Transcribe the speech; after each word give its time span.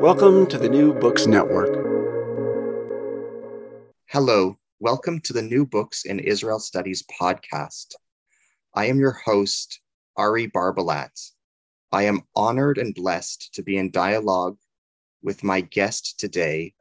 Welcome 0.00 0.46
to 0.48 0.58
the 0.58 0.68
New 0.68 0.92
Books 0.92 1.26
Network. 1.26 1.70
Hello, 4.10 4.58
welcome 4.78 5.20
to 5.20 5.32
the 5.32 5.42
New 5.42 5.64
Books 5.64 6.04
in 6.04 6.20
Israel 6.20 6.58
Studies 6.58 7.02
podcast. 7.20 7.94
I 8.74 8.86
am 8.86 8.98
your 9.00 9.12
host, 9.12 9.80
Ari 10.16 10.48
Barbalat. 10.48 11.30
I 11.90 12.02
am 12.02 12.22
honored 12.36 12.76
and 12.76 12.94
blessed 12.94 13.54
to 13.54 13.62
be 13.62 13.78
in 13.78 13.90
dialogue 13.90 14.58
with 15.22 15.42
my 15.42 15.62
guest 15.62 16.20
today, 16.20 16.74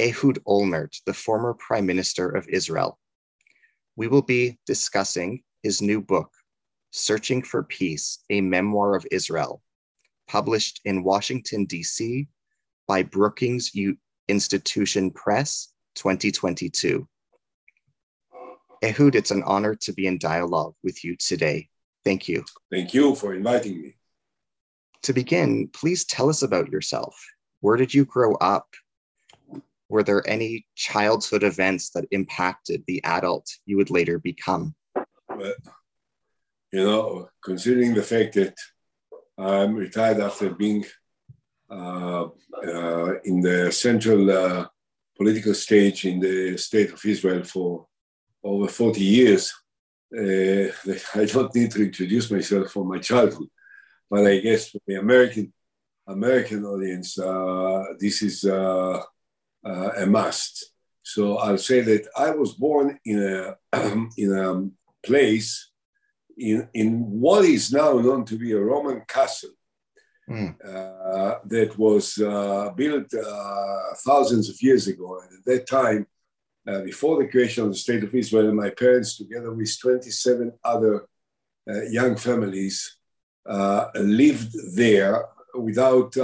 Ehud 0.00 0.38
Olmert, 0.46 0.96
the 1.04 1.14
former 1.14 1.52
Prime 1.54 1.84
Minister 1.84 2.30
of 2.30 2.48
Israel. 2.48 2.98
We 3.96 4.08
will 4.08 4.22
be 4.22 4.58
discussing 4.66 5.42
his 5.62 5.82
new 5.82 6.00
book, 6.00 6.32
Searching 6.90 7.42
for 7.42 7.64
Peace, 7.64 8.24
a 8.30 8.40
Memoir 8.40 8.96
of 8.96 9.06
Israel, 9.10 9.62
published 10.26 10.80
in 10.86 11.04
Washington, 11.04 11.66
D.C. 11.66 12.26
by 12.86 13.02
Brookings 13.02 13.72
Institution 14.28 15.10
Press 15.10 15.72
2022. 15.96 17.06
Ehud, 18.82 19.14
it's 19.14 19.30
an 19.30 19.42
honor 19.44 19.74
to 19.74 19.92
be 19.92 20.06
in 20.06 20.18
dialogue 20.18 20.74
with 20.82 21.02
you 21.04 21.16
today. 21.16 21.68
Thank 22.04 22.28
you. 22.28 22.44
Thank 22.70 22.94
you 22.94 23.14
for 23.14 23.34
inviting 23.34 23.80
me. 23.80 23.96
To 25.02 25.12
begin, 25.12 25.68
please 25.68 26.04
tell 26.04 26.28
us 26.28 26.42
about 26.42 26.68
yourself. 26.68 27.16
Where 27.60 27.76
did 27.76 27.94
you 27.94 28.04
grow 28.04 28.34
up? 28.34 28.66
Were 29.88 30.02
there 30.02 30.28
any 30.28 30.66
childhood 30.74 31.42
events 31.42 31.90
that 31.90 32.06
impacted 32.10 32.82
the 32.86 33.02
adult 33.04 33.48
you 33.66 33.76
would 33.76 33.90
later 33.90 34.18
become? 34.18 34.74
Well, 35.28 35.54
you 36.72 36.84
know, 36.84 37.28
considering 37.42 37.94
the 37.94 38.02
fact 38.02 38.34
that 38.34 38.56
I'm 39.38 39.74
retired 39.74 40.20
after 40.20 40.50
being 40.50 40.84
in 41.70 43.40
the 43.40 43.70
central 43.72 44.30
uh, 44.30 44.66
political 45.16 45.54
stage 45.54 46.04
in 46.04 46.20
the 46.20 46.56
state 46.56 46.92
of 46.92 47.04
Israel 47.04 47.44
for 47.44 47.86
over 48.44 48.68
40 48.68 49.00
years, 49.00 49.52
uh, 50.16 50.68
I 51.14 51.24
don't 51.24 51.54
need 51.54 51.70
to 51.72 51.82
introduce 51.82 52.30
myself 52.30 52.70
from 52.70 52.88
my 52.88 52.98
childhood. 52.98 53.48
But 54.10 54.26
I 54.26 54.38
guess 54.38 54.70
for 54.70 54.78
the 54.86 54.96
American 54.96 55.52
American 56.06 56.64
audience, 56.64 57.18
uh, 57.18 57.82
this 57.98 58.22
is 58.22 58.44
uh, 58.44 59.02
uh, 59.64 59.90
a 59.96 60.06
must. 60.06 60.72
So 61.02 61.38
I'll 61.38 61.58
say 61.58 61.80
that 61.80 62.06
I 62.16 62.30
was 62.30 62.52
born 62.54 62.98
in 63.04 63.18
a 63.20 63.56
in 64.16 64.32
a 64.32 65.06
place 65.06 65.70
in 66.38 66.68
in 66.74 67.20
what 67.20 67.44
is 67.44 67.72
now 67.72 67.94
known 67.94 68.24
to 68.26 68.36
be 68.38 68.52
a 68.52 68.60
Roman 68.60 69.02
castle. 69.08 69.50
Mm. 70.28 70.54
Uh, 70.64 71.38
that 71.44 71.78
was 71.78 72.18
uh, 72.18 72.70
built 72.76 73.12
uh, 73.14 73.78
thousands 74.04 74.48
of 74.48 74.60
years 74.60 74.88
ago. 74.88 75.20
And 75.20 75.38
at 75.38 75.44
that 75.44 75.66
time, 75.66 76.06
before 76.84 77.22
the 77.22 77.28
creation 77.28 77.62
of 77.62 77.70
the 77.70 77.76
State 77.76 78.02
of 78.02 78.12
Israel, 78.12 78.52
my 78.52 78.70
parents, 78.70 79.16
together 79.16 79.52
with 79.52 79.80
27 79.80 80.52
other 80.64 81.06
young 81.88 82.16
families, 82.16 82.98
lived 83.94 84.52
there 84.74 85.26
without 85.54 86.16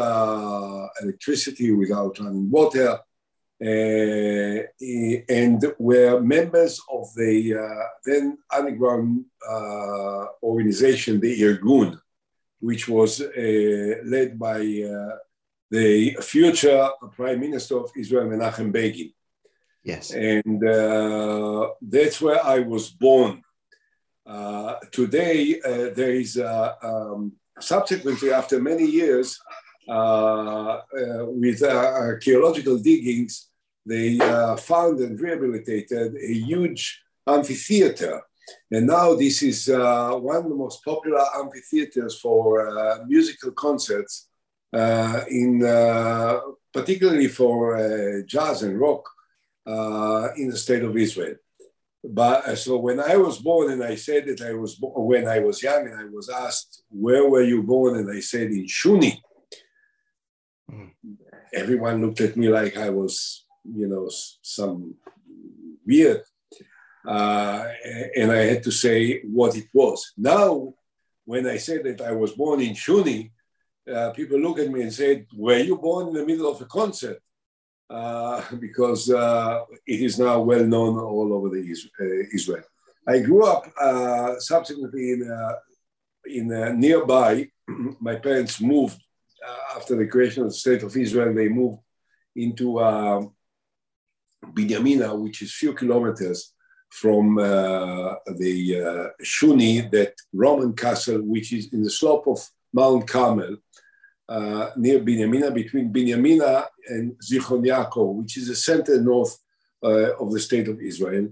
electricity, 1.01 1.71
without 1.71 2.19
running 2.19 2.51
water, 2.51 2.99
uh, 3.63 4.63
and 5.29 5.65
were 5.79 6.21
members 6.21 6.81
of 6.91 7.07
the 7.15 7.55
uh, 7.55 7.85
then 8.05 8.37
underground 8.53 9.25
uh, 9.49 10.27
organization, 10.43 11.21
the 11.21 11.41
Irgun, 11.41 11.97
which 12.69 12.89
was 12.89 13.21
led 13.21 14.39
by 14.39 14.61
the 15.71 16.17
future 16.21 16.89
Prime 17.17 17.41
Minister 17.41 17.77
of 17.79 17.91
Israel, 17.97 18.29
Menachem 18.29 18.71
Begin. 18.73 19.13
Yes. 19.85 20.13
And 20.13 20.61
that's 21.95 22.21
where 22.21 22.45
I 22.45 22.59
was 22.61 22.91
born. 22.91 23.43
today, 24.93 25.61
there 25.99 26.15
is 26.25 26.39
um, 26.39 27.33
subsequently, 27.61 28.33
after 28.33 28.61
many 28.61 28.87
years, 28.87 29.39
uh, 29.89 29.93
uh, 29.93 31.27
with 31.27 31.63
uh, 31.63 31.67
archaeological 31.69 32.79
diggings, 32.79 33.49
they 33.85 34.19
uh, 34.21 34.57
found 34.57 35.01
and 35.01 35.21
rehabilitated 35.21 36.15
a 36.15 36.33
huge 36.33 37.03
amphitheater. 37.27 38.23
And 38.71 38.87
now 38.87 39.15
this 39.15 39.43
is 39.43 39.69
uh, 39.69 40.13
one 40.15 40.37
of 40.37 40.49
the 40.49 40.55
most 40.55 40.85
popular 40.85 41.25
amphitheaters 41.37 42.19
for 42.19 42.69
uh, 42.69 42.99
musical 43.07 43.53
concerts, 43.53 44.29
uh, 44.73 45.23
in 45.29 45.65
uh, 45.65 46.41
particularly 46.73 47.29
for 47.29 47.77
uh, 47.77 48.23
jazz 48.27 48.63
and 48.63 48.79
rock 48.79 49.09
in 50.37 50.49
the 50.51 50.57
state 50.57 50.83
of 50.83 50.97
Israel. 50.97 51.37
But 52.05 52.57
so 52.59 52.79
when 52.79 52.99
I 52.99 53.17
was 53.17 53.39
born, 53.39 53.71
and 53.71 53.85
I 53.85 53.95
said 53.95 54.27
that 54.27 54.41
I 54.41 54.55
was 54.55 54.75
bo- 54.75 54.95
when 54.97 55.29
I 55.29 55.39
was 55.39 55.63
young, 55.63 55.87
and 55.87 55.97
I 56.01 56.07
was 56.07 56.29
asked, 56.29 56.83
"Where 56.89 57.29
were 57.29 57.45
you 57.45 57.63
born?" 57.63 57.97
and 57.97 58.11
I 58.11 58.19
said, 58.19 58.49
"In 58.51 58.67
Shuni." 58.67 59.13
Mm. 60.69 60.91
Everyone 61.55 62.01
looked 62.05 62.21
at 62.21 62.37
me 62.37 62.49
like 62.49 62.77
I 62.77 62.91
was 62.91 63.43
you 63.65 63.87
know, 63.87 64.09
some 64.43 64.95
weird. 65.87 66.23
Uh, 67.07 67.67
and 68.17 68.31
I 68.31 68.43
had 68.45 68.63
to 68.63 68.71
say 68.71 69.23
what 69.23 69.57
it 69.57 69.67
was. 69.75 70.13
Now, 70.17 70.75
when 71.25 71.47
I 71.47 71.57
said 71.57 71.85
that 71.85 72.01
I 72.01 72.13
was 72.13 72.33
born 72.33 72.61
in 72.61 72.75
Shuni, 72.75 73.31
uh, 73.93 74.11
people 74.11 74.39
look 74.39 74.59
at 74.61 74.71
me 74.71 74.83
and 74.83 74.93
said, 74.93 75.27
Were 75.35 75.59
you 75.59 75.77
born 75.77 76.09
in 76.09 76.15
the 76.15 76.27
middle 76.27 76.51
of 76.51 76.61
a 76.61 76.67
concert? 76.67 77.21
Uh, 77.91 78.43
because 78.61 79.11
uh, 79.11 79.61
it 79.87 80.01
is 80.01 80.19
now 80.19 80.41
well 80.41 80.65
known 80.65 80.99
all 80.99 81.33
over 81.33 81.49
the 81.49 81.61
uh, 81.61 82.05
Israel. 82.33 82.65
I 83.07 83.19
grew 83.19 83.45
up 83.45 83.67
uh, 83.81 84.39
subsequently 84.39 85.13
in, 85.13 85.31
in 86.27 86.81
nearby. 86.81 87.49
My 88.01 88.15
parents 88.15 88.61
moved 88.61 89.03
after 89.75 89.97
the 89.97 90.07
creation 90.07 90.45
of 90.45 90.51
the 90.51 90.55
state 90.55 90.85
of 90.85 90.97
Israel. 90.97 91.35
They 91.35 91.49
moved 91.49 91.81
into 92.37 92.75
Binyamina, 94.45 95.19
which 95.19 95.43
is 95.43 95.53
few 95.53 95.73
kilometers 95.75 96.55
from 97.01 97.39
uh, 97.39 98.15
the 98.43 98.57
uh, 98.85 99.25
Shuni, 99.33 99.91
that 99.97 100.15
Roman 100.33 100.73
castle, 100.85 101.23
which 101.35 101.49
is 101.59 101.73
in 101.75 101.83
the 101.83 101.95
slope 102.01 102.27
of 102.27 102.39
Mount 102.73 103.05
Carmel. 103.09 103.57
uh, 104.29 104.71
near 104.77 105.01
Binyamina, 105.01 105.53
between 105.53 105.93
Binyamina 105.93 106.67
and 106.89 107.15
Zichron 107.27 107.63
Yaakov, 107.67 108.15
which 108.15 108.37
is 108.37 108.49
the 108.49 108.57
center 108.57 109.01
north 109.01 109.37
uh, 109.83 110.15
of 110.17 110.33
the 110.33 110.41
state 110.41 110.69
of 110.69 110.81
Israel. 110.81 111.29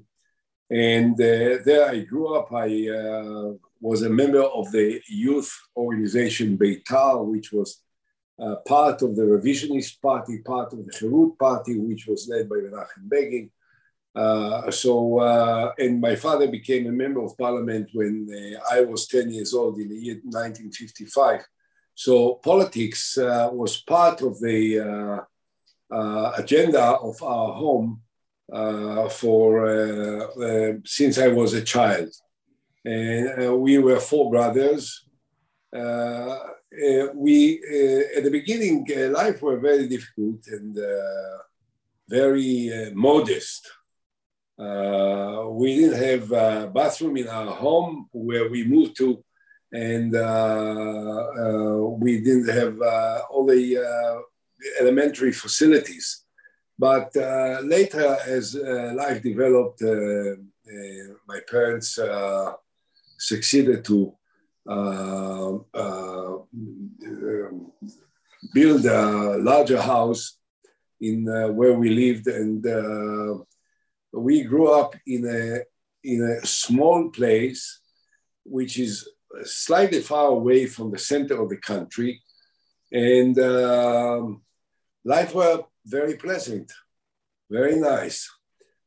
And 0.70 1.14
uh, 1.14 1.58
there 1.64 1.88
I 1.88 2.00
grew 2.00 2.34
up. 2.34 2.52
I 2.52 2.88
uh, 2.88 3.52
was 3.80 4.02
a 4.02 4.10
member 4.10 4.42
of 4.42 4.70
the 4.70 5.00
youth 5.08 5.50
organization 5.76 6.58
Beitar, 6.58 7.24
which 7.24 7.52
was 7.52 7.82
part 8.66 9.02
of 9.02 9.16
the 9.16 9.22
revisionist 9.22 10.00
party, 10.00 10.38
part 10.38 10.72
of 10.72 10.84
the 10.86 10.92
Herut 10.92 11.38
party, 11.38 11.78
which 11.78 12.06
was 12.06 12.28
led 12.28 12.48
by 12.48 12.56
Menachem 12.56 13.08
Begin. 13.08 13.50
Uh, 14.14 14.70
so, 14.70 15.20
uh, 15.20 15.72
and 15.78 16.00
my 16.00 16.16
father 16.16 16.48
became 16.48 16.86
a 16.86 16.92
member 16.92 17.22
of 17.22 17.38
parliament 17.38 17.88
when 17.92 18.28
uh, 18.28 18.60
I 18.74 18.80
was 18.80 19.06
10 19.06 19.30
years 19.30 19.54
old 19.54 19.78
in 19.78 19.88
the 19.88 19.96
year 19.96 20.14
1955. 20.24 21.46
So, 21.94 22.34
politics 22.36 23.18
uh, 23.18 23.50
was 23.52 23.82
part 23.82 24.22
of 24.22 24.40
the 24.40 24.80
uh, 24.80 25.20
uh 25.92 26.32
agenda 26.36 26.80
of 26.80 27.20
our 27.20 27.52
home 27.52 28.00
uh, 28.52 29.08
for 29.08 29.66
uh, 29.66 30.74
since 30.84 31.18
I 31.18 31.28
was 31.28 31.52
a 31.54 31.62
child. 31.62 32.10
And 32.84 33.60
we 33.60 33.78
were 33.78 34.00
four 34.00 34.30
brothers. 34.30 35.04
we, 35.72 37.36
at 38.16 38.22
the 38.24 38.30
beginning, 38.30 38.86
life 39.12 39.42
were 39.42 39.60
very 39.60 39.86
difficult 39.86 40.46
and 40.48 40.78
very 42.08 42.90
modest. 42.94 43.70
Uh, 44.60 45.48
we 45.48 45.74
didn't 45.74 45.98
have 45.98 46.30
a 46.32 46.66
bathroom 46.68 47.16
in 47.16 47.26
our 47.28 47.50
home 47.54 48.06
where 48.12 48.50
we 48.50 48.62
moved 48.62 48.94
to, 48.94 49.24
and 49.72 50.14
uh, 50.14 50.18
uh, 50.20 51.76
we 51.98 52.20
didn't 52.20 52.48
have 52.48 52.78
uh, 52.82 53.22
all 53.30 53.46
the 53.46 53.78
uh, 53.78 54.20
elementary 54.78 55.32
facilities. 55.32 56.24
But 56.78 57.16
uh, 57.16 57.60
later, 57.62 58.18
as 58.26 58.54
life 58.54 59.22
developed, 59.22 59.80
my 59.82 61.40
parents 61.50 61.98
succeeded 63.18 63.84
to 63.84 64.14
build 68.52 68.86
a 68.86 69.38
larger 69.38 69.80
house 69.80 70.38
in 71.00 71.24
where 71.54 71.74
we 71.74 71.90
lived 71.90 72.26
and 72.28 72.62
we 74.12 74.42
grew 74.42 74.72
up 74.72 74.94
in 75.06 75.26
a 75.26 75.60
in 76.02 76.22
a 76.22 76.46
small 76.46 77.10
place 77.10 77.80
which 78.44 78.78
is 78.78 79.08
slightly 79.44 80.00
far 80.00 80.28
away 80.28 80.66
from 80.66 80.90
the 80.90 80.98
center 80.98 81.40
of 81.40 81.48
the 81.50 81.58
country. 81.58 82.22
And 82.90 83.38
um, 83.38 84.42
life 85.04 85.34
was 85.34 85.62
very 85.86 86.16
pleasant 86.16 86.72
very 87.50 87.76
nice. 87.80 88.30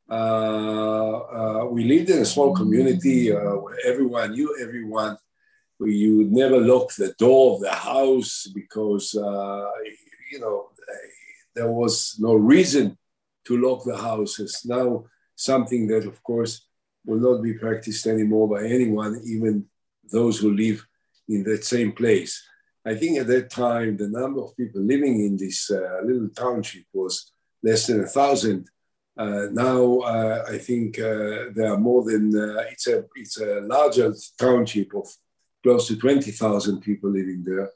Uh, 0.10 0.14
uh, 0.14 1.66
we 1.66 1.84
lived 1.84 2.10
in 2.10 2.20
a 2.20 2.26
small 2.26 2.56
community 2.56 3.32
uh, 3.32 3.56
where 3.58 3.78
everyone 3.86 4.32
knew 4.32 4.56
everyone. 4.62 5.18
You 5.80 6.30
never 6.32 6.60
lock 6.62 6.94
the 6.94 7.14
door 7.20 7.56
of 7.56 7.62
the 7.62 7.74
house 7.74 8.48
because 8.56 9.16
uh, 9.16 9.70
you 10.32 10.40
know 10.40 10.70
there 11.56 11.70
was 11.70 12.16
no 12.20 12.36
reason 12.36 12.98
to 13.46 13.58
lock 13.58 13.84
the 13.84 13.98
houses. 13.98 14.62
Now 14.64 15.06
something 15.36 15.88
that, 15.88 16.06
of 16.06 16.22
course, 16.24 16.68
will 17.06 17.20
not 17.20 17.42
be 17.42 17.54
practiced 17.54 18.08
anymore 18.08 18.48
by 18.48 18.66
anyone, 18.66 19.22
even 19.26 19.66
those 20.12 20.40
who 20.40 20.54
live 20.54 20.86
in 21.28 21.44
that 21.44 21.64
same 21.66 21.92
place. 21.92 22.42
I 22.86 22.96
think 22.96 23.18
at 23.18 23.28
that 23.28 23.50
time, 23.50 23.98
the 23.98 24.10
number 24.10 24.42
of 24.42 24.58
people 24.58 24.82
living 24.82 25.24
in 25.24 25.38
this 25.38 25.72
uh, 25.72 26.02
little 26.04 26.30
township 26.30 26.84
was 26.94 27.32
less 27.62 27.88
than 27.88 28.02
a 28.02 28.08
thousand. 28.08 28.68
Uh, 29.18 29.48
now, 29.52 30.00
uh, 30.00 30.44
I 30.50 30.58
think 30.58 31.00
uh, 31.00 31.52
there 31.56 31.72
are 31.72 31.78
more 31.78 32.04
than, 32.04 32.36
uh, 32.36 32.64
it's, 32.72 32.88
a, 32.88 33.06
it's 33.16 33.40
a 33.40 33.62
larger 33.62 34.14
township 34.38 34.94
of 34.96 35.08
close 35.62 35.88
to 35.88 35.98
20,000 35.98 36.82
people 36.82 37.10
living 37.10 37.44
there. 37.46 37.70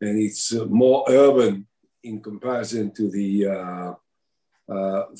And 0.00 0.18
it's 0.18 0.52
uh, 0.52 0.64
more 0.66 1.04
urban 1.08 1.66
in 2.02 2.20
comparison 2.20 2.92
to 2.94 3.10
the 3.10 3.96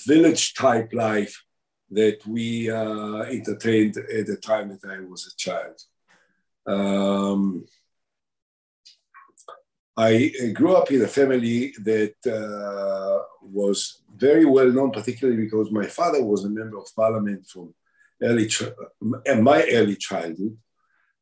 village 0.06 0.54
type 0.54 0.92
life 0.92 1.44
that 1.90 2.18
we 2.26 2.70
uh, 2.70 3.22
entertained 3.22 3.96
at 3.96 4.26
the 4.26 4.36
time 4.36 4.68
that 4.68 4.90
I 4.90 5.00
was 5.00 5.26
a 5.26 5.36
child. 5.36 5.80
Um, 6.66 7.64
I 9.96 10.30
grew 10.54 10.76
up 10.76 10.92
in 10.92 11.02
a 11.02 11.08
family 11.08 11.74
that 11.82 12.14
uh, 12.24 13.24
was 13.42 14.02
very 14.16 14.44
well 14.44 14.70
known, 14.70 14.92
particularly 14.92 15.42
because 15.42 15.72
my 15.72 15.86
father 15.86 16.22
was 16.22 16.44
a 16.44 16.50
member 16.50 16.78
of 16.78 16.94
parliament 16.94 17.46
from 17.46 17.74
early 18.22 18.46
ch- 18.46 18.74
my 19.00 19.66
early 19.72 19.96
childhood. 19.96 20.56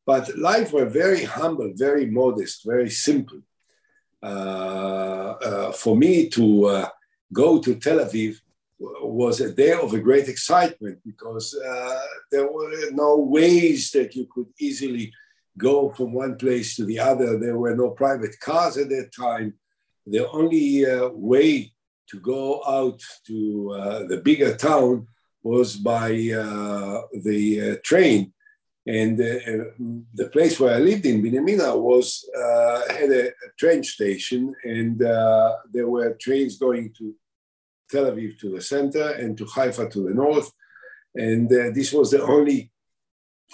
But 0.05 0.37
life 0.37 0.73
were 0.73 0.85
very 0.85 1.23
humble, 1.23 1.71
very 1.75 2.05
modest, 2.05 2.65
very 2.65 2.89
simple. 2.89 3.41
Uh, 4.21 5.33
uh 5.47 5.71
for 5.71 5.95
me 5.95 6.27
to 6.29 6.65
uh, 6.65 6.89
go 7.31 7.59
to 7.59 7.75
Tel 7.75 7.99
Aviv 7.99 8.39
was 8.79 9.41
a 9.41 9.53
day 9.53 9.73
of 9.73 9.93
a 9.93 9.99
great 9.99 10.27
excitement 10.27 10.99
because 11.05 11.55
uh, 11.55 12.01
there 12.31 12.51
were 12.51 12.91
no 12.91 13.17
ways 13.17 13.91
that 13.91 14.15
you 14.15 14.27
could 14.33 14.47
easily 14.59 15.11
go 15.57 15.89
from 15.89 16.13
one 16.13 16.37
place 16.37 16.75
to 16.75 16.85
the 16.85 16.99
other. 16.99 17.39
There 17.39 17.57
were 17.57 17.75
no 17.75 17.89
private 17.89 18.39
cars 18.39 18.77
at 18.77 18.89
that 18.89 19.11
time. 19.17 19.55
The 20.05 20.29
only 20.29 20.85
uh, 20.85 21.09
way 21.09 21.73
to 22.09 22.19
go 22.19 22.63
out 22.65 23.01
to 23.25 23.71
uh, 23.73 24.07
the 24.07 24.17
bigger 24.17 24.55
town 24.55 25.07
was 25.43 25.75
by 25.75 26.11
uh, 26.11 27.01
the 27.23 27.71
uh, 27.71 27.75
train. 27.83 28.33
And 28.85 29.19
uh, 29.19 29.73
the 30.13 30.29
place 30.31 30.57
where 30.59 30.73
I 30.73 30.79
lived 30.79 31.05
in, 31.05 31.21
Binyamina, 31.21 31.77
was 31.77 32.25
had 32.89 33.11
a, 33.11 33.27
a, 33.27 33.49
train 33.59 33.83
station, 33.83 34.55
and 34.63 34.97
there 35.73 35.89
were 35.89 36.13
trains 36.13 36.57
going 36.57 36.93
to 36.97 37.13
Tel 37.89 38.05
Aviv 38.05 38.37
to 38.39 38.51
the 38.51 38.61
center 38.61 39.11
and 39.11 39.37
to 39.37 39.45
Haifa 39.45 39.89
to 39.89 40.03
the 40.07 40.13
north. 40.13 40.51
And 41.15 41.51
uh, 41.51 41.71
this 41.73 41.91
was 41.93 42.11
the 42.11 42.23
only 42.23 42.71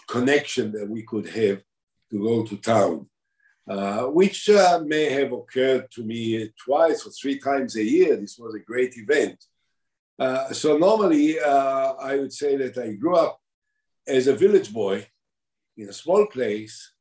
connection 0.08 0.72
that 0.74 0.90
we 0.90 1.04
could 1.04 1.28
have 1.28 1.62
to 2.12 2.20
go 2.20 2.44
to 2.44 2.58
town, 2.58 3.08
uh, 3.70 4.04
which 4.06 4.50
uh, 4.50 4.82
may 4.86 5.06
have 5.10 5.32
occurred 5.32 5.90
to 5.92 6.04
me 6.04 6.52
twice 6.64 7.06
or 7.06 7.12
three 7.12 7.40
times 7.40 7.76
a 7.76 7.84
year. 7.84 8.16
This 8.18 8.38
was 8.38 8.56
a 8.56 8.60
great 8.60 8.98
event. 8.98 9.44
Uh, 10.20 10.52
so 10.54 10.78
normally, 10.78 11.40
uh, 11.40 11.94
I 11.94 12.18
would 12.18 12.34
say 12.34 12.56
that 12.58 12.78
I 12.78 12.94
grew 12.94 13.16
up 13.16 13.40
as 14.08 14.28
a 14.28 14.36
village 14.36 14.72
boy 14.72 15.08
in 15.78 15.90
a 15.90 15.94
small 15.94 16.28
place, 16.28 16.94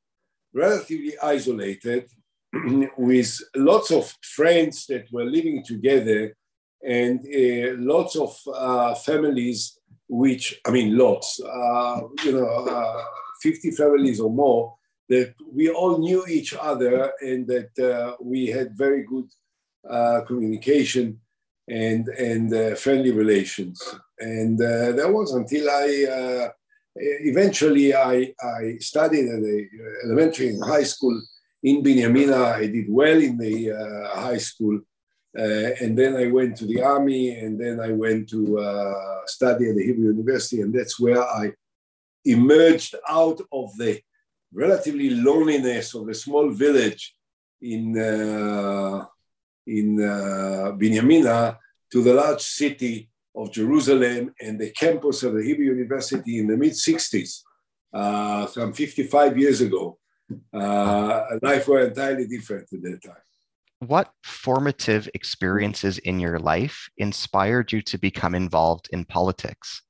relatively 0.55 1.15
isolated, 1.23 2.09
with 2.97 3.41
lots 3.57 3.91
of 3.91 4.15
friends 4.23 4.87
that 4.87 5.11
were 5.13 5.25
living 5.25 5.63
together 5.65 6.35
and 6.83 7.21
uh, 7.21 7.75
lots 7.79 8.17
of 8.17 8.37
uh, 8.53 8.95
families, 8.95 9.79
which 10.09 10.61
I 10.67 10.71
mean, 10.71 10.97
lots, 10.97 11.41
uh, 11.41 12.01
you 12.25 12.33
know, 12.33 12.47
uh, 12.47 13.05
50 13.41 13.71
families 13.73 14.21
or 14.21 14.31
more, 14.31 14.75
that 15.09 15.35
we 15.53 15.71
all 15.71 15.99
knew 15.99 16.25
each 16.27 16.55
other 16.55 17.13
and 17.21 17.47
that 17.47 17.79
uh, 17.79 18.17
we 18.21 18.47
had 18.47 18.77
very 18.77 19.05
good 19.05 19.29
uh, 19.89 20.23
communication 20.27 21.21
and 21.69 22.09
and 22.09 22.79
friendly 22.79 23.13
relations. 23.13 23.81
And 24.19 24.59
that 24.59 25.11
was 25.13 25.33
until 25.33 25.71
I 25.71 26.51
eventually 26.97 27.95
I, 27.95 28.35
I 28.43 28.77
studied 28.79 29.29
at 29.29 29.41
the 29.41 29.69
elementary 30.05 30.49
and 30.49 30.65
high 30.65 30.83
school 30.83 31.21
in 31.63 31.83
Binyamina. 31.83 32.55
I 32.55 32.67
did 32.67 32.87
well 32.89 33.21
in 33.21 33.39
the 33.39 34.11
high 34.13 34.39
school 34.39 34.77
uh, 34.77 34.92
and 35.35 35.97
then 35.97 36.17
I 36.17 36.27
went 36.31 36.57
to 36.59 36.67
the 36.67 36.83
army, 36.83 37.39
and 37.39 37.59
then 37.59 37.81
I 37.81 37.93
went 37.93 38.29
to 38.31 38.59
uh, 38.59 39.27
study 39.27 39.71
at 39.71 39.77
the 39.77 39.85
Hebrew 39.85 40.09
University, 40.09 40.61
and 40.61 40.75
that's 40.75 41.01
where 41.01 41.23
I 41.23 41.53
emerged 42.25 42.95
out 43.09 43.41
of 43.53 43.77
the 43.77 44.01
relatively 44.53 45.11
loneliness 45.11 45.95
of 45.95 46.09
a 46.09 46.15
small 46.15 46.51
village 46.51 47.15
in 47.61 47.99
uh, 47.99 49.07
in 49.67 50.03
uh, 50.03 50.73
Binyamina 50.73 51.57
to 51.91 52.03
the 52.03 52.13
large 52.13 52.43
city 52.43 53.09
of 53.35 53.53
Jerusalem 53.53 54.35
and 54.41 54.61
the 54.61 54.71
campus 54.73 55.23
of 55.23 55.35
the 55.35 55.43
Hebrew 55.43 55.67
University 55.67 56.39
in 56.39 56.49
the 56.49 56.57
mid 56.57 56.73
60s, 56.73 57.43
uh, 57.95 58.47
some 58.47 58.73
55 58.73 59.39
years 59.39 59.61
ago. 59.63 59.99
Uh, 60.53 61.25
life 61.43 61.69
was 61.69 61.89
entirely 61.89 62.27
different 62.27 62.67
at 62.73 62.83
that 62.83 63.03
time 63.03 63.23
what 63.89 64.13
formative 64.23 65.09
experiences 65.15 65.99
in 65.99 66.21
your 66.21 66.39
life 66.39 66.89
inspired 66.99 67.73
you 67.73 67.83
to 67.83 67.99
become 67.99 68.35
involved 68.35 68.89
in 68.93 69.05
politics? 69.05 69.83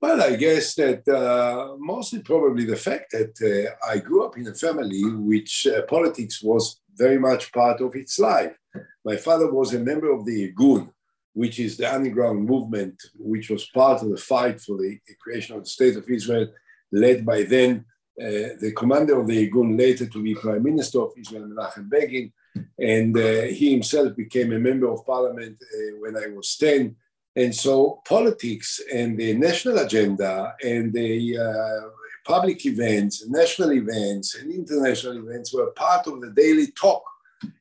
Well, 0.00 0.20
I 0.20 0.34
guess 0.34 0.74
that 0.74 1.06
uh, 1.06 1.76
mostly 1.78 2.20
probably 2.22 2.64
the 2.64 2.76
fact 2.76 3.12
that 3.12 3.34
uh, 3.40 3.88
I 3.88 3.98
grew 3.98 4.24
up 4.26 4.36
in 4.36 4.48
a 4.48 4.54
family 4.54 5.04
which 5.04 5.64
uh, 5.66 5.82
politics 5.82 6.42
was 6.42 6.80
very 6.96 7.20
much 7.20 7.52
part 7.52 7.80
of 7.80 7.94
its 7.94 8.18
life. 8.18 8.56
My 9.04 9.16
father 9.16 9.52
was 9.52 9.72
a 9.72 9.78
member 9.78 10.10
of 10.10 10.26
the 10.26 10.52
Irgun, 10.52 10.90
which 11.34 11.60
is 11.60 11.76
the 11.76 11.92
underground 11.92 12.44
movement, 12.44 13.00
which 13.14 13.48
was 13.48 13.70
part 13.70 14.02
of 14.02 14.10
the 14.10 14.16
fight 14.16 14.60
for 14.60 14.76
the 14.76 14.98
creation 15.22 15.54
of 15.54 15.62
the 15.62 15.70
State 15.70 15.96
of 15.96 16.08
Israel, 16.10 16.48
led 16.90 17.24
by 17.24 17.44
then 17.44 17.84
uh, 18.20 18.58
the 18.60 18.72
commander 18.76 19.20
of 19.20 19.28
the 19.28 19.48
Irgun, 19.48 19.78
later 19.78 20.06
to 20.06 20.20
be 20.20 20.34
Prime 20.34 20.64
Minister 20.64 21.00
of 21.02 21.12
Israel, 21.16 21.46
Menachem 21.46 21.88
Begin. 21.88 22.32
And 22.78 23.16
uh, 23.16 23.42
he 23.42 23.72
himself 23.72 24.16
became 24.16 24.52
a 24.52 24.58
member 24.58 24.90
of 24.90 25.06
parliament 25.06 25.58
uh, 25.62 25.98
when 26.00 26.16
I 26.16 26.26
was 26.28 26.56
10 26.56 26.96
and 27.34 27.54
so 27.54 28.02
politics 28.06 28.80
and 28.92 29.16
the 29.18 29.34
national 29.34 29.78
agenda 29.78 30.54
and 30.62 30.92
the 30.92 31.38
uh, 31.38 31.88
public 32.26 32.66
events, 32.66 33.26
national 33.28 33.72
events 33.72 34.34
and 34.34 34.52
international 34.52 35.16
events 35.16 35.52
were 35.52 35.70
part 35.70 36.06
of 36.06 36.20
the 36.20 36.30
daily 36.30 36.68
talk 36.72 37.02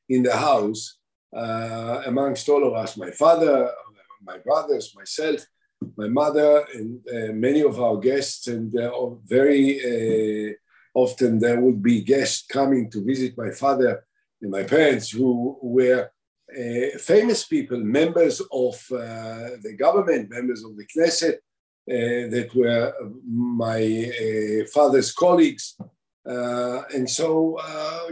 in 0.09 0.23
the 0.23 0.35
house 0.35 0.97
uh, 1.35 2.03
amongst 2.05 2.49
all 2.49 2.67
of 2.67 2.73
us, 2.73 2.97
my 2.97 3.11
father, 3.11 3.71
my 4.21 4.37
brothers, 4.39 4.93
myself, 4.95 5.45
my 5.95 6.09
mother, 6.09 6.65
and 6.73 6.99
uh, 7.07 7.33
many 7.33 7.61
of 7.61 7.79
our 7.81 7.97
guests, 7.97 8.47
and 8.47 8.77
uh, 8.77 8.91
very 9.25 10.55
often 10.93 11.39
there 11.39 11.61
would 11.61 11.81
be 11.81 12.01
guests 12.01 12.45
coming 12.45 12.91
to 12.91 13.03
visit 13.03 13.37
my 13.37 13.49
father 13.51 14.03
my 14.49 14.63
parents 14.63 15.09
who 15.09 15.57
were 15.61 16.09
uh, 16.51 16.97
famous 16.97 17.45
people, 17.45 17.79
members 17.79 18.41
of 18.51 18.75
uh, 18.91 19.55
the 19.61 19.75
government, 19.77 20.29
members 20.29 20.63
of 20.63 20.75
the 20.75 20.85
Knesset, 20.85 21.35
uh, 21.35 22.29
that 22.29 22.49
were 22.53 22.93
my 23.25 24.63
father's 24.73 25.11
colleagues. 25.11 25.77
and 26.25 27.09
so, 27.09 27.57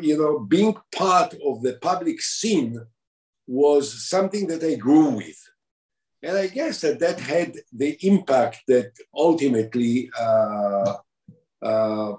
you 0.01 0.17
know, 0.17 0.39
being 0.39 0.75
part 0.91 1.33
of 1.45 1.62
the 1.62 1.77
public 1.81 2.21
scene 2.21 2.79
was 3.45 4.07
something 4.07 4.48
that 4.48 4.63
I 4.63 4.75
grew 4.75 5.09
with. 5.09 5.39
And 6.21 6.38
I 6.38 6.48
guess 6.48 6.81
that 6.81 7.00
that 7.00 7.19
had 7.19 7.57
the 7.71 7.98
impact 8.01 8.63
that 8.67 8.91
ultimately 9.13 10.09
uh, 10.19 10.95
uh, 11.62 12.13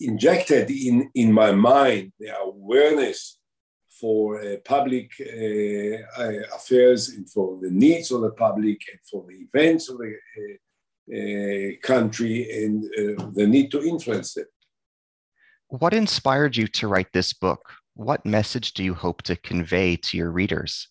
injected 0.00 0.70
in, 0.70 1.10
in 1.14 1.32
my 1.32 1.52
mind 1.52 2.12
the 2.18 2.36
awareness 2.40 3.38
for 4.00 4.40
uh, 4.40 4.56
public 4.64 5.12
uh, 5.20 6.22
uh, 6.22 6.42
affairs 6.54 7.10
and 7.10 7.30
for 7.30 7.58
the 7.62 7.70
needs 7.70 8.10
of 8.10 8.22
the 8.22 8.30
public 8.30 8.78
and 8.90 9.00
for 9.10 9.24
the 9.28 9.34
events 9.34 9.88
of 9.88 9.98
the 9.98 10.14
uh, 11.14 11.86
country 11.86 12.64
and 12.64 12.84
the 13.34 13.46
need 13.46 13.70
to 13.70 13.82
influence 13.82 14.34
them. 14.34 14.46
What 15.68 15.94
inspired 15.94 16.56
you 16.56 16.66
to 16.68 16.88
write 16.88 17.12
this 17.12 17.32
book? 17.32 17.72
What 17.94 18.26
message 18.26 18.74
do 18.74 18.84
you 18.84 18.94
hope 18.94 19.22
to 19.22 19.36
convey 19.36 19.96
to 19.96 20.16
your 20.16 20.30
readers? 20.30 20.88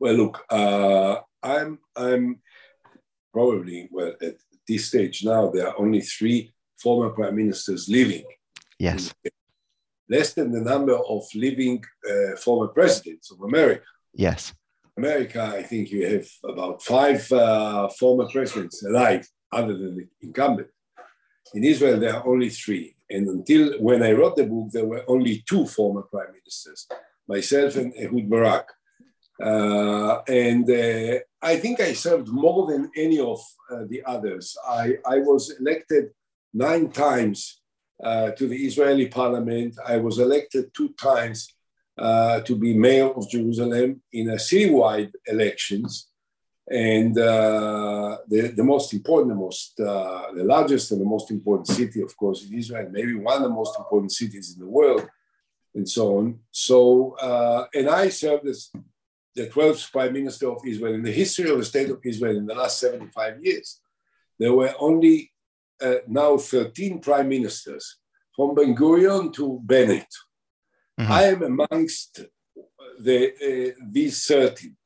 Well, 0.00 0.14
look, 0.14 0.44
uh, 0.50 1.16
I'm 1.42 1.78
I'm 1.96 2.40
probably 3.32 3.88
well 3.90 4.14
at 4.22 4.34
this 4.68 4.86
stage 4.86 5.24
now. 5.24 5.50
There 5.50 5.68
are 5.68 5.78
only 5.78 6.00
three 6.00 6.53
former 6.84 7.10
prime 7.18 7.36
ministers 7.42 7.82
living. 7.98 8.24
Yes 8.78 9.02
less 10.08 10.34
than 10.34 10.52
the 10.52 10.60
number 10.60 10.96
of 10.96 11.22
living 11.34 11.82
uh, 12.08 12.36
former 12.36 12.68
presidents 12.68 13.30
of 13.30 13.40
America. 13.40 13.84
Yes. 14.12 14.52
America, 14.96 15.42
I 15.42 15.62
think 15.62 15.90
you 15.90 16.06
have 16.06 16.28
about 16.44 16.82
five 16.82 17.30
uh, 17.32 17.88
former 17.88 18.28
presidents 18.28 18.84
alive, 18.84 19.26
other 19.52 19.76
than 19.76 19.96
the 19.96 20.06
incumbent. 20.22 20.68
In 21.54 21.64
Israel, 21.64 21.98
there 21.98 22.14
are 22.16 22.26
only 22.26 22.50
three. 22.50 22.96
And 23.10 23.28
until 23.28 23.80
when 23.80 24.02
I 24.02 24.12
wrote 24.12 24.36
the 24.36 24.44
book, 24.44 24.70
there 24.70 24.86
were 24.86 25.04
only 25.08 25.44
two 25.48 25.66
former 25.66 26.02
prime 26.02 26.32
ministers, 26.32 26.86
myself 27.28 27.76
and 27.76 27.92
Ehud 27.96 28.28
Barak. 28.30 28.68
Uh, 29.42 30.22
and 30.28 30.70
uh, 30.70 31.18
I 31.42 31.56
think 31.56 31.80
I 31.80 31.92
served 31.92 32.28
more 32.28 32.66
than 32.70 32.90
any 32.96 33.18
of 33.18 33.40
uh, 33.70 33.84
the 33.88 34.02
others. 34.06 34.56
I, 34.68 34.96
I 35.04 35.18
was 35.18 35.42
elected 35.60 36.10
nine 36.54 36.90
times 36.90 37.60
uh, 38.02 38.30
to 38.30 38.46
the 38.46 38.56
Israeli 38.56 39.08
parliament. 39.08 39.76
I 39.84 39.98
was 39.98 40.18
elected 40.18 40.72
two 40.72 40.90
times 40.90 41.52
uh, 41.98 42.40
to 42.40 42.56
be 42.56 42.74
mayor 42.74 43.10
of 43.10 43.28
Jerusalem 43.28 44.02
in 44.12 44.30
a 44.30 44.34
citywide 44.34 45.12
elections. 45.26 46.08
And 46.70 47.18
uh, 47.18 48.18
the, 48.26 48.52
the 48.56 48.64
most 48.64 48.94
important, 48.94 49.28
the 49.30 49.34
most, 49.34 49.78
uh, 49.78 50.32
the 50.34 50.44
largest 50.44 50.92
and 50.92 51.00
the 51.00 51.04
most 51.04 51.30
important 51.30 51.68
city, 51.68 52.00
of 52.00 52.16
course, 52.16 52.46
in 52.46 52.58
Israel, 52.58 52.88
maybe 52.90 53.14
one 53.14 53.36
of 53.36 53.42
the 53.42 53.48
most 53.50 53.78
important 53.78 54.12
cities 54.12 54.54
in 54.54 54.60
the 54.60 54.70
world, 54.70 55.06
and 55.74 55.86
so 55.86 56.18
on. 56.18 56.38
So, 56.50 57.16
uh, 57.20 57.66
and 57.74 57.88
I 57.88 58.08
served 58.08 58.46
as 58.46 58.70
the 59.34 59.48
12th 59.48 59.92
prime 59.92 60.12
minister 60.14 60.48
of 60.48 60.62
Israel 60.64 60.94
in 60.94 61.02
the 61.02 61.12
history 61.12 61.50
of 61.50 61.58
the 61.58 61.64
state 61.64 61.90
of 61.90 62.00
Israel 62.02 62.36
in 62.36 62.46
the 62.46 62.54
last 62.54 62.80
75 62.80 63.44
years. 63.44 63.80
There 64.38 64.54
were 64.54 64.72
only 64.78 65.32
uh, 65.80 65.96
now 66.08 66.36
13 66.36 67.00
prime 67.00 67.28
ministers, 67.28 67.98
from 68.34 68.54
Ben 68.54 68.74
Gurion 68.74 69.32
to 69.34 69.60
Bennett. 69.62 70.12
Mm-hmm. 70.98 71.12
I 71.12 71.22
am 71.24 71.42
amongst 71.42 72.24
the, 72.98 73.74
uh, 73.76 73.80
these 73.90 74.24
13. 74.26 74.76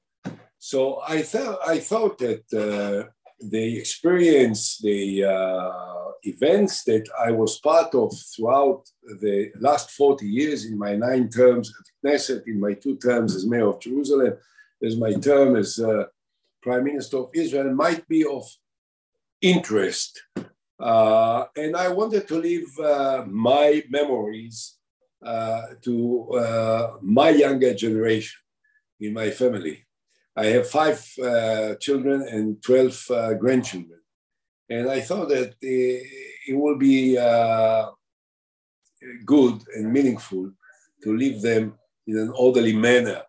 So 0.59 1.00
I, 1.07 1.23
thought 1.23 1.59
I 1.66 1.78
thought 1.78 2.18
that 2.18 2.45
uh, 2.52 3.11
the 3.40 3.78
experience, 3.78 4.78
the 4.78 5.25
uh, 5.25 6.11
events 6.23 6.85
that 6.85 7.09
I 7.18 7.30
was 7.30 7.61
part 7.61 7.95
of 7.95 8.12
throughout 8.35 8.85
the 9.21 9.52
last 9.61 9.92
40 9.92 10.26
years 10.26 10.64
in 10.66 10.78
my 10.78 10.95
nine 10.97 11.28
terms 11.28 11.73
at 11.78 12.11
Knesset, 12.11 12.42
in 12.47 12.61
my 12.61 12.75
two 12.75 12.97
terms 12.97 13.37
as 13.37 13.47
mayor 13.47 13.68
of 13.68 13.80
Jerusalem, 13.80 14.35
as 14.83 14.97
my 14.97 15.12
term 15.14 15.57
as 15.57 15.78
uh, 15.78 16.04
prime 16.62 16.85
minister 16.85 17.18
of 17.18 17.30
Israel, 17.35 17.73
might 17.75 18.07
be 18.09 18.25
of 18.25 18.45
interest 19.40 20.21
uh, 20.78 21.44
and 21.56 21.76
I 21.76 21.88
wanted 21.88 22.28
to 22.28 22.38
leave 22.38 22.78
uh, 22.78 23.25
my 23.26 23.82
memories 23.88 24.76
uh, 25.25 25.62
to 25.82 26.30
uh, 26.30 26.92
my 27.02 27.30
younger 27.30 27.75
generation 27.75 28.38
in 29.00 29.12
my 29.12 29.30
family. 29.30 29.85
I 30.37 30.47
have 30.47 30.70
five 30.70 31.04
uh, 31.20 31.75
children 31.76 32.23
and 32.23 32.62
12 32.62 33.06
uh, 33.11 33.35
grandchildren. 33.35 33.99
And 34.70 34.88
I 34.88 35.00
thought 35.00 35.30
that 35.30 35.54
it 35.61 36.56
will 36.56 36.76
be 36.76 37.16
good 39.25 39.62
and 39.75 39.92
meaningful 39.92 40.52
to 41.02 41.16
leave 41.16 41.42
them 41.42 41.78
in 42.06 42.18
an 42.18 42.32
orderly 42.37 42.76
manner. 42.76 43.23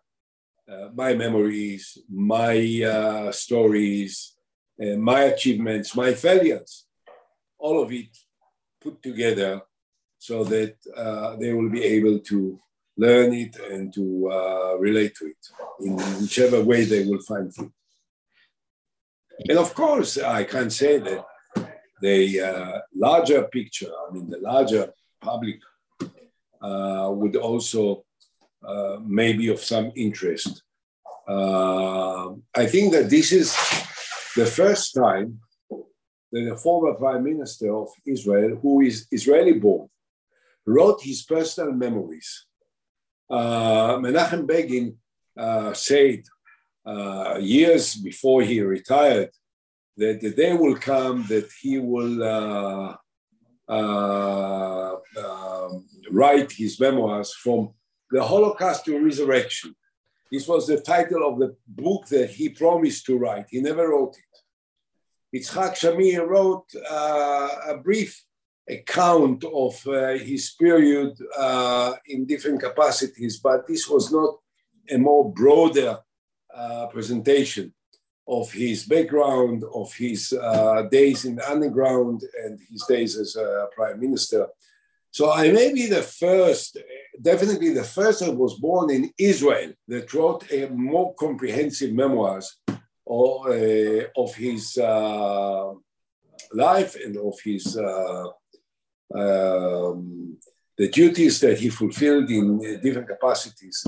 my 0.94 1.14
memories, 1.14 1.98
my 2.08 3.30
stories, 3.32 4.36
my 4.78 5.22
achievements, 5.32 5.96
my 5.96 6.12
failures 6.12 6.86
all 7.60 7.82
of 7.82 7.92
it 7.92 8.10
put 8.80 9.02
together 9.02 9.60
so 10.18 10.44
that 10.44 10.74
uh, 10.96 11.36
they 11.36 11.52
will 11.52 11.70
be 11.70 11.82
able 11.82 12.18
to 12.18 12.58
learn 12.96 13.32
it 13.32 13.56
and 13.70 13.92
to 13.94 14.30
uh, 14.30 14.76
relate 14.78 15.14
to 15.16 15.26
it 15.26 15.42
in 15.80 15.96
whichever 16.20 16.62
way 16.62 16.84
they 16.84 17.04
will 17.04 17.20
find 17.20 17.54
fit. 17.54 17.70
And 19.48 19.58
of 19.58 19.74
course, 19.74 20.18
I 20.18 20.44
can 20.44 20.68
say 20.68 20.98
that 20.98 21.24
the 22.02 22.40
uh, 22.40 22.78
larger 22.94 23.44
picture, 23.44 23.90
I 24.08 24.12
mean, 24.12 24.28
the 24.28 24.38
larger 24.38 24.92
public 25.20 25.60
uh, 26.60 27.08
would 27.12 27.36
also 27.36 28.04
uh, 28.66 28.98
maybe 29.02 29.48
of 29.48 29.60
some 29.60 29.92
interest. 29.96 30.62
Uh, 31.26 32.30
I 32.54 32.66
think 32.66 32.92
that 32.92 33.08
this 33.08 33.32
is 33.32 33.56
the 34.36 34.46
first 34.46 34.94
time 34.94 35.40
the 36.32 36.56
former 36.56 36.94
prime 36.94 37.24
minister 37.24 37.74
of 37.74 37.88
Israel, 38.06 38.56
who 38.62 38.80
is 38.80 39.06
Israeli 39.10 39.54
born, 39.54 39.88
wrote 40.66 41.02
his 41.02 41.22
personal 41.22 41.72
memories. 41.72 42.46
Uh, 43.28 43.96
Menachem 43.98 44.46
Begin 44.46 44.96
uh, 45.36 45.72
said 45.72 46.22
uh, 46.84 47.38
years 47.40 47.94
before 47.94 48.42
he 48.42 48.60
retired 48.60 49.30
that 49.96 50.20
the 50.20 50.30
day 50.30 50.54
will 50.54 50.76
come 50.76 51.24
that 51.28 51.48
he 51.60 51.78
will 51.78 52.22
uh, 52.22 52.96
uh, 53.68 54.96
um, 55.24 55.86
write 56.10 56.50
his 56.52 56.80
memoirs 56.80 57.34
from 57.34 57.70
the 58.10 58.22
Holocaust 58.22 58.84
to 58.84 58.98
resurrection. 58.98 59.74
This 60.32 60.46
was 60.48 60.66
the 60.66 60.80
title 60.80 61.28
of 61.28 61.38
the 61.38 61.56
book 61.66 62.06
that 62.06 62.30
he 62.30 62.48
promised 62.48 63.06
to 63.06 63.18
write. 63.18 63.46
He 63.50 63.60
never 63.60 63.90
wrote 63.90 64.16
it. 64.16 64.39
Yitzhak 65.34 65.76
Shamir 65.76 66.26
wrote 66.26 66.66
uh, 66.90 67.48
a 67.68 67.78
brief 67.78 68.24
account 68.68 69.44
of 69.44 69.86
uh, 69.86 70.18
his 70.18 70.50
period 70.58 71.12
uh, 71.36 71.94
in 72.06 72.26
different 72.26 72.60
capacities, 72.60 73.38
but 73.38 73.66
this 73.66 73.88
was 73.88 74.12
not 74.12 74.36
a 74.90 74.98
more 74.98 75.32
broader 75.32 75.98
presentation 76.92 77.72
of 78.26 78.50
his 78.52 78.84
background, 78.84 79.64
of 79.74 79.92
his 79.94 80.32
uh, 80.32 80.82
days 80.90 81.24
in 81.24 81.36
the 81.36 81.50
underground, 81.50 82.22
and 82.44 82.60
his 82.70 82.84
days 82.88 83.16
as 83.16 83.36
a 83.36 83.68
prime 83.74 83.98
minister. 84.00 84.46
So 85.10 85.32
I 85.32 85.50
may 85.50 85.72
be 85.72 85.86
the 85.86 86.02
first, 86.02 86.78
definitely 87.20 87.70
the 87.70 87.84
first 87.84 88.20
that 88.20 88.32
was 88.32 88.54
born 88.54 88.90
in 88.90 89.10
Israel 89.18 89.72
that 89.88 90.12
wrote 90.14 90.50
a 90.52 90.68
more 90.68 91.14
comprehensive 91.14 91.92
memoirs 91.92 92.56
of, 93.10 93.46
uh, 93.46 94.04
of 94.16 94.34
his 94.34 94.78
uh, 94.78 95.72
life 96.52 96.96
and 97.04 97.16
of 97.16 97.38
his 97.40 97.76
uh, 97.76 98.26
um, 99.14 100.36
the 100.78 100.88
duties 100.88 101.40
that 101.40 101.58
he 101.58 101.68
fulfilled 101.68 102.30
in 102.30 102.80
different 102.80 103.08
capacities 103.08 103.84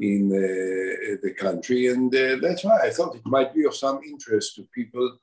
in 0.00 0.32
uh, 0.32 1.16
the 1.22 1.32
country. 1.38 1.88
And 1.88 2.12
uh, 2.14 2.36
that's 2.40 2.64
why 2.64 2.80
I 2.82 2.90
thought 2.90 3.14
it 3.14 3.26
might 3.26 3.54
be 3.54 3.64
of 3.66 3.76
some 3.76 4.00
interest 4.02 4.56
to 4.56 4.66
people 4.74 5.18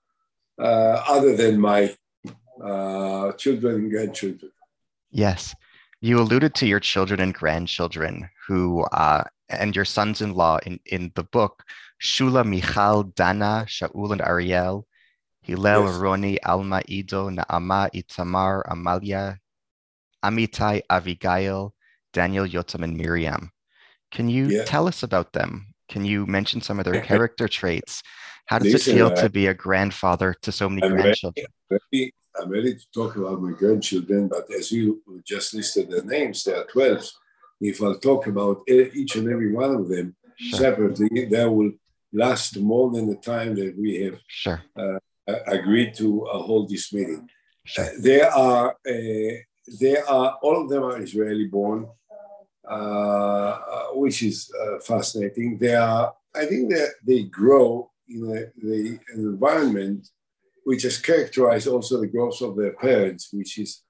uh, 0.60 1.04
other 1.08 1.36
than 1.36 1.60
my 1.60 1.94
children 3.38 3.76
and 3.76 3.92
grandchildren. 3.92 4.52
Yes. 5.10 5.56
You 6.00 6.20
alluded 6.20 6.56
to 6.56 6.68
your 6.68 6.80
children 6.80 7.20
and 7.20 7.34
grandchildren 7.34 8.30
who, 8.48 8.86
and 9.52 9.76
your 9.76 9.86
sons 9.86 10.22
in 10.22 10.34
law 10.34 10.60
in, 10.66 10.80
in 10.86 11.12
the 11.16 11.24
book, 11.24 11.64
Shula, 12.02 12.46
Michal, 12.46 13.04
Dana, 13.04 13.66
Shaul, 13.68 14.12
and 14.12 14.22
Ariel, 14.22 14.88
Hillel, 15.42 15.86
yes. 15.86 15.96
Roni, 15.96 16.38
Alma, 16.46 16.82
Ido, 16.88 17.30
Naama, 17.30 17.90
Itamar, 17.94 18.64
Amalia, 18.70 19.40
Amitai, 20.24 20.82
Avigail, 20.90 21.72
Daniel, 22.14 22.46
Yotam, 22.46 22.84
and 22.84 22.98
Miriam. 22.98 23.52
Can 24.12 24.30
you 24.30 24.48
yeah. 24.48 24.66
tell 24.66 24.88
us 24.88 25.04
about 25.04 25.34
them? 25.34 25.74
Can 25.90 26.06
you 26.06 26.26
mention 26.26 26.62
some 26.62 26.80
of 26.80 26.86
their 26.86 27.02
character 27.02 27.48
traits? 27.48 28.02
How 28.46 28.60
does 28.60 28.74
Listen, 28.74 28.94
it 28.94 28.96
feel 28.98 29.08
uh, 29.08 29.16
to 29.16 29.30
be 29.30 29.48
a 29.48 29.54
grandfather 29.54 30.36
to 30.42 30.52
so 30.52 30.70
many 30.70 30.88
I'm 30.88 30.94
grandchildren? 30.94 31.46
Ready, 31.70 31.82
ready, 31.94 32.14
I'm 32.40 32.50
ready 32.50 32.76
to 32.76 32.86
talk 32.94 33.16
about 33.16 33.42
my 33.42 33.52
grandchildren, 33.52 34.28
but 34.28 34.46
as 34.54 34.72
you 34.72 35.02
just 35.26 35.54
listed 35.54 35.90
the 35.90 36.04
names, 36.04 36.44
there 36.44 36.58
are 36.58 36.66
12. 36.66 37.10
If 37.62 37.82
I'll 37.82 38.00
talk 38.00 38.28
about 38.28 38.64
each 38.68 39.16
and 39.16 39.30
every 39.30 39.52
one 39.52 39.74
of 39.76 39.88
them 39.88 40.16
sure. 40.36 40.60
separately, 40.60 41.26
that 41.26 41.50
will 41.50 41.72
last 42.12 42.60
more 42.60 42.92
than 42.92 43.08
the 43.08 43.16
time 43.16 43.56
that 43.56 43.74
we 43.78 43.90
have 44.04 44.20
sure. 44.28 44.62
uh, 44.76 45.00
agreed 45.48 45.94
to 45.96 46.26
uh, 46.26 46.40
hold 46.40 46.70
this 46.70 46.92
meeting. 46.92 47.30
Sure. 47.64 47.86
Uh, 47.86 47.90
there 48.00 48.30
are, 48.32 48.70
uh, 48.72 49.34
there 49.80 50.10
are, 50.10 50.40
all 50.42 50.64
of 50.64 50.70
them 50.70 50.84
are 50.84 51.02
Israeli 51.02 51.48
born. 51.48 51.88
Uh, 52.70 53.60
uh, 53.76 53.88
which 53.96 54.22
is 54.24 54.50
uh, 54.62 54.80
fascinating. 54.80 55.58
They 55.58 55.76
are, 55.76 56.14
I 56.34 56.46
think 56.46 56.70
that 56.70 56.92
they 57.04 57.24
grow 57.24 57.92
in 58.08 58.22
a, 58.38 58.66
the 58.66 59.00
environment 59.16 60.08
which 60.64 60.84
has 60.84 60.98
characterized 61.00 61.68
also 61.68 62.00
the 62.00 62.08
growth 62.08 62.40
of 62.42 62.56
their 62.56 62.74
parents, 62.74 63.30
which 63.34 63.58
is 63.58 63.82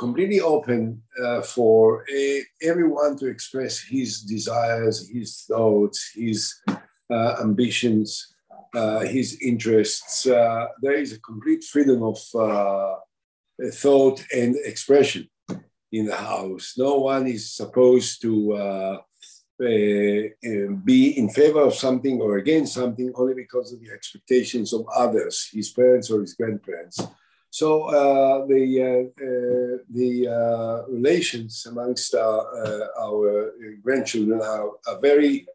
completely 0.00 0.40
open 0.40 1.02
uh, 1.22 1.42
for 1.42 2.06
a, 2.10 2.42
everyone 2.62 3.18
to 3.18 3.26
express 3.26 3.78
his 3.78 4.22
desires, 4.22 4.96
his 5.16 5.44
thoughts, 5.46 6.12
his 6.14 6.38
uh, 7.10 7.36
ambitions, 7.42 8.08
uh, 8.74 9.00
his 9.00 9.28
interests. 9.42 10.22
there 10.84 11.00
is 11.04 11.12
a 11.12 11.20
complete 11.20 11.62
freedom 11.72 12.02
of 12.02 12.18
thought 13.84 14.18
and 14.40 14.56
expression 14.72 15.28
in 15.92 16.06
the 16.06 16.16
house. 16.16 16.74
No 16.78 16.92
one 17.12 17.26
is 17.26 17.54
supposed 17.60 18.22
to 18.22 18.32
uh, 18.64 18.96
uh, 19.62 20.66
be 20.90 21.00
in 21.20 21.28
favor 21.28 21.60
of 21.60 21.74
something 21.74 22.16
or 22.22 22.38
against 22.38 22.72
something 22.72 23.12
only 23.20 23.34
because 23.34 23.68
of 23.74 23.80
the 23.82 23.90
expectations 23.92 24.72
of 24.72 24.82
others, 25.04 25.50
his 25.52 25.68
parents 25.70 26.10
or 26.10 26.22
his 26.22 26.32
grandparents. 26.32 26.98
So 27.50 27.82
uh, 27.82 28.46
the 28.46 28.64
uh, 28.80 29.24
uh, 29.24 29.82
the 29.90 30.28
uh, 30.28 30.88
relations 30.88 31.66
amongst 31.66 32.14
our, 32.14 32.90
our 32.98 33.52
grandchildren 33.82 34.40
are, 34.40 34.70
are, 34.86 35.00
very 35.00 35.46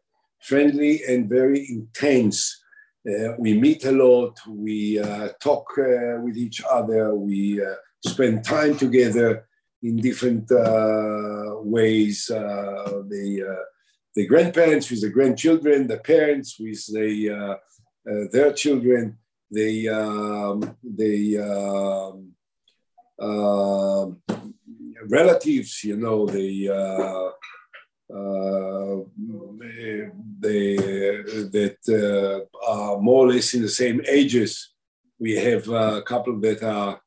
friendly 0.42 1.00
and 1.08 1.26
very 1.28 1.66
intense. 1.70 2.62
we 3.38 3.58
meet 3.58 3.84
a 3.86 3.92
lot. 3.92 4.38
We 4.46 5.00
talk 5.40 5.66
with 6.24 6.36
each 6.36 6.60
other. 6.70 7.14
We 7.14 7.62
spend 8.04 8.44
time 8.44 8.76
together 8.76 9.46
in 9.82 9.96
different 9.96 10.50
uh, 10.52 11.56
ways. 11.62 12.30
Uh, 12.30 13.02
the 13.08 13.44
uh, 13.48 13.64
the 14.14 14.26
grandparents 14.26 14.90
with 14.90 15.00
the 15.00 15.10
grandchildren, 15.10 15.86
the 15.86 15.98
parents 15.98 16.58
with 16.58 16.84
the 16.92 17.58
their 18.32 18.52
children, 18.52 19.18
the 19.50 19.88
um, 19.88 20.76
the 20.82 21.38
um, 21.38 22.32
um, 23.18 24.22
relatives, 25.08 25.84
you 25.84 25.96
know, 25.96 26.26
the 26.26 26.68
uh, 26.70 27.30
uh, 28.12 29.04
that 31.50 31.78
uh, 31.88 32.70
are 32.70 33.00
more 33.00 33.26
or 33.26 33.32
less 33.32 33.54
in 33.54 33.62
the 33.62 33.68
same 33.68 34.00
ages. 34.08 34.72
We 35.18 35.34
have 35.36 35.68
a 35.68 36.02
couple 36.02 36.38
that 36.40 36.62
are 36.62 37.00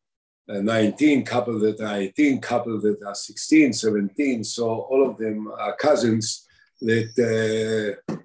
uh, 0.49 0.61
19, 0.61 1.25
couple 1.25 1.59
that 1.59 1.79
are 1.79 1.97
18, 1.97 2.41
couple 2.41 2.81
that 2.81 3.03
are 3.05 3.15
16, 3.15 3.71
17. 3.73 4.43
So 4.43 4.67
all 4.67 5.07
of 5.07 5.17
them 5.17 5.47
are 5.47 5.75
cousins 5.75 6.47
that 6.81 7.99
uh, 8.09 8.15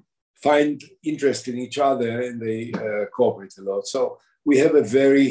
find 0.48 0.74
interest 1.12 1.42
in 1.50 1.56
each 1.64 1.78
other 1.90 2.12
and 2.26 2.36
they 2.46 2.60
uh, 2.72 3.04
cooperate 3.16 3.54
a 3.58 3.62
lot. 3.62 3.82
So 3.94 4.00
we 4.44 4.54
have 4.64 4.74
a 4.76 4.90
very 5.02 5.28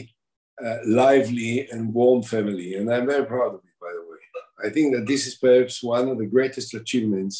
uh, 0.65 0.77
lively 1.01 1.67
and 1.71 1.93
warm 1.93 2.21
family, 2.35 2.69
and 2.75 2.85
I'm 2.93 3.07
very 3.13 3.25
proud 3.25 3.53
of 3.55 3.61
it, 3.69 3.77
by 3.85 3.91
the 3.95 4.05
way. 4.09 4.21
I 4.65 4.69
think 4.73 4.87
that 4.93 5.07
this 5.07 5.23
is 5.27 5.35
perhaps 5.35 5.75
one 5.97 6.07
of 6.09 6.17
the 6.19 6.31
greatest 6.35 6.73
achievements 6.81 7.35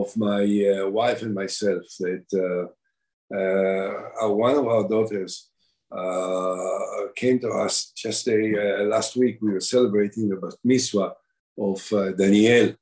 of 0.00 0.06
my 0.16 0.42
uh, 0.72 0.88
wife 1.00 1.22
and 1.22 1.34
myself 1.42 1.82
that 2.04 2.28
uh, 3.34 4.28
one 4.28 4.56
of 4.56 4.66
our 4.66 4.88
daughters 4.88 5.50
uh, 5.90 7.06
came 7.16 7.38
to 7.40 7.50
us 7.64 7.92
just 7.96 8.28
a, 8.28 8.82
uh, 8.82 8.84
last 8.84 9.16
week. 9.16 9.38
We 9.40 9.52
were 9.52 9.60
celebrating 9.74 10.28
the 10.28 10.36
bat 10.36 10.54
mitzvah 10.64 11.12
of 11.58 11.92
uh, 11.92 12.12
Danielle, 12.12 12.74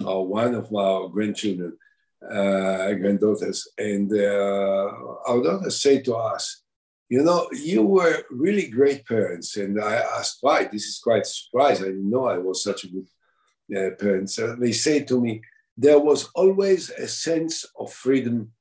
one 0.00 0.54
of 0.54 0.74
our 0.74 1.08
grandchildren, 1.08 1.76
granddaughters. 2.28 3.68
And 3.78 4.12
our 4.12 5.42
daughters 5.42 5.80
say 5.80 6.00
to 6.02 6.14
us, 6.16 6.62
you 7.08 7.22
know, 7.22 7.46
you 7.52 7.82
were 7.82 8.24
really 8.30 8.68
great 8.68 9.04
parents. 9.06 9.56
And 9.56 9.78
I 9.78 9.96
asked 9.96 10.38
why. 10.40 10.64
This 10.64 10.86
is 10.86 10.98
quite 10.98 11.22
a 11.22 11.26
surprise. 11.26 11.82
I 11.82 11.86
didn't 11.86 12.08
know 12.08 12.26
I 12.26 12.38
was 12.38 12.64
such 12.64 12.84
a 12.84 12.88
good 12.88 13.08
uh, 13.76 13.90
parent. 13.96 14.30
So 14.30 14.56
they 14.56 14.72
say 14.72 15.04
to 15.04 15.20
me, 15.20 15.42
there 15.76 15.98
was 15.98 16.30
always 16.34 16.90
a 16.90 17.06
sense 17.06 17.66
of 17.78 17.92
freedom 17.92 18.52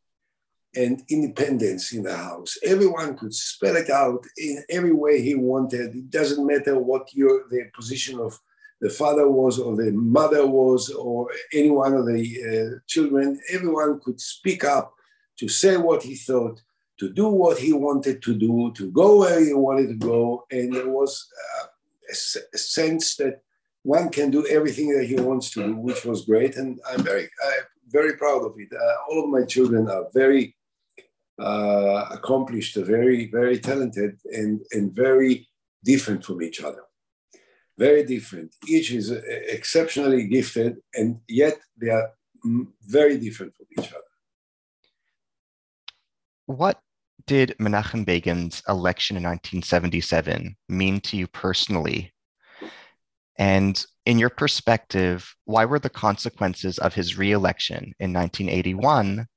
and 0.75 1.03
independence 1.09 1.91
in 1.93 2.03
the 2.03 2.15
house. 2.15 2.57
Everyone 2.63 3.17
could 3.17 3.33
spell 3.33 3.75
it 3.75 3.89
out 3.89 4.25
in 4.37 4.63
every 4.69 4.93
way 4.93 5.21
he 5.21 5.35
wanted. 5.35 5.95
It 5.95 6.09
doesn't 6.09 6.45
matter 6.45 6.79
what 6.79 7.13
your 7.13 7.47
the 7.49 7.65
position 7.73 8.19
of 8.19 8.39
the 8.81 8.89
father 8.89 9.29
was 9.29 9.59
or 9.59 9.75
the 9.75 9.91
mother 9.91 10.45
was 10.45 10.89
or 10.89 11.29
any 11.53 11.69
one 11.69 11.93
of 11.93 12.07
the 12.07 12.21
uh, 12.49 12.79
children. 12.87 13.39
Everyone 13.51 13.99
could 14.03 14.19
speak 14.19 14.63
up 14.63 14.93
to 15.37 15.47
say 15.47 15.77
what 15.77 16.03
he 16.03 16.15
thought, 16.15 16.59
to 16.99 17.09
do 17.09 17.27
what 17.27 17.57
he 17.57 17.73
wanted 17.73 18.21
to 18.23 18.33
do, 18.35 18.73
to 18.75 18.91
go 18.91 19.19
where 19.19 19.39
he 19.43 19.53
wanted 19.53 19.87
to 19.87 19.95
go, 19.95 20.45
and 20.51 20.73
there 20.73 20.89
was 20.89 21.27
uh, 21.61 21.67
a, 22.09 22.15
a 22.55 22.57
sense 22.57 23.15
that 23.15 23.41
one 23.83 24.09
can 24.09 24.29
do 24.29 24.45
everything 24.47 24.89
that 24.95 25.05
he 25.05 25.15
wants 25.15 25.49
to 25.51 25.63
do, 25.63 25.75
which 25.75 26.05
was 26.05 26.25
great, 26.25 26.55
and 26.57 26.79
I'm 26.87 27.03
very, 27.03 27.25
uh, 27.25 27.61
very 27.87 28.17
proud 28.17 28.43
of 28.45 28.53
it. 28.57 28.69
Uh, 28.71 28.95
all 29.09 29.23
of 29.23 29.29
my 29.29 29.43
children 29.45 29.89
are 29.89 30.05
very 30.13 30.55
uh, 31.39 32.05
accomplished, 32.11 32.75
very, 32.75 33.31
very 33.31 33.57
talented, 33.57 34.19
and, 34.25 34.61
and 34.71 34.93
very 34.93 35.47
different 35.83 36.23
from 36.23 36.41
each 36.43 36.61
other. 36.61 36.83
Very 37.77 38.03
different. 38.03 38.55
Each 38.67 38.91
is 38.91 39.11
uh, 39.11 39.21
exceptionally 39.25 40.27
gifted, 40.27 40.77
and 40.93 41.19
yet 41.27 41.59
they 41.77 41.89
are 41.89 42.11
very 42.85 43.17
different 43.17 43.55
from 43.55 43.65
each 43.77 43.89
other. 43.89 44.11
What 46.45 46.79
did 47.27 47.55
Menachem 47.59 48.05
Begin's 48.05 48.61
election 48.67 49.15
in 49.17 49.23
1977 49.23 50.55
mean 50.67 50.99
to 51.01 51.17
you 51.17 51.27
personally? 51.27 52.13
And 53.37 53.83
in 54.05 54.19
your 54.19 54.29
perspective, 54.29 55.33
why 55.45 55.65
were 55.65 55.79
the 55.79 55.89
consequences 55.89 56.77
of 56.79 56.93
his 56.93 57.17
re-election 57.17 57.93
in 57.99 58.13
1981 58.13 59.27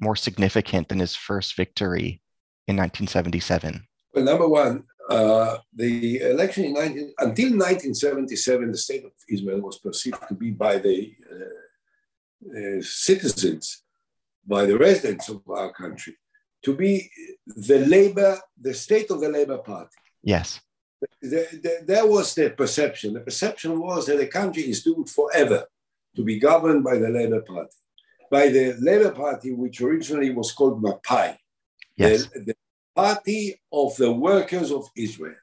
more 0.00 0.16
significant 0.16 0.88
than 0.88 0.98
his 0.98 1.14
first 1.14 1.56
victory 1.56 2.22
in 2.66 2.76
1977? 2.76 3.86
Well, 4.14 4.24
number 4.24 4.48
one, 4.48 4.84
uh, 5.12 5.58
the 5.74 6.20
election 6.20 6.64
in 6.64 6.72
19, 6.74 7.14
until 7.18 7.50
1977, 7.50 8.70
the 8.70 8.76
state 8.76 9.04
of 9.04 9.12
Israel 9.28 9.60
was 9.60 9.78
perceived 9.78 10.22
to 10.28 10.34
be 10.34 10.50
by 10.50 10.78
the 10.78 11.14
uh, 11.30 12.58
uh, 12.58 12.82
citizens, 12.82 13.82
by 14.46 14.64
the 14.64 14.76
residents 14.76 15.28
of 15.28 15.42
our 15.48 15.72
country, 15.72 16.16
to 16.62 16.74
be 16.74 17.10
the 17.46 17.80
labor, 17.86 18.38
the 18.60 18.72
state 18.72 19.10
of 19.10 19.20
the 19.20 19.28
Labor 19.28 19.58
Party. 19.58 19.96
Yes. 20.22 20.60
The, 21.20 21.46
the, 21.64 21.84
that 21.86 22.08
was 22.08 22.34
the 22.34 22.50
perception. 22.50 23.14
The 23.14 23.20
perception 23.20 23.78
was 23.78 24.06
that 24.06 24.18
the 24.18 24.28
country 24.28 24.62
is 24.62 24.82
doomed 24.82 25.10
forever 25.10 25.66
to 26.16 26.22
be 26.22 26.38
governed 26.38 26.84
by 26.84 26.96
the 26.98 27.08
Labor 27.08 27.42
Party, 27.42 27.76
by 28.30 28.48
the 28.48 28.76
Labor 28.80 29.10
Party, 29.10 29.52
which 29.52 29.80
originally 29.80 30.30
was 30.30 30.52
called 30.52 30.82
Mapai, 30.82 31.36
yes. 31.96 32.26
the, 32.26 32.40
the 32.40 32.56
Party 32.94 33.60
of 33.72 33.96
the 33.96 34.12
Workers 34.12 34.70
of 34.70 34.88
Israel, 34.96 35.36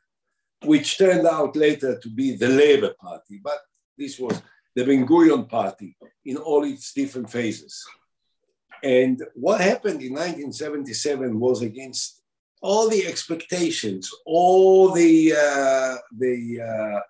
which 0.63 0.97
turned 0.97 1.27
out 1.27 1.55
later 1.55 1.99
to 1.99 2.09
be 2.09 2.35
the 2.35 2.47
Labor 2.47 2.93
Party. 2.99 3.39
But 3.43 3.59
this 3.97 4.19
was 4.19 4.41
the 4.75 4.85
Ben 4.85 5.05
Gurion 5.05 5.47
Party 5.47 5.97
in 6.25 6.38
all 6.38 6.63
its 6.63 6.93
different 6.93 7.29
phases. 7.29 7.85
And 8.83 9.21
what 9.33 9.62
happened 9.62 10.01
in 10.01 10.13
1977 10.13 11.39
was 11.39 11.62
against 11.62 12.21
all 12.62 12.89
the 12.89 13.05
expectations, 13.05 14.09
all 14.25 14.91
the 14.91 15.33
uh, 15.33 15.95
the 16.17 17.01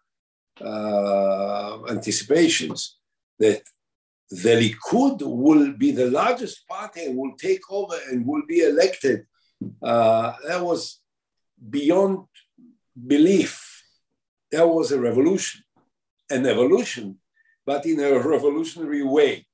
uh, 0.62 0.64
uh, 0.64 1.80
anticipations 1.90 2.98
that 3.40 3.62
the 4.30 4.50
Likud 4.62 5.22
will 5.22 5.74
be 5.74 5.92
the 5.92 6.10
largest 6.12 6.68
party 6.68 7.06
and 7.06 7.18
will 7.18 7.36
take 7.38 7.62
over 7.72 7.96
and 8.12 8.26
will 8.26 8.44
be 8.48 8.62
elected. 8.62 9.26
Uh, 9.82 10.34
that 10.48 10.64
was 10.64 11.00
beyond 11.70 12.26
belief. 13.08 13.84
That 14.52 14.68
was 14.68 14.92
a 14.92 15.00
revolution, 15.00 15.64
an 16.30 16.46
evolution, 16.46 17.18
but 17.66 17.86
in 17.86 18.00
a 18.00 18.20
revolutionary 18.20 19.04
way 19.04 19.46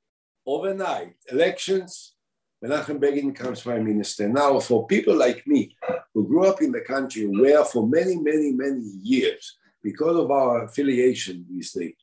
overnight 0.46 1.16
elections, 1.32 2.14
Menachem 2.64 3.00
Begin 3.00 3.32
becomes 3.32 3.62
prime 3.62 3.84
minister. 3.84 4.30
Now, 4.30 4.60
for 4.60 4.88
people 4.88 5.16
like 5.16 5.46
me 5.46 5.76
who 6.14 6.28
grew 6.28 6.46
up 6.46 6.62
in 6.62 6.72
the 6.72 6.82
country 6.82 7.26
where 7.26 7.64
for 7.66 7.88
many, 7.88 8.18
many, 8.18 8.52
many 8.52 8.84
years, 9.02 9.58
because 9.84 10.16
of 10.16 10.32
our 10.32 10.66
affiliation 10.66 11.46
with 11.50 11.72
the 11.74 11.94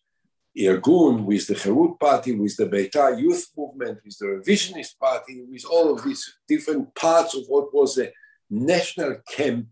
Irgun, 0.57 1.25
with 1.25 1.47
the 1.47 1.55
Herut 1.55 1.99
Party, 1.99 2.33
with 2.35 2.57
the 2.57 2.67
Beitar 2.67 3.21
Youth 3.21 3.49
Movement, 3.57 3.99
with 4.05 4.19
the 4.19 4.27
Revisionist 4.27 4.99
Party, 4.99 5.43
with 5.49 5.65
all 5.65 5.93
of 5.93 6.05
these 6.05 6.39
different 6.49 6.95
parts 6.95 7.35
of 7.35 7.45
what 7.49 7.73
was 7.75 7.95
the 7.95 8.13
national 8.51 9.17
camp, 9.31 9.67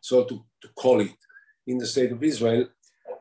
so 0.00 0.24
to, 0.24 0.44
to 0.62 0.68
call 0.74 1.00
it, 1.00 1.10
in 1.66 1.78
the 1.78 1.86
state 1.86 2.12
of 2.12 2.22
Israel. 2.22 2.66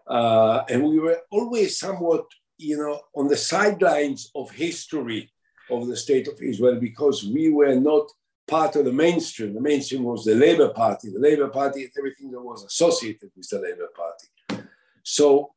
Uh, 0.08 0.64
and 0.70 0.84
we 0.84 1.00
were 1.00 1.20
always 1.32 1.78
somewhat 1.78 2.26
you 2.62 2.78
know, 2.78 3.02
on 3.16 3.28
the 3.28 3.38
sidelines 3.38 4.30
of 4.36 4.52
history 4.52 5.32
of 5.70 5.88
the 5.88 5.98
state 5.98 6.28
of 6.28 6.40
Israel 6.42 6.80
because 6.80 7.26
we 7.26 7.50
were 7.50 7.76
not 7.76 8.08
part 8.48 8.76
of 8.76 8.86
the 8.86 8.92
mainstream. 8.92 9.54
The 9.54 9.62
mainstream 9.62 10.04
was 10.04 10.26
the 10.26 10.36
Labour 10.36 10.70
Party, 10.70 11.10
the 11.10 11.20
Labour 11.20 11.48
Party, 11.50 11.90
everything 11.98 12.32
that 12.32 12.42
was 12.42 12.64
associated 12.64 13.32
with 13.36 13.50
the 13.50 13.60
Labour 13.60 13.90
Party. 13.96 14.68
So 15.04 15.54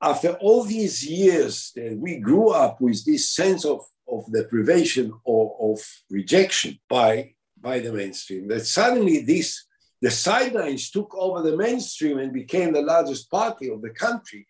after 0.00 0.32
all 0.34 0.64
these 0.64 1.04
years 1.06 1.72
that 1.74 1.96
we 1.96 2.18
grew 2.18 2.50
up 2.50 2.80
with 2.80 3.04
this 3.04 3.30
sense 3.30 3.64
of, 3.64 3.80
of 4.08 4.30
deprivation 4.32 5.12
or 5.24 5.72
of 5.72 5.80
rejection 6.10 6.78
by, 6.88 7.34
by 7.60 7.80
the 7.80 7.92
mainstream, 7.92 8.48
that 8.48 8.64
suddenly 8.66 9.22
this 9.22 9.64
the 10.00 10.10
sidelines 10.10 10.90
took 10.90 11.12
over 11.16 11.42
the 11.42 11.56
mainstream 11.56 12.18
and 12.18 12.32
became 12.32 12.72
the 12.72 12.82
largest 12.82 13.28
party 13.30 13.68
of 13.68 13.82
the 13.82 13.90
country 13.90 14.46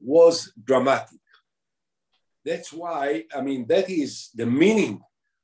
was 0.00 0.52
dramatic. 0.64 1.20
That's 2.44 2.72
why, 2.72 3.24
I 3.34 3.42
mean, 3.42 3.66
that 3.66 3.90
is 3.90 4.30
the 4.34 4.46
meaning 4.46 4.94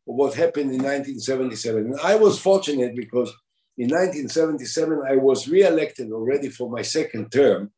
of 0.09 0.15
what 0.15 0.35
happened 0.35 0.71
in 0.71 0.83
1977. 0.83 1.87
And 1.87 2.01
I 2.01 2.15
was 2.15 2.41
fortunate 2.41 2.97
because 2.97 3.31
in 3.77 3.89
1977, 3.89 5.03
I 5.07 5.17
was 5.17 5.49
re-elected 5.49 6.13
already 6.13 6.49
for 6.49 6.71
my 6.71 6.83
second 6.83 7.31
term. 7.31 7.73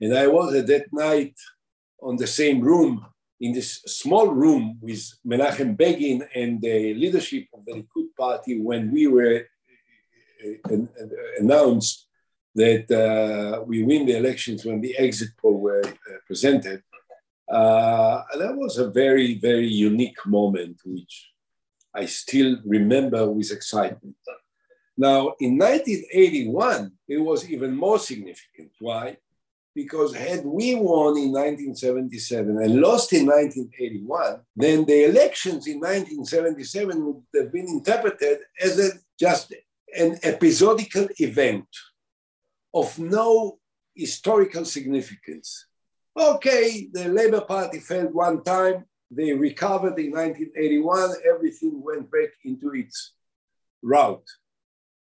And 0.00 0.16
I 0.16 0.26
was 0.26 0.54
at 0.54 0.66
that 0.66 0.86
night 0.92 1.34
on 2.00 2.16
the 2.16 2.26
same 2.26 2.60
room, 2.60 3.06
in 3.40 3.52
this 3.52 3.82
small 3.86 4.28
room 4.28 4.78
with 4.80 5.02
Menachem 5.26 5.76
Begin 5.76 6.26
and 6.34 6.60
the 6.60 6.94
leadership 6.94 7.46
of 7.52 7.64
the 7.66 7.72
Likud 7.72 8.08
party 8.18 8.58
when 8.58 8.90
we 8.90 9.06
were 9.06 9.46
uh, 10.44 10.76
announced 11.38 12.06
that 12.54 12.90
uh, 12.90 13.62
we 13.62 13.82
win 13.82 14.06
the 14.06 14.16
elections 14.16 14.64
when 14.64 14.80
the 14.80 14.96
exit 14.96 15.30
poll 15.40 15.58
were 15.60 15.84
uh, 15.84 15.90
presented. 16.26 16.82
Uh, 17.48 18.22
that 18.38 18.56
was 18.56 18.78
a 18.78 18.90
very, 18.90 19.38
very 19.38 19.68
unique 19.68 20.26
moment, 20.26 20.80
which 20.84 21.30
I 21.94 22.06
still 22.06 22.56
remember 22.64 23.30
with 23.30 23.52
excitement. 23.52 24.16
Now, 24.96 25.34
in 25.40 25.58
1981, 25.58 26.92
it 27.08 27.18
was 27.18 27.48
even 27.50 27.76
more 27.76 27.98
significant. 27.98 28.72
Why? 28.80 29.18
Because 29.76 30.14
had 30.14 30.42
we 30.46 30.74
won 30.74 31.18
in 31.18 31.32
1977 31.32 32.62
and 32.62 32.80
lost 32.80 33.12
in 33.12 33.26
1981, 33.26 34.40
then 34.56 34.86
the 34.86 35.04
elections 35.04 35.66
in 35.66 35.80
1977 35.80 37.04
would 37.04 37.22
have 37.34 37.52
been 37.52 37.68
interpreted 37.68 38.38
as 38.58 38.78
a, 38.78 38.92
just 39.20 39.52
an 39.94 40.18
episodical 40.22 41.06
event 41.18 41.68
of 42.72 42.98
no 42.98 43.58
historical 43.94 44.64
significance. 44.64 45.66
Okay, 46.18 46.88
the 46.90 47.10
Labour 47.10 47.42
Party 47.42 47.78
failed 47.78 48.14
one 48.14 48.42
time, 48.42 48.86
they 49.10 49.34
recovered 49.34 49.98
in 49.98 50.10
1981, 50.12 51.16
everything 51.30 51.82
went 51.82 52.10
back 52.10 52.30
into 52.44 52.72
its 52.72 53.12
route. 53.82 54.26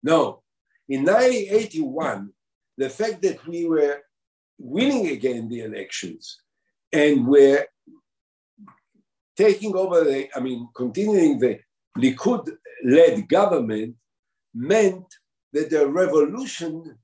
No, 0.01 0.41
in 0.89 1.05
1981, 1.05 2.31
the 2.75 2.89
fact 2.89 3.21
that 3.21 3.45
we 3.45 3.67
were 3.67 4.01
winning 4.57 5.07
again 5.07 5.47
the 5.47 5.61
elections 5.61 6.39
and 6.91 7.27
were 7.27 7.65
taking 9.35 9.75
over 9.75 10.03
the, 10.03 10.27
I 10.35 10.39
mean, 10.39 10.67
continuing 10.75 11.39
the 11.39 11.59
Likud 11.97 12.49
led 12.83 13.27
government 13.27 13.95
meant 14.53 15.05
that 15.53 15.69
the 15.69 15.87
revolution 15.87 16.97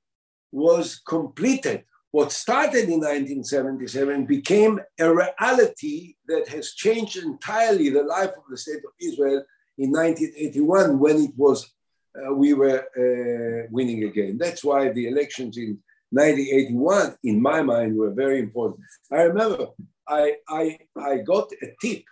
was 0.52 1.02
completed. 1.08 1.84
What 2.12 2.32
started 2.32 2.86
in 2.86 3.00
1977 3.00 4.26
became 4.26 4.80
a 5.00 5.14
reality 5.14 6.16
that 6.28 6.48
has 6.50 6.74
changed 6.74 7.18
entirely 7.18 7.90
the 7.90 8.04
life 8.04 8.30
of 8.30 8.44
the 8.50 8.58
state 8.58 8.84
of 8.86 8.94
Israel 9.00 9.44
in 9.78 9.92
1981 9.92 11.00
when 11.00 11.18
it 11.18 11.32
was 11.36 11.74
uh, 12.16 12.32
we 12.34 12.54
were 12.54 12.80
uh, 12.80 13.68
winning 13.72 14.04
again. 14.04 14.38
That's 14.38 14.64
why 14.64 14.90
the 14.90 15.08
elections 15.08 15.58
in 15.58 15.80
1981, 16.14 17.18
in 17.24 17.42
my 17.42 17.62
mind, 17.62 17.98
were 17.98 18.12
very 18.12 18.40
important. 18.40 18.80
I 19.12 19.24
remember 19.24 19.68
I, 20.08 20.36
I, 20.48 20.78
I 20.96 21.18
got 21.18 21.52
a 21.62 21.68
tip 21.82 22.04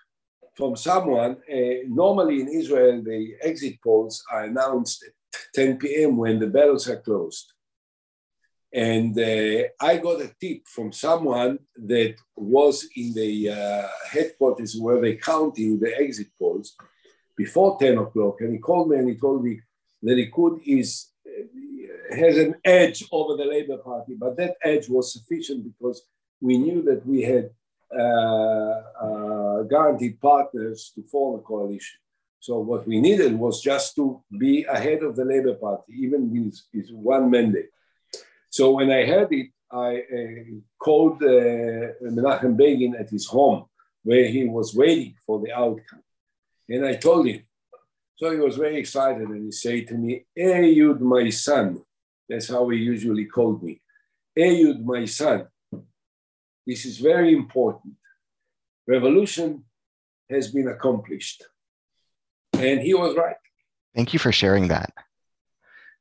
from 0.56 0.76
someone. 0.76 1.38
Uh, 1.52 1.88
normally 1.88 2.42
in 2.42 2.48
Israel, 2.48 3.02
the 3.04 3.36
exit 3.42 3.76
polls 3.84 4.24
are 4.32 4.44
announced 4.46 5.04
at 5.04 5.14
10 5.56 5.78
p.m. 5.78 6.18
when 6.18 6.40
the 6.40 6.48
ballots 6.48 6.90
are 6.90 7.02
closed. 7.02 7.54
And 8.74 9.18
uh, 9.20 9.64
I 9.82 9.98
got 9.98 10.22
a 10.22 10.32
tip 10.40 10.66
from 10.66 10.94
someone 10.94 11.60
that 11.76 12.16
was 12.36 12.88
in 12.96 13.14
the 13.14 13.50
uh, 13.50 13.88
headquarters 14.10 14.78
where 14.80 15.02
they 15.02 15.16
counting 15.16 15.80
the 15.80 15.94
exit 16.00 16.28
polls 16.40 16.76
before 17.36 17.78
10 17.80 17.98
o'clock. 17.98 18.38
And 18.40 18.54
he 18.54 18.60
called 18.60 18.90
me 18.90 18.98
and 18.98 19.10
he 19.10 19.16
told 19.16 19.44
me 19.44 19.60
that 20.04 20.14
Likud 20.14 20.62
is, 20.66 21.10
uh, 21.28 21.44
has 22.13 22.38
an 22.38 22.56
edge 22.63 23.04
over 23.12 23.36
the 23.36 23.45
Labour 23.45 23.78
Party, 23.78 24.15
but 24.17 24.38
that 24.38 24.56
edge 24.63 24.89
was 24.89 25.13
sufficient 25.13 25.63
because 25.63 26.04
we 26.39 26.58
knew 26.58 26.82
that 26.84 27.06
we 27.06 27.21
had 27.21 27.50
uh, 27.97 28.82
uh, 29.06 29.62
guaranteed 29.63 30.19
partners 30.19 30.91
to 30.95 31.04
form 31.04 31.39
a 31.39 31.41
coalition. 31.43 32.00
So 32.39 32.58
what 32.60 32.88
we 32.88 33.00
needed 33.00 33.38
was 33.38 33.62
just 33.62 33.95
to 33.95 34.24
be 34.38 34.63
ahead 34.63 35.04
of 35.04 35.15
the 35.15 35.26
Labour 35.26 35.54
Party, 35.56 35.93
even 36.00 36.32
with, 36.32 36.60
with 36.74 36.89
one 36.91 37.30
mandate. 37.30 37.69
So 38.50 38.71
when 38.71 38.91
I 38.91 39.06
heard 39.06 39.32
it, 39.32 39.50
I 39.71 40.04
uh, 40.17 40.60
called 40.80 41.21
uh, 41.24 41.95
Menachem 42.04 42.58
Begin 42.58 42.95
at 42.95 43.10
his 43.10 43.28
home 43.28 43.65
where 44.04 44.28
he 44.28 44.45
was 44.45 44.74
waiting 44.74 45.15
for 45.26 45.39
the 45.39 45.54
outcome. 45.54 46.04
And 46.67 46.86
I 46.86 46.95
told 46.95 47.28
him. 47.28 47.43
So 48.15 48.32
he 48.32 48.38
was 48.38 48.58
very 48.58 48.78
excited 48.78 49.28
and 49.28 49.45
he 49.45 49.52
said 49.52 49.88
to 49.88 49.95
me, 49.95 50.26
Ehud, 50.38 51.02
my 51.02 51.30
son. 51.30 51.82
That's 52.32 52.48
how 52.48 52.70
he 52.70 52.78
usually 52.78 53.26
called 53.26 53.62
me. 53.62 53.82
Ehud, 54.39 54.86
my 54.86 55.04
son. 55.04 55.48
This 56.65 56.86
is 56.86 56.98
very 56.98 57.34
important. 57.34 57.96
Revolution 58.88 59.65
has 60.30 60.50
been 60.50 60.70
accomplished. 60.70 61.44
And 62.54 62.80
he 62.80 62.94
was 62.94 63.17
right. 63.17 63.36
Thank 63.94 64.13
you 64.13 64.20
for 64.20 64.32
sharing 64.32 64.70
that. 64.70 64.94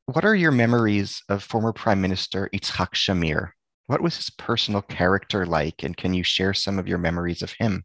What 0.06 0.24
are 0.24 0.36
your 0.36 0.52
memories 0.52 1.20
of 1.28 1.42
former 1.42 1.72
Prime 1.72 2.00
Minister 2.00 2.48
Itzhak 2.54 2.92
Shamir? 2.94 3.50
What 3.86 4.00
was 4.00 4.14
his 4.16 4.30
personal 4.30 4.82
character 4.82 5.44
like, 5.44 5.82
and 5.82 5.96
can 5.96 6.14
you 6.14 6.22
share 6.22 6.54
some 6.54 6.78
of 6.78 6.86
your 6.86 6.98
memories 6.98 7.42
of 7.42 7.50
him? 7.58 7.84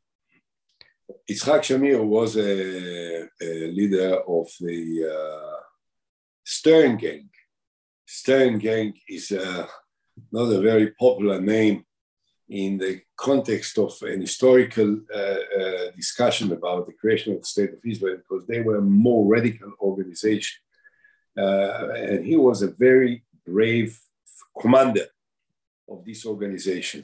Yitzhak 1.28 1.62
Shamir 1.62 2.06
was 2.06 2.38
a, 2.38 3.24
a 3.42 3.72
leader 3.72 4.20
of 4.20 4.48
the 4.60 5.12
uh, 5.12 5.62
Stern 6.44 6.98
Gang. 6.98 7.30
Stern 8.06 8.60
Gang 8.60 8.94
is 9.08 9.32
uh, 9.32 9.68
not 10.32 10.52
a 10.52 10.62
very 10.62 10.92
popular 10.92 11.42
name 11.42 11.86
in 12.50 12.78
the 12.78 13.02
context 13.18 13.78
of 13.80 14.00
an 14.04 14.22
historical 14.22 15.00
uh, 15.14 15.18
uh, 15.18 15.92
discussion 15.96 16.52
about 16.52 16.86
the 16.86 16.94
creation 16.94 17.34
of 17.34 17.40
the 17.42 17.48
state 17.48 17.74
of 17.74 17.80
Israel 17.84 18.18
because 18.18 18.46
they 18.46 18.62
were 18.62 18.78
a 18.78 18.82
more 18.82 19.26
radical 19.26 19.72
organization. 19.82 20.62
Uh, 21.38 21.90
and 21.96 22.26
he 22.26 22.36
was 22.36 22.62
a 22.62 22.72
very 22.72 23.24
brave 23.46 24.00
commander 24.60 25.08
of 25.90 26.06
this 26.06 26.26
organization. 26.26 27.04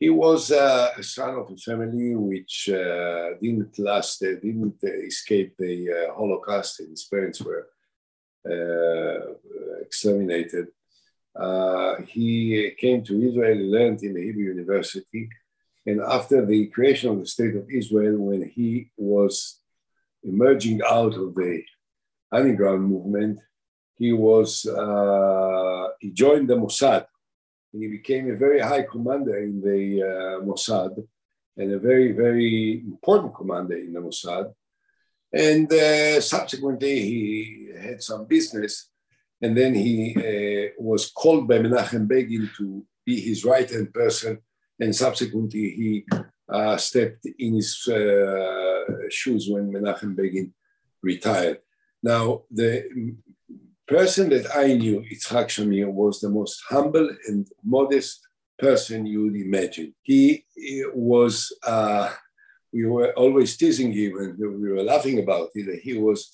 He 0.00 0.10
was 0.10 0.52
uh, 0.52 0.92
a 0.96 1.02
son 1.02 1.34
of 1.34 1.50
a 1.50 1.56
family 1.56 2.14
which 2.14 2.70
uh, 2.70 3.30
didn't 3.42 3.78
last, 3.78 4.22
uh, 4.22 4.34
didn't 4.40 4.82
escape 4.82 5.56
the 5.58 6.10
Holocaust, 6.16 6.80
and 6.80 6.90
his 6.90 7.04
parents 7.04 7.42
were 7.42 7.68
exterminated. 9.82 10.68
Uh, 11.34 11.96
he 12.06 12.72
came 12.78 13.04
to 13.04 13.22
Israel, 13.28 13.58
learned 13.58 14.02
in 14.02 14.14
the 14.14 14.22
Hebrew 14.22 14.44
University, 14.44 15.28
and 15.86 16.00
after 16.00 16.44
the 16.44 16.66
creation 16.66 17.10
of 17.10 17.20
the 17.20 17.26
State 17.26 17.54
of 17.56 17.70
Israel, 17.70 18.18
when 18.18 18.48
he 18.48 18.90
was 18.96 19.60
emerging 20.22 20.80
out 20.86 21.14
of 21.14 21.34
the 21.34 21.62
underground 22.32 22.84
movement, 22.84 23.40
he 23.94 24.12
was 24.12 24.62
he 26.00 26.10
joined 26.10 26.48
the 26.48 26.56
Mossad 26.56 27.06
and 27.72 27.82
he 27.82 27.88
became 27.88 28.30
a 28.30 28.36
very 28.36 28.60
high 28.60 28.82
commander 28.82 29.38
in 29.38 29.60
the 29.60 30.02
uh, 30.02 30.44
Mossad 30.44 31.06
and 31.56 31.72
a 31.72 31.78
very, 31.78 32.12
very 32.12 32.80
important 32.80 33.34
commander 33.34 33.76
in 33.76 33.92
the 33.92 34.00
Mossad. 34.00 34.52
And 35.32 35.70
uh, 35.72 36.20
subsequently, 36.20 37.00
he 37.00 37.68
had 37.78 38.02
some 38.02 38.26
business, 38.26 38.90
and 39.42 39.56
then 39.56 39.74
he 39.74 40.14
uh, 40.16 40.72
was 40.78 41.10
called 41.10 41.46
by 41.46 41.58
Menachem 41.58 42.08
Begin 42.08 42.50
to 42.56 42.84
be 43.04 43.20
his 43.20 43.44
right 43.44 43.70
hand 43.70 43.92
person, 43.92 44.38
and 44.80 44.94
subsequently, 44.94 45.70
he 45.70 46.06
uh, 46.48 46.76
stepped 46.76 47.26
in 47.38 47.54
his 47.54 47.86
uh, 47.88 48.84
shoes 49.10 49.48
when 49.50 49.70
Menachem 49.72 50.16
Begin 50.16 50.52
retired. 51.02 51.58
Now, 52.02 52.42
the 52.50 53.14
person 53.86 54.30
that 54.30 54.46
I 54.56 54.74
knew, 54.74 55.00
Yitzhak 55.00 55.48
Shamir, 55.48 55.90
was 55.92 56.20
the 56.20 56.30
most 56.30 56.62
humble 56.68 57.08
and 57.26 57.46
modest 57.64 58.26
person 58.58 59.06
you 59.06 59.24
would 59.24 59.36
imagine. 59.36 59.94
He, 60.02 60.44
he 60.54 60.84
was, 60.94 61.52
uh, 61.66 62.10
we 62.72 62.84
were 62.86 63.12
always 63.12 63.56
teasing 63.56 63.92
him 63.92 64.18
and 64.18 64.38
we 64.38 64.70
were 64.70 64.82
laughing 64.82 65.18
about 65.18 65.50
it, 65.54 65.80
he 65.80 65.94
was 65.94 66.30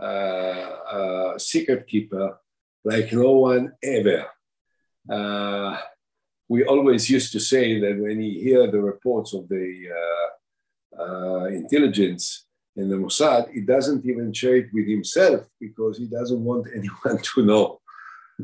uh, 0.00 1.34
a 1.34 1.34
secret 1.38 1.86
keeper 1.86 2.38
like 2.84 3.12
no 3.12 3.32
one 3.32 3.72
ever. 3.82 4.26
Uh, 5.10 5.78
we 6.48 6.64
always 6.64 7.08
used 7.08 7.32
to 7.32 7.40
say 7.40 7.80
that 7.80 7.98
when 7.98 8.20
he 8.20 8.40
hear 8.40 8.70
the 8.70 8.80
reports 8.80 9.32
of 9.34 9.48
the 9.48 9.88
uh, 10.00 11.02
uh, 11.02 11.44
intelligence 11.46 12.46
in 12.76 12.88
the 12.88 12.96
Mossad, 12.96 13.50
he 13.52 13.60
doesn't 13.60 14.04
even 14.04 14.32
share 14.32 14.56
it 14.56 14.68
with 14.72 14.86
himself 14.86 15.46
because 15.60 15.98
he 15.98 16.06
doesn't 16.06 16.42
want 16.42 16.66
anyone 16.76 17.18
to 17.22 17.44
know. 17.44 17.80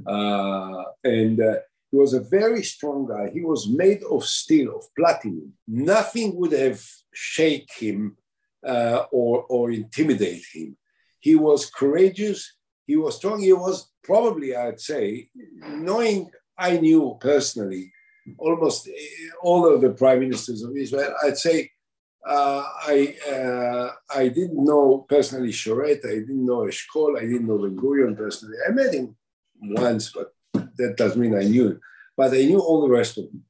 Uh, 0.06 0.84
and 1.04 1.40
uh, 1.40 1.56
he 1.90 1.96
was 1.96 2.12
a 2.12 2.20
very 2.20 2.62
strong 2.62 3.06
guy. 3.06 3.30
He 3.30 3.42
was 3.42 3.68
made 3.68 4.02
of 4.04 4.24
steel, 4.24 4.76
of 4.76 4.84
platinum. 4.94 5.52
Nothing 5.66 6.36
would 6.36 6.52
have 6.52 6.82
shake 7.18 7.70
him 7.72 8.16
uh, 8.66 9.04
or, 9.10 9.42
or 9.48 9.70
intimidate 9.72 10.44
him. 10.52 10.76
He 11.18 11.34
was 11.34 11.68
courageous. 11.68 12.54
He 12.86 12.96
was 12.96 13.16
strong. 13.16 13.40
He 13.40 13.52
was 13.52 13.90
probably, 14.04 14.54
I'd 14.54 14.80
say, 14.80 15.30
knowing 15.34 16.30
I 16.56 16.78
knew 16.78 17.18
personally 17.20 17.92
almost 18.38 18.88
all 19.42 19.66
of 19.72 19.80
the 19.80 19.90
prime 19.90 20.20
ministers 20.20 20.62
of 20.62 20.76
Israel, 20.76 21.12
I'd 21.24 21.38
say 21.38 21.70
uh, 22.26 22.62
I 22.94 23.16
uh, 23.30 23.90
I 24.14 24.28
didn't 24.28 24.64
know 24.64 25.06
personally 25.08 25.50
Sharett, 25.50 26.04
I 26.04 26.16
didn't 26.26 26.46
know 26.46 26.68
Eshkol, 26.70 27.16
I 27.16 27.22
didn't 27.22 27.46
know 27.46 27.58
Ben 27.58 27.76
Gurion 27.76 28.16
personally. 28.16 28.58
I 28.66 28.70
met 28.72 28.94
him 28.94 29.16
once, 29.60 30.12
but 30.12 30.34
that 30.52 30.96
doesn't 30.96 31.20
mean 31.20 31.36
I 31.36 31.44
knew 31.44 31.68
him. 31.72 31.80
But 32.16 32.32
I 32.34 32.44
knew 32.44 32.60
all 32.60 32.82
the 32.82 32.94
rest 33.00 33.18
of 33.18 33.24
them. 33.24 33.44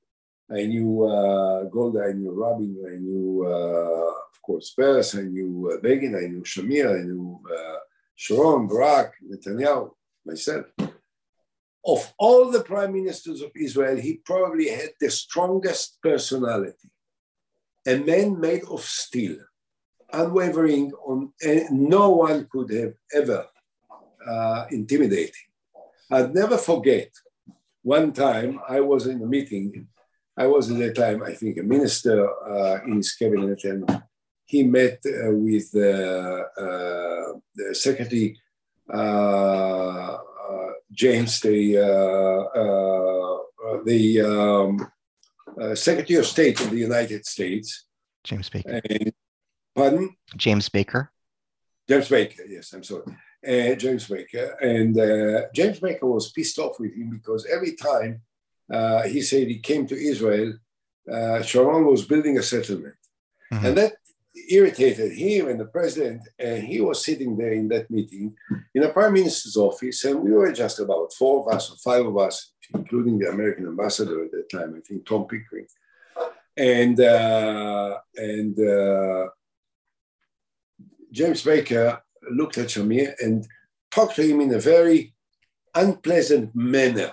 I 0.51 0.65
knew 0.67 1.05
uh, 1.05 1.65
Golda, 1.65 2.05
I 2.09 2.13
knew 2.13 2.33
Rabin, 2.33 2.77
I 2.87 2.97
knew, 2.97 3.45
uh, 3.47 4.11
of 4.33 4.43
course, 4.43 4.71
Peres, 4.71 5.15
I 5.15 5.23
knew 5.23 5.73
uh, 5.73 5.81
Begin, 5.81 6.17
I 6.17 6.27
knew 6.27 6.43
Shamir, 6.43 6.99
I 6.99 7.03
knew 7.03 7.41
uh, 7.55 7.77
Sharon, 8.15 8.67
Barak, 8.67 9.13
Netanyahu, 9.31 9.91
myself. 10.25 10.67
Of 11.85 12.13
all 12.19 12.51
the 12.51 12.61
prime 12.61 12.93
ministers 12.93 13.43
of 13.43 13.51
Israel, 13.55 13.97
he 13.97 14.21
probably 14.25 14.69
had 14.69 14.91
the 15.01 15.11
strongest 15.11 15.99
personality 16.03 16.91
a 17.87 17.97
man 17.97 18.39
made 18.39 18.65
of 18.65 18.83
steel, 18.83 19.39
unwavering 20.13 20.93
on, 21.07 21.33
no 21.71 22.11
one 22.11 22.47
could 22.51 22.71
have 22.71 22.95
ever 23.15 23.47
uh, 24.27 24.67
intimidated. 24.71 25.35
I'd 26.11 26.35
never 26.35 26.59
forget 26.59 27.11
one 27.83 28.13
time 28.13 28.61
I 28.69 28.81
was 28.81 29.07
in 29.07 29.23
a 29.23 29.27
meeting. 29.27 29.89
I 30.39 30.47
was 30.47 30.71
at 30.71 30.79
that 30.79 30.95
time, 30.95 31.23
I 31.23 31.33
think, 31.35 31.59
a 31.59 31.63
minister 31.63 32.29
uh, 32.55 32.85
in 32.85 32.97
his 32.97 33.13
cabinet, 33.15 33.65
and 33.65 34.03
he 34.47 34.63
met 34.63 35.01
uh, 35.07 35.33
with 35.33 35.69
uh, 35.75 36.45
uh, 36.65 37.33
the 37.55 37.75
secretary 37.75 38.41
uh, 38.93 40.17
James, 40.93 41.41
the 41.41 41.77
the 43.85 44.21
um, 44.23 44.91
uh, 45.61 45.75
Secretary 45.75 46.19
of 46.19 46.27
State 46.27 46.61
of 46.61 46.71
the 46.71 46.79
United 46.79 47.27
States. 47.27 47.87
James 48.25 48.49
Baker. 48.49 48.81
And, 48.89 49.13
pardon? 49.75 50.17
James 50.37 50.69
Baker. 50.69 51.11
James 51.89 52.09
Baker, 52.09 52.45
yes, 52.47 52.73
I'm 52.73 52.85
sorry. 52.85 53.05
Uh, 53.47 53.75
James 53.75 54.07
Baker. 54.07 54.57
And 54.61 54.99
uh, 54.99 55.49
James 55.55 55.81
Baker 55.81 56.07
was 56.07 56.31
pissed 56.31 56.59
off 56.59 56.79
with 56.79 56.95
him 56.95 57.11
because 57.11 57.47
every 57.47 57.75
time 57.75 58.21
uh, 58.73 59.03
he 59.03 59.23
said 59.23 59.49
he 59.49 59.59
came 59.59 59.87
to 59.87 59.97
Israel, 59.97 60.55
uh, 61.11 61.43
Sharon 61.43 61.87
was 61.87 62.05
building 62.05 62.39
a 62.39 62.43
settlement. 62.43 62.95
Mm-hmm. 63.53 63.67
And 63.67 63.79
that 63.79 63.95
irritated 64.51 65.13
him 65.13 65.49
and 65.49 65.59
the 65.59 65.67
president. 65.67 66.23
And 66.39 66.63
he 66.63 66.81
was 66.81 67.05
sitting 67.05 67.37
there 67.37 67.53
in 67.53 67.69
that 67.69 67.91
meeting 67.91 68.37
in 68.75 68.83
the 68.83 68.91
prime 68.91 69.15
minister's 69.15 69.57
office. 69.57 70.05
And 70.05 70.21
we 70.21 70.33
were 70.33 70.53
just 70.53 70.81
about 70.81 71.13
four 71.15 71.41
of 71.41 71.55
us 71.55 71.71
or 71.73 71.77
five 71.77 72.07
of 72.07 72.17
us 72.19 72.53
including 72.75 73.19
the 73.19 73.29
American 73.29 73.67
ambassador 73.67 74.25
at 74.25 74.31
that 74.33 74.51
time, 74.51 74.75
I 74.77 74.81
think 74.81 75.07
Tom 75.07 75.27
Pickering. 75.27 75.67
And, 76.57 77.01
uh, 77.01 77.99
and 78.17 78.59
uh, 78.59 79.29
James 81.13 81.43
Baker 81.43 82.03
looked 82.31 82.59
at 82.59 82.69
Shamir 82.69 83.15
and 83.21 83.47
talked 83.91 84.17
to 84.17 84.23
him 84.23 84.41
in 84.41 84.53
a 84.53 84.59
very 84.59 85.15
unpleasant 85.75 86.55
manner, 86.55 87.13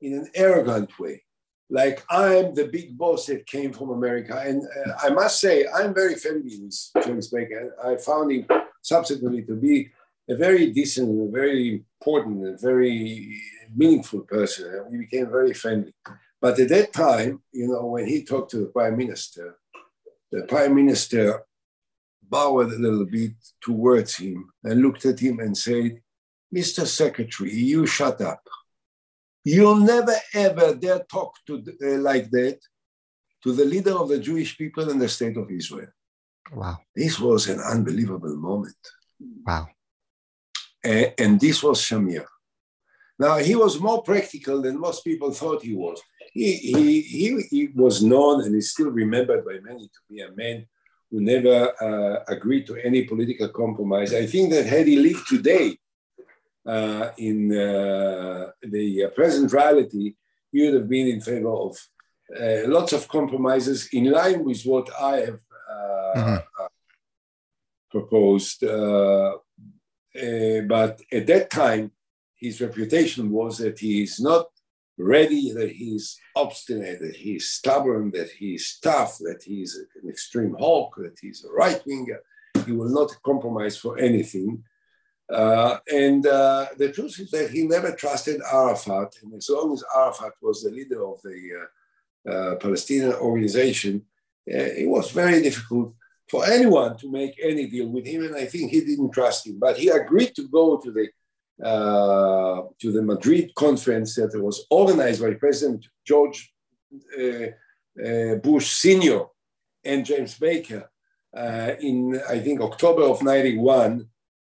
in 0.00 0.14
an 0.14 0.28
arrogant 0.34 0.98
way. 0.98 1.22
Like 1.70 2.04
I'm 2.08 2.54
the 2.54 2.66
big 2.66 2.96
boss 2.96 3.26
that 3.26 3.46
came 3.46 3.72
from 3.72 3.90
America. 3.90 4.40
And 4.44 4.62
uh, 4.62 4.92
I 5.02 5.10
must 5.10 5.40
say, 5.40 5.66
I'm 5.68 5.94
very 5.94 6.14
friendly 6.14 6.58
with 6.60 7.04
James 7.04 7.28
Baker. 7.28 7.74
I 7.84 7.96
found 7.96 8.32
him 8.32 8.46
subsequently 8.80 9.42
to 9.42 9.54
be 9.54 9.90
a 10.30 10.36
very 10.36 10.70
decent, 10.70 11.28
a 11.28 11.30
very 11.30 11.84
important, 12.00 12.46
a 12.46 12.56
very 12.56 13.40
meaningful 13.74 14.20
person. 14.20 14.86
We 14.90 14.98
became 14.98 15.30
very 15.30 15.52
friendly. 15.52 15.94
But 16.40 16.58
at 16.58 16.68
that 16.68 16.92
time, 16.92 17.42
you 17.52 17.68
know, 17.68 17.86
when 17.86 18.06
he 18.06 18.24
talked 18.24 18.50
to 18.52 18.58
the 18.58 18.66
prime 18.66 18.96
minister, 18.96 19.58
the 20.30 20.42
prime 20.42 20.74
minister 20.74 21.42
bowed 22.22 22.72
a 22.72 22.78
little 22.78 23.06
bit 23.06 23.32
towards 23.60 24.16
him 24.16 24.50
and 24.64 24.82
looked 24.82 25.04
at 25.06 25.18
him 25.18 25.40
and 25.40 25.56
said, 25.56 26.00
Mr. 26.54 26.86
Secretary, 26.86 27.52
you 27.52 27.86
shut 27.86 28.20
up. 28.20 28.46
You'll 29.44 29.76
never 29.76 30.14
ever 30.34 30.74
dare 30.74 31.04
talk 31.10 31.34
to 31.46 31.62
uh, 31.82 31.98
like 31.98 32.30
that 32.30 32.58
to 33.42 33.52
the 33.52 33.64
leader 33.64 33.92
of 33.92 34.08
the 34.08 34.18
Jewish 34.18 34.58
people 34.58 34.90
and 34.90 35.00
the 35.00 35.08
state 35.08 35.36
of 35.36 35.50
Israel. 35.50 35.88
Wow. 36.52 36.78
This 36.94 37.18
was 37.20 37.48
an 37.48 37.60
unbelievable 37.60 38.36
moment. 38.36 38.76
Wow. 39.46 39.68
Uh, 40.84 41.04
and 41.18 41.40
this 41.40 41.62
was 41.62 41.80
Shamir. 41.80 42.24
Now, 43.18 43.38
he 43.38 43.54
was 43.56 43.80
more 43.80 44.02
practical 44.02 44.62
than 44.62 44.78
most 44.78 45.04
people 45.04 45.32
thought 45.32 45.62
he 45.62 45.74
was. 45.74 46.00
He, 46.32 46.52
he, 46.54 47.00
he, 47.00 47.42
he 47.50 47.68
was 47.74 48.02
known 48.02 48.44
and 48.44 48.54
is 48.54 48.70
still 48.70 48.90
remembered 48.90 49.44
by 49.44 49.58
many 49.62 49.88
to 49.88 50.00
be 50.08 50.20
a 50.20 50.30
man 50.32 50.66
who 51.10 51.20
never 51.20 51.72
uh, 51.82 52.24
agreed 52.28 52.66
to 52.66 52.76
any 52.76 53.04
political 53.04 53.48
compromise. 53.48 54.14
I 54.14 54.26
think 54.26 54.50
that 54.50 54.66
had 54.66 54.86
he 54.86 54.98
lived 54.98 55.26
today 55.26 55.76
uh, 56.68 57.10
in 57.16 57.50
uh, 57.52 58.50
the 58.62 59.10
present 59.14 59.52
reality, 59.52 60.14
he 60.52 60.64
would 60.64 60.74
have 60.74 60.88
been 60.88 61.08
in 61.08 61.20
favor 61.20 61.50
of 61.50 61.76
uh, 62.38 62.68
lots 62.68 62.92
of 62.92 63.08
compromises 63.08 63.88
in 63.92 64.10
line 64.10 64.44
with 64.44 64.62
what 64.64 64.88
I 65.00 65.16
have 65.16 65.40
uh, 65.70 66.14
mm-hmm. 66.16 66.66
proposed. 67.90 68.64
Uh, 68.64 69.36
uh, 70.22 70.60
but 70.66 71.00
at 71.12 71.26
that 71.26 71.48
time, 71.50 71.90
his 72.36 72.60
reputation 72.60 73.30
was 73.30 73.58
that 73.58 73.78
he 73.78 74.02
is 74.02 74.20
not 74.20 74.46
ready, 74.98 75.52
that 75.52 75.70
he 75.70 75.94
is 75.94 76.18
obstinate, 76.36 77.00
that 77.00 77.16
he 77.16 77.36
is 77.36 77.50
stubborn, 77.50 78.10
that 78.10 78.30
he 78.30 78.54
is 78.54 78.78
tough, 78.82 79.18
that 79.18 79.42
he 79.44 79.62
is 79.62 79.78
an 80.02 80.10
extreme 80.10 80.54
hawk, 80.58 80.94
that 80.98 81.16
he's 81.20 81.44
a 81.44 81.52
right 81.52 81.80
winger. 81.86 82.20
He 82.66 82.72
will 82.72 82.90
not 82.90 83.16
compromise 83.22 83.76
for 83.76 83.98
anything. 83.98 84.64
Uh, 85.32 85.76
and 85.92 86.26
uh, 86.26 86.66
the 86.78 86.90
truth 86.90 87.20
is 87.20 87.30
that 87.30 87.50
he 87.50 87.64
never 87.64 87.92
trusted 87.92 88.40
Arafat. 88.50 89.14
And 89.22 89.34
as 89.34 89.48
long 89.50 89.72
as 89.72 89.84
Arafat 89.94 90.32
was 90.40 90.62
the 90.62 90.70
leader 90.70 91.06
of 91.06 91.20
the 91.22 91.50
uh, 91.60 92.30
uh 92.30 92.56
Palestinian 92.56 93.12
organization, 93.14 94.06
uh, 94.50 94.70
it 94.82 94.88
was 94.88 95.10
very 95.10 95.42
difficult 95.42 95.94
for 96.30 96.46
anyone 96.46 96.96
to 96.98 97.10
make 97.10 97.34
any 97.42 97.66
deal 97.66 97.88
with 97.88 98.06
him. 98.06 98.24
And 98.24 98.36
I 98.36 98.46
think 98.46 98.70
he 98.70 98.80
didn't 98.80 99.12
trust 99.12 99.46
him. 99.46 99.58
But 99.58 99.76
he 99.76 99.88
agreed 99.88 100.34
to 100.36 100.48
go 100.48 100.78
to 100.78 100.90
the 100.90 101.08
uh, 101.62 102.62
to 102.80 102.92
the 102.92 103.02
Madrid 103.02 103.52
conference 103.54 104.14
that 104.14 104.30
was 104.40 104.64
organized 104.70 105.20
by 105.20 105.34
President 105.34 105.84
George 106.06 106.54
Bush 108.42 108.70
Sr. 108.70 109.26
and 109.84 110.06
James 110.06 110.38
Baker 110.38 110.88
in, 111.80 112.20
I 112.28 112.38
think, 112.38 112.60
October 112.60 113.02
of 113.02 113.24
91 113.24 113.92
uh, 114.00 114.04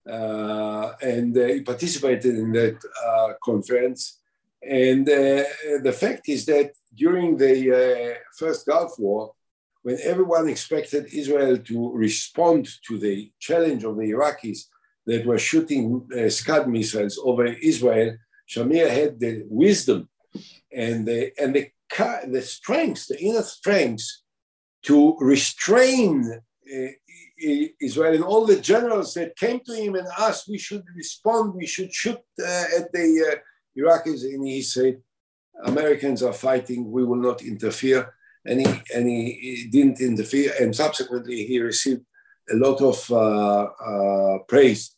and 0.07 1.37
uh, 1.37 1.47
he 1.47 1.61
participated 1.63 2.35
in 2.37 2.53
that 2.53 2.79
uh, 3.07 3.33
conference. 3.43 4.21
And 4.63 5.07
the 5.07 5.97
fact 5.97 6.29
is 6.29 6.45
that 6.47 6.73
during 6.95 7.37
the 7.37 8.17
first 8.37 8.67
Gulf 8.67 8.99
War, 8.99 9.33
when 9.87 9.99
everyone 10.03 10.49
expected 10.49 11.07
Israel 11.13 11.59
to 11.59 11.93
respond 11.93 12.69
to 12.89 12.99
the 12.99 13.31
challenge 13.39 13.85
of 13.85 13.97
the 13.97 14.11
Iraqis 14.11 14.65
that 15.07 15.25
were 15.25 15.39
shooting 15.39 16.09
uh, 16.13 16.29
Scud 16.29 16.69
missiles 16.69 17.21
over 17.23 17.45
Israel, 17.45 18.17
Shamir 18.49 18.91
had 18.91 19.21
the 19.21 19.45
wisdom 19.49 20.09
and 20.73 21.07
the, 21.07 21.31
and 21.41 21.55
the, 21.55 21.71
the 22.27 22.43
strength, 22.43 23.07
the 23.07 23.21
inner 23.21 23.43
strength 23.43 24.05
to 24.83 25.17
restrain 25.21 26.33
uh, 26.35 26.87
Israel 27.39 28.15
and 28.15 28.25
all 28.25 28.47
the 28.47 28.61
generals 28.61 29.15
that 29.15 29.37
came 29.37 29.61
to 29.61 29.75
him 29.75 29.95
and 29.95 30.09
asked, 30.19 30.49
we 30.49 30.59
should 30.59 30.85
respond, 30.95 31.55
we 31.55 31.67
should 31.67 31.93
shoot 31.93 32.19
uh, 32.41 32.65
at 32.79 32.93
the 32.93 33.33
uh, 33.33 33.81
Iraqis. 33.81 34.25
And 34.25 34.47
he 34.47 34.63
said, 34.63 35.01
Americans 35.65 36.23
are 36.23 36.33
fighting, 36.33 36.91
we 36.91 37.05
will 37.05 37.17
not 37.21 37.43
interfere. 37.43 38.15
And 38.45 38.61
he, 38.61 38.83
and 38.95 39.09
he, 39.09 39.69
didn't 39.71 40.01
interfere. 40.01 40.53
And 40.61 40.75
subsequently, 40.75 41.45
he 41.47 41.61
received 41.61 42.03
a 42.51 42.57
lot 42.57 42.81
of 42.81 43.11
uh, 43.11 43.65
uh, 43.65 44.39
praise 44.49 44.95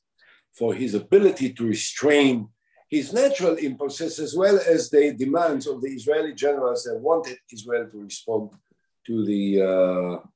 for 0.53 0.74
his 0.74 0.94
ability 0.94 1.55
to 1.55 1.66
restrain 1.66 2.48
his 2.90 3.12
natural 3.12 3.55
impulses 3.57 4.18
as 4.18 4.35
well 4.35 4.59
as 4.66 4.90
the 4.90 5.14
demands 5.14 5.66
of 5.66 5.81
the 5.83 5.88
Israeli 5.88 6.35
generals 6.35 6.85
that 6.85 6.98
wanted 6.98 7.38
Israel 7.53 7.88
to 7.90 7.98
respond 8.03 8.51
to 9.07 9.24
the 9.24 9.62
uh, 9.62 10.27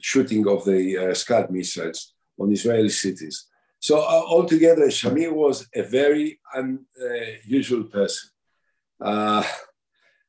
shooting 0.00 0.46
of 0.48 0.64
the 0.64 0.80
uh, 0.98 1.14
Scud 1.14 1.50
missiles 1.50 2.14
on 2.38 2.52
Israeli 2.52 2.88
cities. 2.88 3.46
So 3.80 3.98
uh, 3.98 4.22
altogether, 4.34 4.86
Shamir 4.88 5.32
was 5.32 5.66
a 5.74 5.82
very 5.82 6.40
unusual 6.54 7.84
person. 7.84 8.30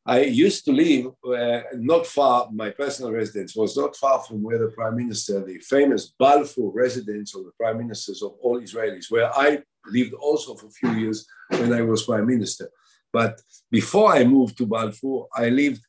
I 0.06 0.22
used 0.22 0.66
to 0.66 0.72
live 0.72 1.06
uh, 1.24 1.62
not 1.76 2.08
far, 2.08 2.50
my 2.52 2.72
personal 2.72 3.12
residence 3.12 3.56
was 3.56 3.78
not 3.78 3.96
far 3.96 4.20
from 4.22 4.42
where 4.42 4.58
the 4.58 4.70
prime 4.70 4.96
minister, 4.96 5.46
the 5.46 5.60
famous 5.60 6.14
Balfour 6.18 6.72
residence 6.74 7.36
of 7.36 7.46
the 7.46 7.52
prime 7.60 7.78
ministers 7.78 8.24
of 8.24 8.32
all 8.42 8.60
Israelis, 8.60 9.12
where 9.12 9.32
I 9.38 9.62
lived 9.86 10.14
also 10.14 10.56
for 10.56 10.68
a 10.68 10.72
few 10.72 10.92
years 10.94 11.28
when 11.50 11.74
I 11.74 11.82
was 11.82 12.06
prime 12.06 12.26
minister. 12.26 12.70
But 13.14 13.40
before 13.70 14.12
I 14.14 14.24
moved 14.24 14.58
to 14.58 14.66
Balfour, 14.66 15.28
I 15.36 15.50
lived 15.50 15.82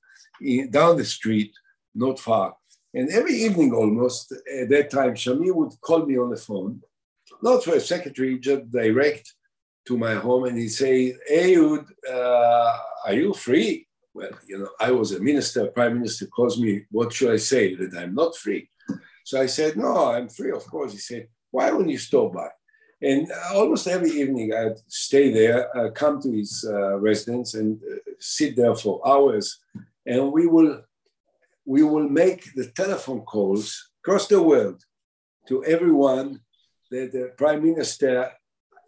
in, 0.42 0.70
down 0.70 0.98
the 0.98 1.04
street 1.04 1.52
not 2.00 2.18
far. 2.18 2.56
And 2.92 3.08
every 3.10 3.34
evening 3.46 3.72
almost, 3.72 4.32
at 4.60 4.68
that 4.70 4.90
time, 4.90 5.14
Shamir 5.14 5.54
would 5.54 5.80
call 5.80 6.06
me 6.06 6.18
on 6.18 6.30
the 6.30 6.36
phone, 6.36 6.80
not 7.42 7.62
for 7.62 7.74
a 7.74 7.80
secretary, 7.80 8.38
just 8.38 8.70
direct 8.70 9.26
to 9.86 9.96
my 9.96 10.14
home, 10.14 10.44
and 10.44 10.58
he'd 10.58 10.68
say, 10.68 11.14
Ehud, 11.30 11.84
uh, 12.10 12.76
are 13.06 13.14
you 13.14 13.32
free? 13.32 13.86
Well, 14.12 14.34
you 14.48 14.58
know, 14.58 14.70
I 14.80 14.90
was 14.90 15.12
a 15.12 15.20
minister, 15.20 15.68
prime 15.68 15.94
minister 15.94 16.26
calls 16.26 16.60
me, 16.60 16.84
what 16.90 17.12
should 17.12 17.32
I 17.32 17.36
say? 17.36 17.76
That 17.76 17.96
I'm 17.96 18.14
not 18.14 18.36
free. 18.36 18.68
So 19.24 19.40
I 19.40 19.46
said, 19.46 19.76
No, 19.76 20.12
I'm 20.12 20.28
free, 20.28 20.50
of 20.50 20.66
course. 20.66 20.92
He 20.92 20.98
said, 20.98 21.28
Why 21.52 21.70
won't 21.70 21.88
you 21.88 21.98
stop 21.98 22.32
by? 22.34 22.48
And 23.02 23.30
almost 23.54 23.86
every 23.86 24.10
evening 24.10 24.52
I'd 24.52 24.78
stay 24.88 25.32
there, 25.32 25.60
uh, 25.76 25.90
come 25.90 26.20
to 26.22 26.30
his 26.32 26.68
uh, 26.68 26.98
residence 26.98 27.54
and 27.54 27.80
uh, 27.82 27.96
sit 28.18 28.56
there 28.56 28.74
for 28.74 29.00
hours. 29.06 29.46
And 30.04 30.32
we 30.32 30.46
will 30.46 30.82
we 31.64 31.82
will 31.82 32.08
make 32.08 32.54
the 32.54 32.70
telephone 32.70 33.20
calls 33.20 33.90
across 34.02 34.26
the 34.26 34.42
world 34.42 34.82
to 35.48 35.64
everyone 35.64 36.40
that 36.90 37.12
the 37.12 37.32
prime 37.36 37.62
minister 37.62 38.30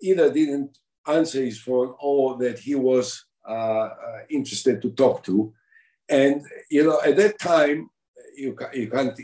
either 0.03 0.33
didn't 0.33 0.79
answer 1.07 1.43
his 1.43 1.61
phone 1.61 1.95
or 2.01 2.39
that 2.39 2.59
he 2.59 2.75
was 2.75 3.25
uh, 3.49 3.53
uh, 3.53 4.19
interested 4.31 4.81
to 4.83 4.91
talk 4.91 5.23
to. 5.25 5.53
And, 6.09 6.43
you 6.71 6.85
know, 6.85 7.01
at 7.05 7.17
that 7.17 7.39
time, 7.39 7.91
you, 8.37 8.57
you 8.73 8.89
can't 8.89 9.19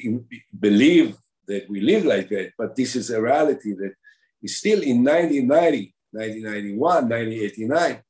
believe 0.59 1.17
that 1.47 1.69
we 1.69 1.81
live 1.81 2.05
like 2.05 2.29
that, 2.29 2.53
but 2.59 2.77
this 2.77 2.95
is 2.95 3.11
a 3.11 3.21
reality 3.21 3.73
that 3.75 3.95
is 4.43 4.57
still 4.57 4.83
in 4.83 5.03
1990, 5.05 5.95
1991, 6.11 7.09
1989. 7.09 8.03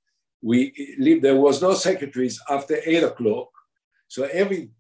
We 0.43 0.97
lived, 0.99 1.23
there 1.23 1.37
was 1.37 1.61
no 1.61 1.75
secretaries 1.75 2.41
after 2.49 2.79
eight 2.85 3.03
o'clock. 3.03 3.49
So 4.09 4.25
every 4.25 4.71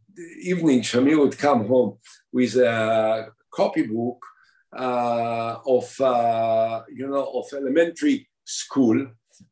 evening, 0.40 0.82
Shamir 0.82 1.18
would 1.18 1.38
come 1.38 1.66
home 1.66 1.98
with 2.32 2.56
a 2.56 3.28
copybook 3.50 4.18
uh, 4.76 5.56
of, 5.66 6.00
uh, 6.00 6.82
you 6.92 7.08
know, 7.08 7.24
of 7.34 7.46
elementary 7.52 8.28
school 8.44 9.06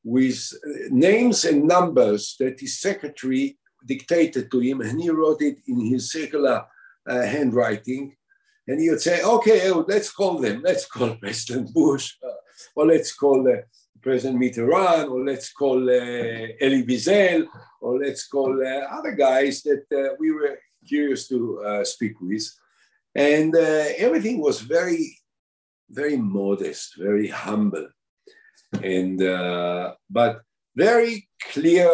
with 0.04 0.52
names 0.90 1.44
and 1.44 1.64
numbers 1.64 2.36
that 2.38 2.60
his 2.60 2.80
secretary 2.80 3.58
dictated 3.84 4.50
to 4.50 4.60
him, 4.60 4.80
and 4.80 5.00
he 5.00 5.10
wrote 5.10 5.40
it 5.42 5.58
in 5.68 5.80
his 5.80 6.10
circular 6.10 6.64
uh, 7.08 7.22
handwriting. 7.22 8.16
And 8.68 8.80
he 8.80 8.90
would 8.90 9.00
say, 9.00 9.22
okay, 9.22 9.70
let's 9.70 10.10
call 10.10 10.38
them. 10.38 10.62
Let's 10.64 10.86
call 10.86 11.14
President 11.20 11.72
Bush, 11.72 12.14
uh, 12.24 12.32
or 12.74 12.86
let's 12.86 13.14
call 13.14 13.46
uh, 13.48 13.62
President 14.06 14.40
Mitterrand, 14.40 15.10
or 15.10 15.24
let's 15.24 15.52
call 15.52 15.80
uh, 15.90 16.64
Elie 16.64 16.86
Wiesel, 16.88 17.48
or 17.80 17.98
let's 17.98 18.28
call 18.28 18.52
uh, 18.64 18.96
other 18.96 19.10
guys 19.10 19.64
that 19.64 19.84
uh, 19.92 20.14
we 20.20 20.30
were 20.30 20.56
curious 20.86 21.26
to 21.26 21.60
uh, 21.66 21.84
speak 21.84 22.14
with. 22.20 22.46
And 23.16 23.52
uh, 23.56 23.86
everything 23.98 24.40
was 24.40 24.60
very, 24.60 25.18
very 25.90 26.16
modest, 26.16 26.94
very 26.96 27.26
humble, 27.26 27.88
and 28.80 29.20
uh, 29.20 29.94
but 30.08 30.42
very 30.76 31.28
clear 31.50 31.90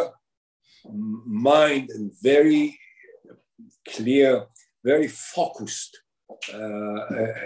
mind 0.84 1.88
and 1.94 2.12
very 2.22 2.78
clear, 3.88 4.44
very 4.84 5.08
focused 5.08 6.02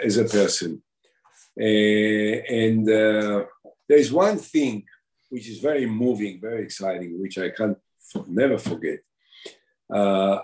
as 0.02 0.16
a 0.16 0.24
person. 0.24 0.82
and 1.56 2.88
there's 3.88 4.12
one 4.12 4.38
thing 4.38 4.84
which 5.28 5.48
is 5.48 5.58
very 5.58 5.86
moving, 5.86 6.40
very 6.40 6.62
exciting, 6.62 7.20
which 7.20 7.38
I 7.38 7.50
can't 7.50 7.78
never 8.26 8.58
forget. 8.58 9.00
Uh, 9.92 10.38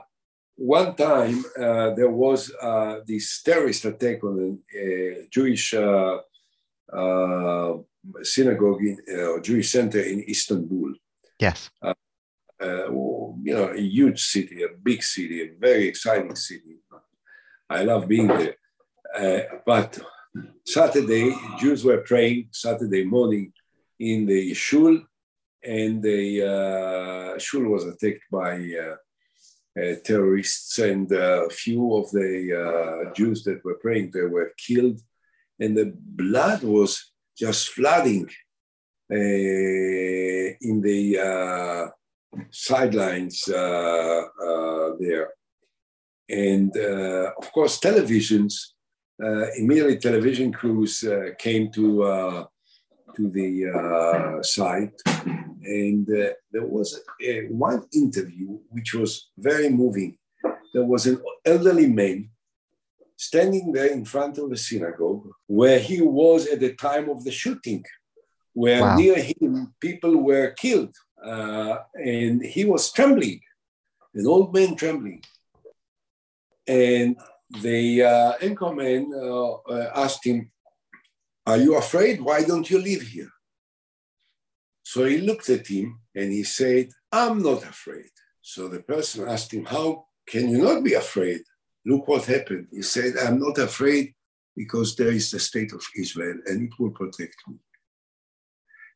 one 0.57 0.94
time 0.94 1.44
uh, 1.59 1.90
there 1.94 2.11
was 2.11 2.52
uh, 2.61 3.00
this 3.07 3.42
terrorist 3.42 3.85
attack 3.85 4.22
on 4.22 4.59
a, 4.74 5.26
Jewish 5.31 5.74
uh, 5.74 6.18
uh, 6.92 7.74
synagogue 8.22 8.83
in, 8.83 8.98
or 9.09 9.38
uh, 9.38 9.42
Jewish 9.42 9.70
center 9.70 10.00
in 10.00 10.24
Istanbul. 10.28 10.94
Yes. 11.40 11.70
you 12.61 13.54
know, 13.54 13.73
a 13.75 13.81
huge 13.81 14.23
city, 14.23 14.62
a 14.62 14.69
big 14.69 15.02
city, 15.02 15.42
a 15.42 15.50
very 15.58 15.88
exciting 15.88 16.37
city. 16.37 16.77
I 17.69 17.83
love 17.83 18.06
being 18.06 18.29
there. 18.29 18.56
but 19.67 19.98
Saturday, 20.64 21.35
Jews 21.58 21.85
were 21.85 21.98
praying 21.98 22.48
Saturday 22.52 23.04
morning 23.04 23.52
in 23.98 24.26
the 24.26 24.54
shul, 24.54 25.00
and 25.62 26.02
the 26.02 27.35
uh, 27.35 27.38
shul 27.38 27.64
was 27.64 27.85
attacked 27.85 28.24
by 28.30 28.54
uh, 28.56 28.96
uh, 29.80 29.94
terrorists, 30.04 30.78
and 30.78 31.10
a 31.12 31.48
few 31.50 31.94
of 31.94 32.10
the 32.10 33.06
uh, 33.08 33.12
Jews 33.14 33.44
that 33.44 33.64
were 33.64 33.78
praying 33.80 34.10
there 34.12 34.28
were 34.28 34.52
killed, 34.56 35.00
and 35.60 35.76
the 35.76 35.92
blood 35.96 36.62
was 36.62 37.12
just 37.37 37.68
flooding 37.70 38.28
uh, 39.10 39.16
in 40.68 40.80
the 40.80 41.92
sidelines 42.50 43.44
there. 43.44 45.28
And 46.28 46.74
of 46.76 47.52
course, 47.52 47.78
televisions 47.78 48.54
uh, 48.54 48.71
immediately 49.56 49.98
television 49.98 50.52
crews 50.52 51.04
uh, 51.04 51.31
came 51.38 51.70
to 51.73 52.02
uh, 52.02 52.44
to 53.16 53.31
the 53.31 53.68
uh, 53.68 54.42
site, 54.42 54.98
and 55.62 56.08
uh, 56.08 56.31
there 56.50 56.66
was 56.66 57.00
a, 57.23 57.46
one 57.48 57.85
interview 57.94 58.58
which 58.70 58.94
was 58.94 59.31
very 59.38 59.68
moving. 59.68 60.16
There 60.75 60.85
was 60.85 61.06
an 61.06 61.20
elderly 61.44 61.87
man 61.87 62.31
standing 63.16 63.73
there 63.73 63.92
in 63.92 64.04
front 64.04 64.38
of 64.38 64.50
the 64.50 64.56
synagogue 64.56 65.29
where 65.46 65.79
he 65.79 66.00
was 66.00 66.46
at 66.46 66.60
the 66.60 66.75
time 66.75 67.08
of 67.08 67.23
the 67.25 67.31
shooting, 67.31 67.85
where 68.54 68.81
wow. 68.81 68.96
near 68.96 69.16
him 69.16 69.75
people 69.81 70.16
were 70.16 70.50
killed, 70.52 70.94
uh, 71.25 71.77
and 71.94 72.42
he 72.42 72.64
was 72.64 72.90
trembling, 72.92 73.40
an 74.14 74.27
old 74.27 74.52
man 74.54 74.75
trembling, 74.75 75.23
and 76.66 77.16
the 77.61 78.03
uh, 78.03 78.33
uh, 79.15 79.50
uh, 79.73 79.90
asked 79.94 80.25
him, 80.25 80.50
Are 81.46 81.59
you 81.59 81.77
afraid? 81.77 82.21
Why 82.21 82.44
don't 82.44 82.69
you 82.71 82.79
live 82.79 83.03
here? 83.03 83.31
So 84.83 85.05
he 85.05 85.19
looked 85.19 85.48
at 85.48 85.67
him 85.67 86.00
and 86.15 86.33
he 86.33 86.44
said, 86.44 86.88
I'm 87.11 87.42
not 87.42 87.63
afraid. 87.65 88.11
So 88.40 88.69
the 88.69 88.81
person 88.81 89.29
asked 89.29 89.53
him, 89.53 89.65
How 89.65 90.07
can 90.27 90.48
you 90.48 90.63
not 90.63 90.83
be 90.83 90.94
afraid? 90.94 91.42
Look 91.85 92.09
what 92.09 92.25
happened. 92.25 92.69
He 92.71 92.83
said, 92.83 93.15
I'm 93.23 93.38
not 93.38 93.59
afraid 93.59 94.15
because 94.57 94.94
there 94.96 95.11
is 95.13 95.31
the 95.31 95.40
state 95.40 95.73
of 95.73 95.85
Israel 95.96 96.38
and 96.46 96.63
it 96.63 96.73
will 96.79 96.90
protect 96.90 97.37
me. 97.48 97.57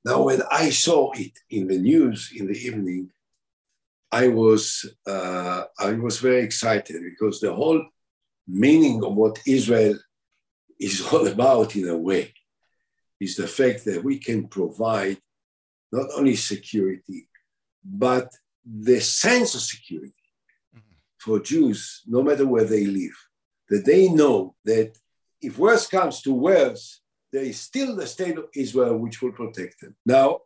Now, 0.04 0.22
when 0.22 0.42
I 0.50 0.70
saw 0.70 1.10
it 1.12 1.32
in 1.50 1.66
the 1.66 1.78
news 1.78 2.30
in 2.36 2.46
the 2.46 2.56
evening, 2.56 3.10
I 4.12 4.28
was 4.28 4.86
uh, 5.06 5.64
I 5.78 5.92
was 5.92 6.20
very 6.20 6.42
excited 6.42 7.02
because 7.02 7.40
the 7.40 7.52
whole 7.52 7.84
meaning 8.46 9.04
of 9.04 9.14
what 9.14 9.38
Israel 9.46 9.98
is 10.78 11.00
all 11.12 11.26
about, 11.26 11.76
in 11.76 11.88
a 11.88 11.96
way, 11.96 12.32
is 13.20 13.36
the 13.36 13.48
fact 13.48 13.84
that 13.86 14.04
we 14.04 14.18
can 14.18 14.46
provide 14.48 15.18
not 15.92 16.08
only 16.16 16.36
security, 16.36 17.28
but 17.84 18.30
the 18.64 19.00
sense 19.00 19.54
of 19.54 19.60
security 19.60 20.14
mm-hmm. 20.74 20.96
for 21.18 21.40
Jews, 21.40 22.02
no 22.06 22.22
matter 22.22 22.46
where 22.46 22.64
they 22.64 22.84
live, 22.86 23.16
that 23.70 23.84
they 23.84 24.08
know 24.08 24.54
that 24.64 24.96
if 25.40 25.58
worse 25.58 25.86
comes 25.86 26.22
to 26.22 26.32
worse, 26.32 27.00
there 27.32 27.42
is 27.42 27.60
still 27.60 27.94
the 27.94 28.06
state 28.06 28.38
of 28.38 28.46
Israel 28.54 28.96
which 28.98 29.20
will 29.20 29.32
protect 29.32 29.80
them. 29.80 29.94
Now, 30.04 30.40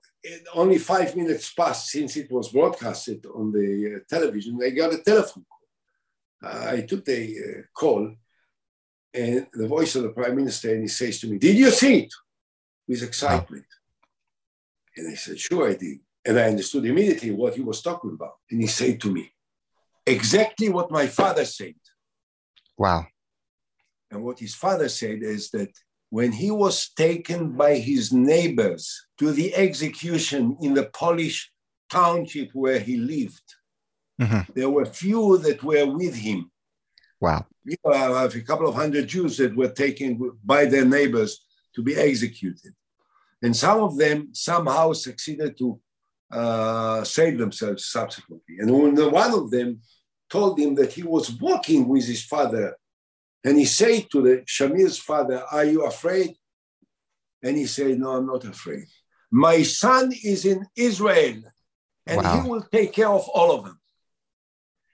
only 0.55 0.79
five 0.79 1.17
minutes 1.17 1.53
passed 1.53 1.89
since 1.89 2.17
it 2.17 2.31
was 2.31 2.51
broadcasted 2.51 3.25
on 3.35 3.53
the 3.53 3.97
uh, 3.97 3.99
television. 4.09 4.59
I 4.63 4.71
got 4.71 4.93
a 4.93 4.99
telephone 4.99 5.45
call 5.49 5.60
I 6.43 6.83
took 6.83 7.05
the 7.05 7.37
uh, 7.39 7.63
call 7.75 8.15
and 9.13 9.47
the 9.53 9.69
voice 9.69 9.97
of 9.97 10.05
the 10.05 10.11
prime 10.11 10.37
minister, 10.37 10.73
and 10.73 10.83
he 10.83 10.89
says 10.89 11.21
to 11.21 11.27
me, 11.29 11.39
Did 11.39 11.57
you 11.57 11.71
see 11.71 12.01
it? 12.01 12.13
With 12.89 13.03
excitement. 13.03 13.67
And 14.97 15.09
I 15.09 15.15
said, 15.15 15.39
Sure, 15.39 15.69
I 15.69 15.75
did. 15.75 15.99
And 16.25 16.39
I 16.39 16.45
understood 16.45 16.85
immediately 16.85 17.31
what 17.31 17.55
he 17.55 17.63
was 17.63 17.83
talking 17.83 18.13
about. 18.13 18.37
And 18.51 18.61
he 18.61 18.67
said 18.67 19.01
to 19.03 19.11
me, 19.11 19.33
Exactly 20.07 20.69
what 20.69 20.91
my 20.91 21.07
father 21.07 21.45
said. 21.45 21.75
Wow. 22.77 23.07
And 24.11 24.23
what 24.23 24.39
his 24.39 24.55
father 24.55 24.89
said 24.89 25.23
is 25.23 25.51
that 25.51 25.71
when 26.09 26.33
he 26.33 26.51
was 26.51 26.91
taken 26.91 27.53
by 27.53 27.77
his 27.77 28.13
neighbors 28.13 29.07
to 29.19 29.31
the 29.33 29.55
execution 29.55 30.57
in 30.61 30.75
the 30.75 30.87
Polish 30.87 31.53
township 31.89 32.51
where 32.53 32.81
he 32.81 32.97
lived, 32.97 33.43
Mm-hmm. 34.21 34.53
There 34.55 34.71
were 34.71 34.85
few 34.85 35.39
that 35.39 35.63
were 35.63 35.87
with 35.87 36.15
him. 36.15 36.51
Wow. 37.21 37.47
You 37.65 37.77
know, 37.85 37.93
I 37.93 38.23
have 38.23 38.35
a 38.35 38.41
couple 38.41 38.69
of 38.69 38.75
hundred 38.75 39.09
Jews 39.09 39.37
that 39.39 39.57
were 39.57 39.71
taken 39.71 40.39
by 40.45 40.67
their 40.67 40.85
neighbors 40.85 41.45
to 41.75 41.83
be 41.83 41.95
executed. 41.97 42.73
And 43.43 43.57
some 43.57 43.81
of 43.81 43.97
them 43.97 44.31
somehow 44.33 44.93
succeeded 44.93 45.57
to 45.59 45.81
uh, 46.31 47.03
save 47.05 47.39
themselves 47.39 47.87
subsequently. 47.87 48.57
And 48.59 48.71
one 48.71 49.35
of 49.35 49.51
them 49.51 49.81
told 50.29 50.59
him 50.59 50.75
that 50.77 50.93
he 50.93 51.03
was 51.03 51.31
walking 51.33 51.89
with 51.89 52.07
his 52.07 52.25
father. 52.25 52.77
And 53.45 53.59
he 53.59 53.65
said 53.65 54.07
to 54.13 54.23
the 54.23 54.45
Shamir's 54.47 54.99
father, 54.99 55.43
Are 55.51 55.65
you 55.65 55.85
afraid? 55.85 56.37
And 57.43 57.57
he 57.57 57.67
said, 57.67 57.99
No, 57.99 58.11
I'm 58.11 58.27
not 58.27 58.45
afraid. 58.45 58.85
My 59.31 59.63
son 59.63 60.13
is 60.25 60.45
in 60.45 60.67
Israel, 60.77 61.43
and 62.07 62.23
wow. 62.23 62.41
he 62.41 62.49
will 62.49 62.63
take 62.63 62.93
care 62.93 63.09
of 63.09 63.29
all 63.29 63.53
of 63.53 63.65
them. 63.65 63.80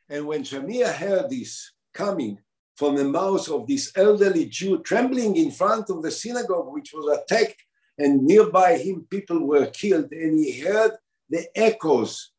And 0.09 0.27
when 0.27 0.43
Shamir 0.43 0.93
heard 0.93 1.31
this 1.31 1.73
coming 1.93 2.39
from 2.77 2.97
the 2.97 3.05
mouth 3.05 3.49
of 3.49 3.67
this 3.67 3.91
elderly 3.97 4.47
Jew 4.47 4.83
trembling 4.83 5.37
in 5.37 5.51
front 5.51 5.91
of 5.91 6.03
the 6.03 6.11
synagogue, 6.11 6.73
which 6.73 6.93
was 6.93 7.19
attacked, 7.19 7.63
and 7.99 8.23
nearby 8.23 8.77
him 8.77 9.07
people 9.11 9.47
were 9.47 9.67
killed, 9.67 10.13
and 10.13 10.39
he 10.39 10.61
heard 10.61 10.93
the 11.31 11.47
echoes 11.57 12.33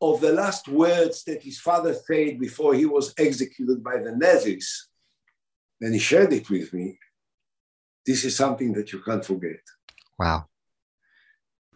of 0.00 0.20
the 0.20 0.32
last 0.32 0.68
words 0.68 1.24
that 1.24 1.42
his 1.42 1.58
father 1.60 1.92
said 1.92 2.38
before 2.38 2.74
he 2.74 2.86
was 2.86 3.12
executed 3.18 3.82
by 3.82 3.98
the 3.98 4.12
Nazis, 4.16 4.88
and 5.80 5.92
he 5.92 6.00
shared 6.00 6.32
it 6.32 6.48
with 6.48 6.72
me. 6.72 6.98
This 8.06 8.24
is 8.24 8.34
something 8.34 8.72
that 8.72 8.92
you 8.92 9.02
can't 9.02 9.24
forget. 9.24 9.60
Wow. 10.18 10.46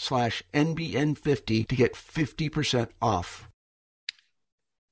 slash 0.00 0.42
NBN50 0.54 1.68
to 1.68 1.76
get 1.76 1.94
50% 1.94 2.88
off. 3.02 3.48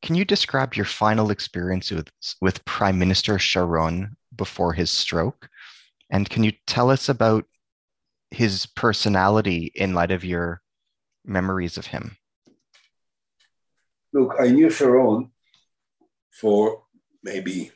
Can 0.03 0.15
you 0.15 0.25
describe 0.25 0.75
your 0.75 0.85
final 0.85 1.31
experience 1.31 1.91
with, 1.91 2.09
with 2.41 2.65
Prime 2.65 2.99
Minister 2.99 3.39
Sharon 3.39 4.17
before 4.37 4.75
his 4.75 4.91
stroke? 4.91 5.49
And 6.11 6.29
can 6.29 6.45
you 6.45 6.53
tell 6.67 6.91
us 6.91 7.09
about 7.09 7.47
his 8.31 8.67
personality 8.67 9.73
in 9.75 9.95
light 9.95 10.11
of 10.11 10.25
your 10.25 10.61
memories 11.25 11.79
of 11.79 11.87
him? 11.87 12.17
Look, 14.13 14.35
I 14.39 14.49
knew 14.49 14.71
Sharon 14.71 15.31
for 16.31 16.83
maybe 17.23 17.73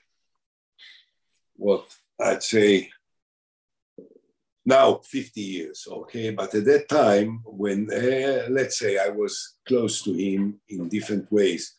what 1.57 1.87
I'd 2.20 2.43
say 2.43 2.91
now 4.64 5.00
50 5.04 5.40
years, 5.40 5.86
okay? 5.90 6.30
But 6.30 6.54
at 6.54 6.64
that 6.66 6.88
time, 6.88 7.42
when, 7.44 7.88
uh, 7.92 8.46
let's 8.50 8.78
say, 8.78 8.98
I 8.98 9.08
was 9.08 9.56
close 9.66 10.02
to 10.02 10.12
him 10.12 10.60
in 10.68 10.88
different 10.88 11.30
ways 11.32 11.74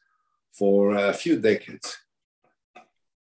for 0.51 0.95
a 0.95 1.13
few 1.13 1.39
decades, 1.39 1.97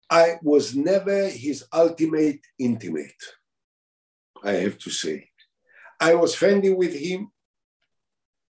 I 0.09 0.35
was 0.41 0.75
never 0.75 1.29
his 1.29 1.63
ultimate 1.71 2.41
intimate, 2.59 3.21
I 4.43 4.53
have 4.53 4.77
to 4.79 4.89
say. 4.89 5.29
I 5.99 6.15
was 6.15 6.35
friendly 6.35 6.73
with 6.73 6.93
him, 6.93 7.31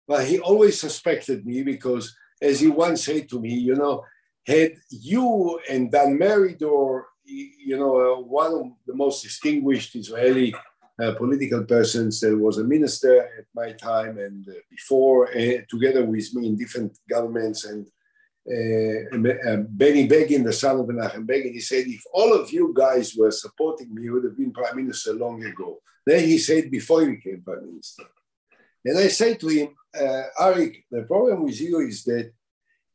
but 0.06 0.24
he 0.26 0.38
always 0.38 0.78
suspected 0.78 1.44
me 1.44 1.62
because, 1.62 2.14
as 2.40 2.61
he 2.61 2.68
once 2.68 3.04
said 3.04 3.28
to 3.30 3.40
me, 3.40 3.54
you 3.54 3.74
know, 3.74 4.04
had 4.46 4.72
you 4.90 5.59
and 5.68 5.90
Dan 5.90 6.18
Meridor, 6.18 7.02
you 7.24 7.76
know, 7.76 8.14
uh, 8.14 8.20
one 8.20 8.52
of 8.52 8.66
the 8.86 8.94
most 8.94 9.22
distinguished 9.22 9.96
Israeli 9.96 10.54
uh, 11.03 11.14
political 11.14 11.64
persons. 11.64 12.20
There 12.20 12.36
was 12.36 12.59
a 12.59 12.64
minister 12.64 13.20
at 13.38 13.46
my 13.55 13.72
time 13.72 14.18
and 14.18 14.49
uh, 14.49 14.53
before, 14.70 15.28
uh, 15.30 15.59
together 15.68 16.05
with 16.05 16.34
me 16.34 16.49
in 16.49 16.57
different 16.57 16.99
governments, 17.09 17.64
and 17.64 17.86
uh, 18.51 19.57
Benny 19.68 20.07
Begin, 20.07 20.42
the 20.42 20.53
son 20.53 20.80
of 20.80 20.86
Menachem 20.86 21.26
Begin, 21.26 21.53
he 21.53 21.61
said, 21.61 21.86
if 21.86 22.03
all 22.12 22.32
of 22.32 22.51
you 22.51 22.72
guys 22.74 23.14
were 23.14 23.30
supporting 23.30 23.94
me, 23.94 24.05
you 24.05 24.14
would 24.14 24.24
have 24.24 24.36
been 24.36 24.53
prime 24.53 24.76
minister 24.76 25.12
long 25.12 25.44
ago. 25.44 25.78
Then 26.07 26.24
he 26.24 26.38
said, 26.38 26.70
before 26.70 27.03
he 27.03 27.11
became 27.16 27.42
prime 27.42 27.66
minister. 27.66 28.05
And 28.84 28.99
I 28.99 29.09
said 29.09 29.38
to 29.40 29.49
him, 29.49 29.68
uh, 29.94 30.22
Arik, 30.40 30.84
the 30.90 31.03
problem 31.03 31.44
with 31.44 31.61
you 31.61 31.80
is 31.80 32.05
that 32.05 32.32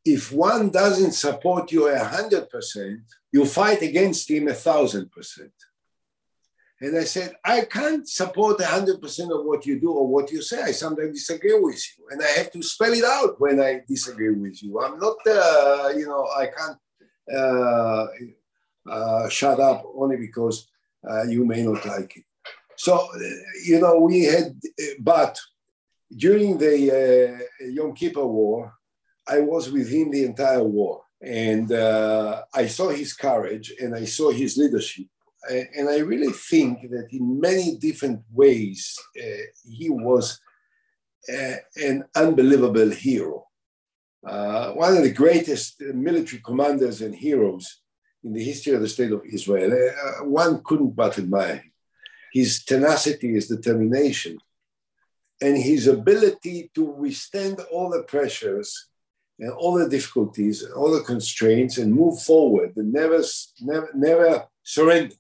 if 0.04 0.32
one 0.32 0.70
doesn't 0.70 1.12
support 1.12 1.72
you 1.72 1.88
a 1.88 2.04
hundred 2.04 2.49
percent, 2.49 3.01
you 3.32 3.45
fight 3.45 3.82
against 3.82 4.30
him 4.30 4.47
a 4.47 4.54
thousand 4.54 5.12
percent. 5.12 5.54
And 6.84 6.98
I 6.98 7.06
said, 7.06 7.34
I 7.46 7.62
can't 7.62 8.06
support 8.10 8.58
100% 8.60 9.40
of 9.40 9.46
what 9.46 9.66
you 9.66 9.80
do 9.80 9.90
or 9.92 10.06
what 10.06 10.30
you 10.34 10.42
say. 10.42 10.64
I 10.64 10.72
sometimes 10.72 11.14
disagree 11.18 11.58
with 11.58 11.82
you. 11.98 12.08
And 12.12 12.22
I 12.22 12.28
have 12.40 12.52
to 12.52 12.62
spell 12.62 12.92
it 12.92 13.06
out 13.06 13.40
when 13.40 13.62
I 13.62 13.84
disagree 13.88 14.32
with 14.32 14.62
you. 14.62 14.82
I'm 14.82 15.00
not, 15.00 15.16
uh, 15.26 15.94
you 15.96 16.06
know, 16.06 16.28
I 16.38 16.48
can't 16.48 16.78
uh, 17.34 18.06
uh, 18.92 19.30
shut 19.30 19.62
up 19.62 19.86
only 19.96 20.18
because 20.18 20.68
uh, 21.10 21.24
you 21.24 21.46
may 21.46 21.64
not 21.64 21.86
like 21.86 22.18
it. 22.18 22.26
So, 22.76 23.08
you 23.64 23.80
know, 23.80 24.00
we 24.00 24.26
had, 24.26 24.60
but 25.00 25.40
during 26.14 26.58
the 26.58 26.76
uh, 27.62 27.66
Yom 27.66 27.94
Kippur 27.94 28.28
War, 28.28 28.74
I 29.26 29.40
was 29.40 29.72
with 29.72 29.90
him 29.90 30.12
the 30.12 30.26
entire 30.26 30.64
war. 30.64 31.04
And 31.22 31.72
uh, 31.72 32.44
I 32.54 32.68
saw 32.68 32.90
his 32.90 33.14
courage 33.14 33.72
and 33.80 33.96
I 33.96 34.04
saw 34.04 34.32
his 34.32 34.58
leadership 34.58 35.08
and 35.50 35.89
I 35.89 36.00
really 36.00 36.32
think 36.32 36.89
that 36.91 37.08
in 37.12 37.39
many 37.39 37.76
different 37.78 38.22
ways, 38.32 38.98
uh, 39.22 39.44
he 39.70 39.89
was 39.89 40.39
uh, 41.32 41.56
an 41.76 42.06
unbelievable 42.16 42.89
hero. 42.89 43.46
Uh, 44.26 44.72
one 44.72 44.96
of 44.96 45.04
the 45.04 45.12
greatest 45.12 45.82
military 45.82 46.41
commanders 46.41 47.02
and 47.02 47.14
heroes 47.14 47.82
in 48.24 48.34
the 48.34 48.44
history 48.44 48.74
of 48.74 48.82
the 48.82 48.88
state 48.88 49.12
of 49.12 49.22
Israel. 49.26 49.72
Uh, 49.74 50.26
one 50.26 50.62
couldn't 50.64 50.96
but 50.96 51.18
admire 51.20 51.58
him. 51.58 51.72
His 52.32 52.64
tenacity, 52.64 53.34
his 53.34 53.48
determination, 53.48 54.38
and 55.41 55.58
his 55.58 55.88
ability 55.88 56.72
to 56.74 56.86
withstand 56.86 57.60
all 57.72 57.89
the 57.89 58.04
pressures 58.04 58.88
and 59.39 59.52
all 59.52 59.74
the 59.74 59.89
difficulties, 59.89 60.64
all 60.76 60.91
the 60.91 61.04
constraints, 61.04 61.78
and 61.78 61.94
move 61.94 62.22
forward 62.22 62.74
and 62.78 62.94
never, 62.94 63.22
never, 63.62 63.89
never 63.94 64.46
surrender 64.64 65.16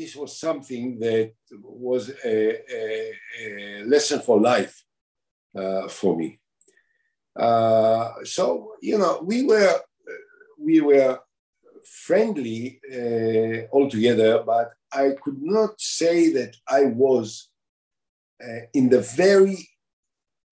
this 0.00 0.16
was 0.16 0.38
something 0.38 0.98
that 0.98 1.34
was 1.62 2.10
a, 2.24 2.36
a, 2.80 3.12
a 3.42 3.84
lesson 3.84 4.20
for 4.20 4.40
life 4.40 4.82
uh, 5.54 5.88
for 5.88 6.16
me. 6.16 6.40
Uh, 7.38 8.08
so 8.24 8.72
you 8.80 8.96
know, 8.96 9.20
we 9.22 9.44
were 9.44 9.74
we 10.58 10.80
were 10.80 11.18
friendly 12.06 12.80
uh, 12.90 13.76
altogether, 13.76 14.42
but 14.42 14.72
I 14.90 15.10
could 15.22 15.40
not 15.42 15.78
say 15.78 16.32
that 16.32 16.56
I 16.66 16.84
was 16.84 17.50
uh, 18.42 18.62
in 18.72 18.88
the 18.88 19.02
very 19.02 19.58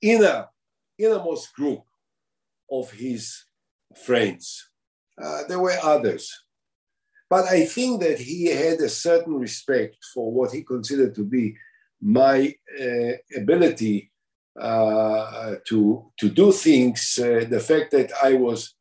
inner 0.02 0.46
innermost 0.98 1.54
group 1.54 1.82
of 2.70 2.90
his 2.90 3.44
friends. 4.04 4.70
Uh, 5.20 5.42
there 5.48 5.60
were 5.60 5.78
others 5.82 6.24
but 7.30 7.44
I 7.46 7.64
think 7.64 8.00
that 8.02 8.18
he 8.18 8.46
had 8.46 8.78
a 8.80 8.88
certain 8.88 9.34
respect 9.34 9.96
for 10.14 10.32
what 10.32 10.52
he 10.52 10.62
considered 10.62 11.14
to 11.16 11.24
be 11.24 11.56
my 12.00 12.54
uh, 12.80 13.12
ability 13.36 14.10
uh, 14.58 15.56
to, 15.66 16.10
to 16.18 16.28
do 16.28 16.52
things. 16.52 17.18
Uh, 17.22 17.44
the 17.48 17.60
fact 17.60 17.90
that 17.92 18.12
I 18.22 18.34
was 18.34 18.74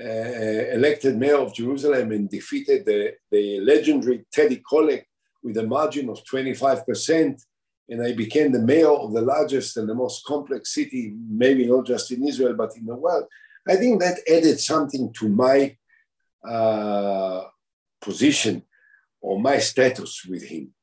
uh, 0.00 0.04
elected 0.04 1.16
mayor 1.16 1.38
of 1.38 1.54
Jerusalem 1.54 2.12
and 2.12 2.28
defeated 2.28 2.84
the, 2.84 3.14
the 3.30 3.60
legendary 3.60 4.24
Teddy 4.32 4.62
Kollek 4.70 5.04
with 5.42 5.56
a 5.58 5.66
margin 5.66 6.08
of 6.08 6.24
25%. 6.24 7.42
And 7.88 8.02
I 8.02 8.12
became 8.12 8.52
the 8.52 8.62
mayor 8.62 8.90
of 8.90 9.12
the 9.12 9.20
largest 9.20 9.76
and 9.76 9.88
the 9.88 9.94
most 9.94 10.24
complex 10.24 10.74
city, 10.74 11.14
maybe 11.28 11.66
not 11.66 11.86
just 11.86 12.10
in 12.10 12.26
Israel, 12.26 12.54
but 12.54 12.76
in 12.76 12.86
the 12.86 12.94
world. 12.94 13.26
I 13.68 13.76
think 13.76 14.00
that 14.00 14.18
added 14.28 14.58
something 14.60 15.12
to 15.18 15.28
my 15.28 15.76
uh, 16.48 17.44
position 18.02 18.62
or 19.20 19.40
my 19.40 19.58
status 19.58 20.24
with 20.28 20.42
him. 20.42 20.74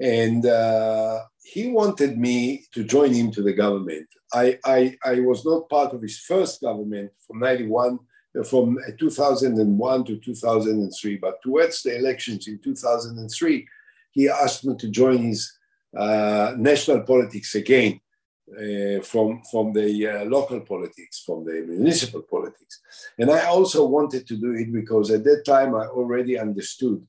And 0.00 0.44
uh, 0.46 1.20
he 1.42 1.68
wanted 1.68 2.18
me 2.18 2.64
to 2.72 2.84
join 2.84 3.12
him 3.12 3.30
to 3.32 3.42
the 3.42 3.52
government. 3.52 4.06
I, 4.32 4.58
I, 4.64 4.96
I 5.04 5.20
was 5.20 5.44
not 5.44 5.68
part 5.68 5.94
of 5.94 6.02
his 6.02 6.20
first 6.20 6.60
government 6.60 7.12
from 7.26 7.40
91, 7.40 7.98
uh, 8.38 8.44
from 8.44 8.78
2001 8.98 10.04
to 10.04 10.16
2003, 10.18 11.16
but 11.16 11.42
towards 11.42 11.82
the 11.82 11.96
elections 11.96 12.46
in 12.46 12.58
2003, 12.62 13.66
he 14.12 14.28
asked 14.28 14.64
me 14.64 14.76
to 14.76 14.88
join 14.88 15.18
his 15.18 15.52
uh, 15.96 16.54
national 16.56 17.00
politics 17.02 17.54
again 17.54 18.00
uh, 18.48 19.00
from, 19.02 19.42
from 19.50 19.72
the 19.72 20.06
uh, 20.06 20.24
local 20.24 20.60
politics, 20.60 21.20
from 21.26 21.44
the 21.44 21.64
municipal 21.66 22.22
politics. 22.22 22.80
And 23.18 23.28
I 23.28 23.46
also 23.46 23.84
wanted 23.86 24.24
to 24.28 24.36
do 24.36 24.52
it 24.52 24.72
because 24.72 25.10
at 25.10 25.24
that 25.24 25.44
time 25.44 25.74
I 25.74 25.86
already 25.86 26.38
understood 26.38 27.04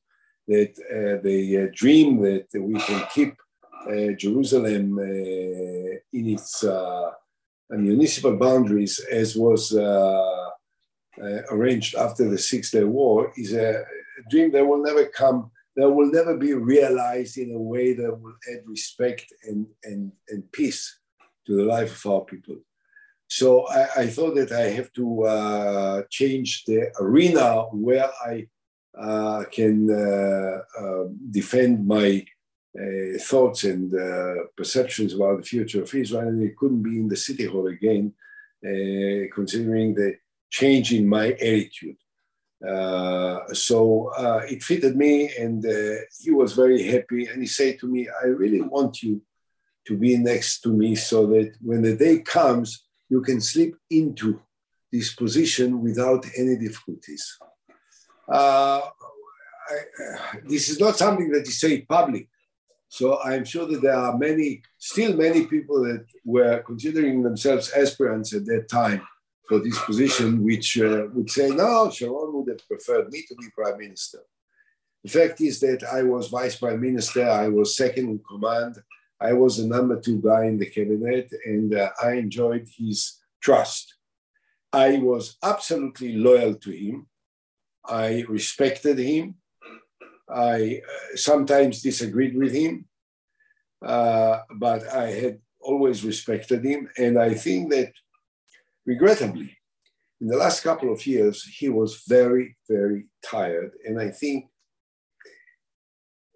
that 0.47 0.71
uh, 0.79 1.21
the 1.21 1.57
uh, 1.57 1.67
dream 1.75 2.23
that 2.23 2.47
we 2.59 2.79
can 2.79 3.05
keep 3.13 3.35
uh, 3.87 4.13
Jerusalem 4.17 4.97
in 4.97 6.01
its 6.11 6.65
municipal 7.69 8.35
boundaries 8.35 8.99
as 9.11 9.35
was 9.37 9.75
arranged 11.51 11.95
after 11.95 12.27
the 12.27 12.39
Six 12.39 12.71
Day 12.71 12.83
War 12.83 13.31
is 13.37 13.53
a 13.53 13.83
dream 14.31 14.51
that 14.53 14.65
will 14.65 14.81
never 14.81 15.05
come 15.05 15.51
that 15.75 15.87
will 15.87 16.11
never 16.11 16.35
be 16.35 16.55
realized 16.55 17.37
in 17.37 17.51
a 17.51 17.59
way 17.59 17.93
that 17.93 18.19
will 18.19 18.33
add 18.51 18.63
respect 18.65 19.31
and, 19.43 19.67
and, 19.83 20.11
and 20.29 20.51
peace 20.51 20.97
to 21.47 21.55
the 21.55 21.63
life 21.63 21.91
of 21.97 22.11
our 22.11 22.21
people. 22.21 22.57
So 23.27 23.67
I, 23.67 24.01
I 24.03 24.07
thought 24.07 24.35
that 24.35 24.51
I 24.51 24.69
have 24.69 24.91
to 24.93 25.23
uh, 25.23 26.03
change 26.09 26.63
the 26.65 26.91
arena 26.99 27.63
where 27.71 28.09
I 28.25 28.47
uh, 28.97 29.43
can 29.51 29.89
uh, 29.91 30.59
um, 30.79 31.17
defend 31.29 31.85
my 31.85 32.25
uh, 32.79 33.17
thoughts 33.19 33.63
and 33.63 33.93
uh, 33.93 34.45
perceptions 34.55 35.13
about 35.13 35.37
the 35.37 35.43
future 35.43 35.83
of 35.83 35.93
Israel, 35.93 36.27
and 36.27 36.43
it 36.43 36.57
couldn't 36.57 36.83
be 36.83 36.97
in 36.97 37.07
the 37.07 37.15
city 37.15 37.45
hall 37.45 37.67
again, 37.67 38.13
uh, 38.65 39.27
considering 39.33 39.93
the 39.93 40.15
change 40.49 40.93
in 40.93 41.07
my 41.07 41.27
attitude. 41.33 41.97
so 43.53 44.11
it 44.53 44.63
fitted 44.63 44.95
me, 44.95 45.29
and 45.37 45.63
he 46.19 46.31
was 46.31 46.53
very 46.53 46.81
happy. 46.83 47.25
And 47.27 47.41
he 47.41 47.47
said 47.47 47.77
to 47.79 47.87
me, 47.87 48.07
"I 48.23 48.27
really 48.41 48.61
want 48.61 49.03
you 49.03 49.21
to 49.87 49.97
be 49.97 50.17
next 50.17 50.61
to 50.61 50.69
me 50.69 50.95
so 50.95 51.25
that 51.27 51.55
when 51.61 51.81
the 51.81 51.95
day 51.95 52.19
comes, 52.19 52.85
you 53.09 53.21
can 53.21 53.39
slip 53.41 53.73
into 53.89 54.39
this 54.91 55.13
position 55.13 55.81
without 55.81 56.25
any 56.37 56.57
difficulties. 56.57 57.37
Uh, 58.31 58.81
I, 59.69 59.77
this 60.45 60.69
is 60.69 60.79
not 60.79 60.97
something 60.97 61.29
that 61.31 61.47
is 61.47 61.59
said 61.59 61.87
public. 61.87 62.27
So 62.89 63.19
I'm 63.21 63.43
sure 63.43 63.65
that 63.67 63.81
there 63.81 63.95
are 63.95 64.17
many, 64.17 64.61
still 64.77 65.15
many 65.15 65.45
people 65.45 65.83
that 65.83 66.05
were 66.23 66.59
considering 66.59 67.21
themselves 67.21 67.71
aspirants 67.71 68.33
at 68.33 68.45
that 68.45 68.69
time 68.69 69.01
for 69.47 69.59
this 69.59 69.79
position, 69.83 70.43
which 70.43 70.79
uh, 70.79 71.07
would 71.13 71.29
say, 71.29 71.49
no, 71.49 71.89
Sharon 71.89 72.33
would 72.33 72.49
have 72.49 72.67
preferred 72.67 73.09
me 73.11 73.23
to 73.27 73.35
be 73.35 73.47
prime 73.55 73.77
minister. 73.77 74.19
The 75.03 75.09
fact 75.09 75.41
is 75.41 75.59
that 75.61 75.83
I 75.83 76.03
was 76.03 76.27
vice 76.27 76.57
prime 76.57 76.81
minister, 76.81 77.27
I 77.27 77.47
was 77.47 77.77
second 77.77 78.09
in 78.09 78.19
command, 78.27 78.77
I 79.19 79.33
was 79.33 79.57
the 79.57 79.65
number 79.65 79.99
two 79.99 80.21
guy 80.21 80.45
in 80.45 80.57
the 80.57 80.69
cabinet 80.69 81.31
and 81.45 81.73
uh, 81.73 81.89
I 82.01 82.13
enjoyed 82.13 82.67
his 82.77 83.17
trust. 83.41 83.95
I 84.71 84.97
was 84.97 85.37
absolutely 85.43 86.13
loyal 86.15 86.55
to 86.55 86.71
him. 86.71 87.07
I 87.85 88.25
respected 88.27 88.99
him. 88.99 89.35
I 90.29 90.81
uh, 90.85 91.15
sometimes 91.15 91.81
disagreed 91.81 92.35
with 92.37 92.53
him, 92.53 92.85
uh, 93.83 94.39
but 94.55 94.87
I 94.93 95.09
had 95.11 95.39
always 95.61 96.03
respected 96.03 96.65
him. 96.65 96.89
And 96.97 97.17
I 97.17 97.33
think 97.33 97.71
that, 97.71 97.93
regrettably, 98.85 99.57
in 100.19 100.27
the 100.27 100.37
last 100.37 100.61
couple 100.61 100.91
of 100.91 101.07
years, 101.07 101.43
he 101.43 101.69
was 101.69 102.03
very, 102.07 102.57
very 102.69 103.05
tired 103.23 103.71
and 103.85 103.99
I 103.99 104.09
think 104.09 104.49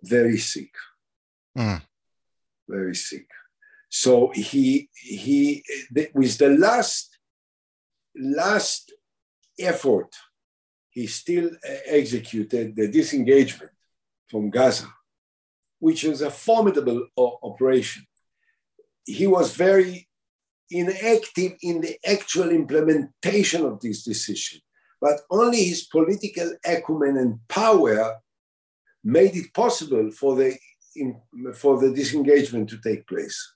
very 0.03 0.37
sick. 0.37 0.73
Mm 1.57 1.81
very 2.71 2.95
sick. 2.95 3.27
So 3.89 4.31
he 4.33 4.89
he 4.93 5.63
with 6.13 6.37
the 6.37 6.49
last 6.49 7.17
last 8.15 8.93
effort, 9.59 10.11
he 10.89 11.07
still 11.07 11.47
uh, 11.47 11.77
executed 11.85 12.75
the 12.75 12.87
disengagement 12.87 13.71
from 14.29 14.49
Gaza, 14.49 14.87
which 15.79 16.03
was 16.03 16.21
a 16.21 16.31
formidable 16.31 17.07
uh, 17.17 17.31
operation. 17.43 18.05
He 19.05 19.27
was 19.27 19.55
very 19.55 20.07
inactive 20.69 21.53
in 21.61 21.81
the 21.81 21.97
actual 22.05 22.49
implementation 22.49 23.65
of 23.65 23.81
this 23.81 24.03
decision, 24.03 24.61
but 25.01 25.19
only 25.29 25.63
his 25.65 25.83
political 25.83 26.49
acumen 26.65 27.17
and 27.17 27.39
power 27.49 28.19
made 29.03 29.35
it 29.35 29.53
possible 29.53 30.11
for 30.11 30.35
the, 30.35 30.57
for 31.55 31.79
the 31.79 31.91
disengagement 31.93 32.69
to 32.69 32.79
take 32.81 33.07
place. 33.07 33.53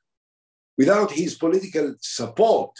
Without 0.78 1.12
his 1.12 1.36
political 1.36 1.96
support, 2.02 2.72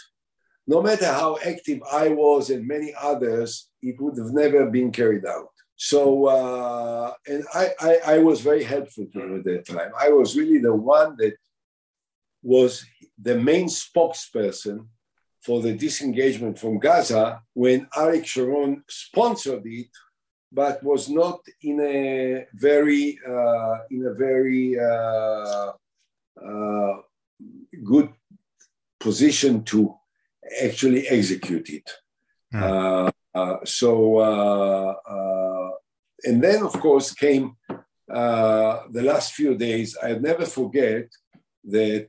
no 0.66 0.82
matter 0.82 1.06
how 1.06 1.38
active 1.44 1.80
I 1.90 2.08
was 2.08 2.50
and 2.50 2.66
many 2.66 2.92
others, 3.00 3.68
it 3.82 4.00
would 4.00 4.18
have 4.18 4.32
never 4.32 4.66
been 4.66 4.90
carried 4.90 5.24
out. 5.24 5.50
So, 5.76 6.26
uh, 6.26 7.12
and 7.26 7.44
I, 7.54 7.70
I, 7.80 7.98
I, 8.14 8.18
was 8.18 8.40
very 8.40 8.64
helpful 8.64 9.06
to 9.12 9.20
him 9.20 9.36
at 9.36 9.44
that 9.44 9.66
time. 9.66 9.92
I 9.98 10.08
was 10.08 10.34
really 10.34 10.58
the 10.58 10.74
one 10.74 11.16
that 11.18 11.34
was 12.42 12.84
the 13.20 13.38
main 13.38 13.66
spokesperson 13.66 14.86
for 15.42 15.60
the 15.60 15.74
disengagement 15.74 16.58
from 16.58 16.78
Gaza 16.78 17.42
when 17.52 17.86
Arik 17.94 18.24
Sharon 18.24 18.82
sponsored 18.88 19.62
it, 19.66 19.90
but 20.52 20.82
was 20.82 21.08
not 21.08 21.40
in 21.62 21.80
a 21.80 22.46
very, 22.54 23.18
uh, 23.26 23.78
in 23.90 24.06
a 24.06 24.14
very 24.14 24.78
uh, 24.78 25.72
uh 26.44 26.96
good 27.84 28.10
position 29.00 29.64
to 29.64 29.94
actually 30.62 31.06
execute 31.08 31.68
it. 31.70 31.90
Mm. 32.54 33.12
Uh, 33.36 33.58
so, 33.64 34.16
uh, 34.16 34.94
uh, 35.06 35.70
and 36.24 36.42
then 36.42 36.62
of 36.62 36.72
course 36.80 37.12
came 37.12 37.54
the 38.08 39.02
last 39.10 39.34
few 39.34 39.54
days. 39.56 39.96
I'll 40.02 40.20
never 40.20 40.46
forget 40.46 41.08
that 41.64 42.08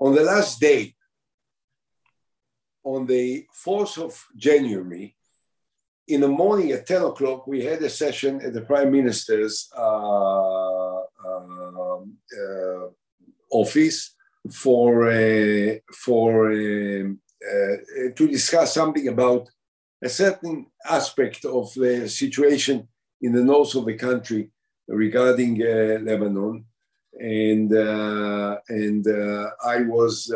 on 0.00 0.14
the 0.14 0.22
last 0.22 0.60
day, 0.60 0.94
on 2.82 3.06
the 3.06 3.46
4th 3.64 3.98
of 3.98 4.24
January, 4.36 5.15
in 6.08 6.20
the 6.20 6.28
morning 6.28 6.70
at 6.70 6.86
10 6.86 7.02
o'clock, 7.02 7.46
we 7.46 7.64
had 7.64 7.82
a 7.82 7.90
session 7.90 8.40
at 8.40 8.52
the 8.52 8.60
Prime 8.60 8.92
Minister's 8.92 9.68
uh, 9.76 11.00
uh, 11.00 11.98
uh, 12.38 12.88
office 13.50 14.14
for, 14.52 15.10
for 15.92 16.52
um, 16.52 17.20
uh, 17.44 17.76
to 18.14 18.28
discuss 18.28 18.74
something 18.74 19.08
about 19.08 19.48
a 20.02 20.08
certain 20.08 20.66
aspect 20.84 21.44
of 21.44 21.72
the 21.74 22.08
situation 22.08 22.88
in 23.20 23.32
the 23.32 23.42
north 23.42 23.74
of 23.74 23.86
the 23.86 23.94
country 23.94 24.50
regarding 24.88 25.60
uh, 25.62 25.98
Lebanon. 26.02 26.64
And, 27.18 27.72
uh, 27.72 28.58
and 28.68 29.06
I 29.64 29.82
was 29.82 30.32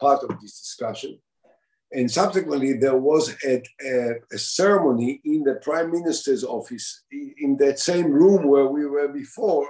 part 0.00 0.24
of 0.24 0.40
this 0.40 0.60
discussion. 0.60 1.18
And 1.92 2.10
subsequently, 2.10 2.74
there 2.74 2.96
was 2.96 3.34
a, 3.44 3.62
a, 3.80 4.14
a, 4.32 4.38
ceremony 4.38 5.20
in 5.24 5.44
the 5.44 5.54
prime 5.62 5.92
minister's 5.92 6.42
office 6.42 7.04
in 7.12 7.56
that 7.58 7.78
same 7.78 8.10
room 8.10 8.48
where 8.48 8.66
we 8.66 8.86
were 8.86 9.08
before 9.08 9.68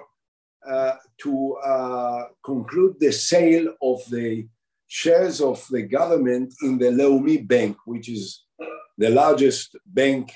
uh, 0.67 0.95
to 1.19 1.57
uh, 1.62 2.25
conclude 2.43 2.97
the 2.99 3.12
sale 3.12 3.75
of 3.83 4.01
the 4.11 4.49
shares 4.87 5.41
of 5.41 5.64
the 5.71 5.83
government 5.83 6.55
in 6.62 6.79
the 6.79 6.87
Leumi 6.87 7.47
Bank, 7.47 7.77
which 7.85 8.09
is 8.09 8.45
the 8.97 9.11
largest 9.11 9.77
bank, 9.85 10.33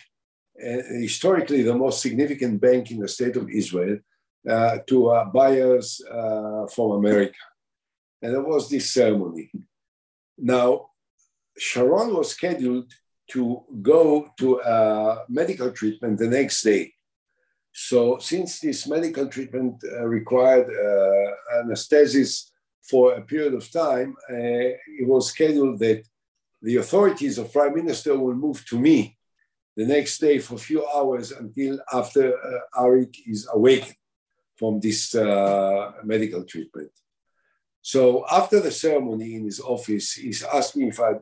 uh, 0.63 0.83
historically 1.01 1.63
the 1.63 1.75
most 1.75 2.03
significant 2.03 2.61
bank 2.61 2.91
in 2.91 2.99
the 3.01 3.09
state 3.09 3.37
of 3.37 3.49
Israel, 3.49 3.99
uh, 4.49 4.79
to 4.87 5.09
uh, 5.09 5.25
buyers 5.27 6.01
uh, 6.11 6.67
from 6.67 6.93
America. 6.93 7.39
And 8.23 8.35
there 8.35 8.43
was 8.43 8.69
this 8.69 8.91
ceremony. 8.91 9.51
Now, 10.37 10.90
Sharon 11.61 12.15
was 12.15 12.31
scheduled 12.31 12.91
to 13.33 13.63
go 13.83 14.29
to 14.39 14.61
medical 15.29 15.71
treatment 15.71 16.19
the 16.19 16.29
next 16.29 16.63
day. 16.63 16.93
So, 17.73 18.19
since 18.19 18.61
this 18.61 18.87
medical 18.89 19.29
treatment 19.29 19.83
uh, 19.85 20.05
required 20.05 20.69
uh, 20.69 21.61
anesthesis 21.61 22.51
for 22.83 23.15
a 23.15 23.23
period 23.23 23.55
of 23.55 23.71
time, 23.71 24.17
uh, 24.29 24.35
it 24.35 25.07
was 25.07 25.29
scheduled 25.29 25.79
that 25.79 26.03
the 26.63 26.77
authorities 26.77 27.39
of 27.39 27.53
prime 27.53 27.75
minister 27.75 28.19
will 28.19 28.35
move 28.35 28.65
to 28.67 28.79
me 28.79 29.17
the 29.77 29.87
next 29.87 30.19
day 30.19 30.39
for 30.39 30.57
a 30.57 30.59
few 30.59 30.87
hours 30.89 31.31
until 31.31 31.79
after 31.93 32.37
uh, 32.37 32.81
Arik 32.83 33.17
is 33.27 33.49
awakened 33.53 33.97
from 34.57 34.81
this 34.81 35.15
uh, 35.15 35.93
medical 36.05 36.45
treatment. 36.45 36.91
So 37.83 38.27
after 38.31 38.61
the 38.61 38.73
ceremony 38.73 39.37
in 39.37 39.45
his 39.45 39.61
office, 39.61 40.13
he's 40.15 40.43
asked 40.43 40.77
me 40.77 40.89
if 40.89 41.01
I'd 41.01 41.21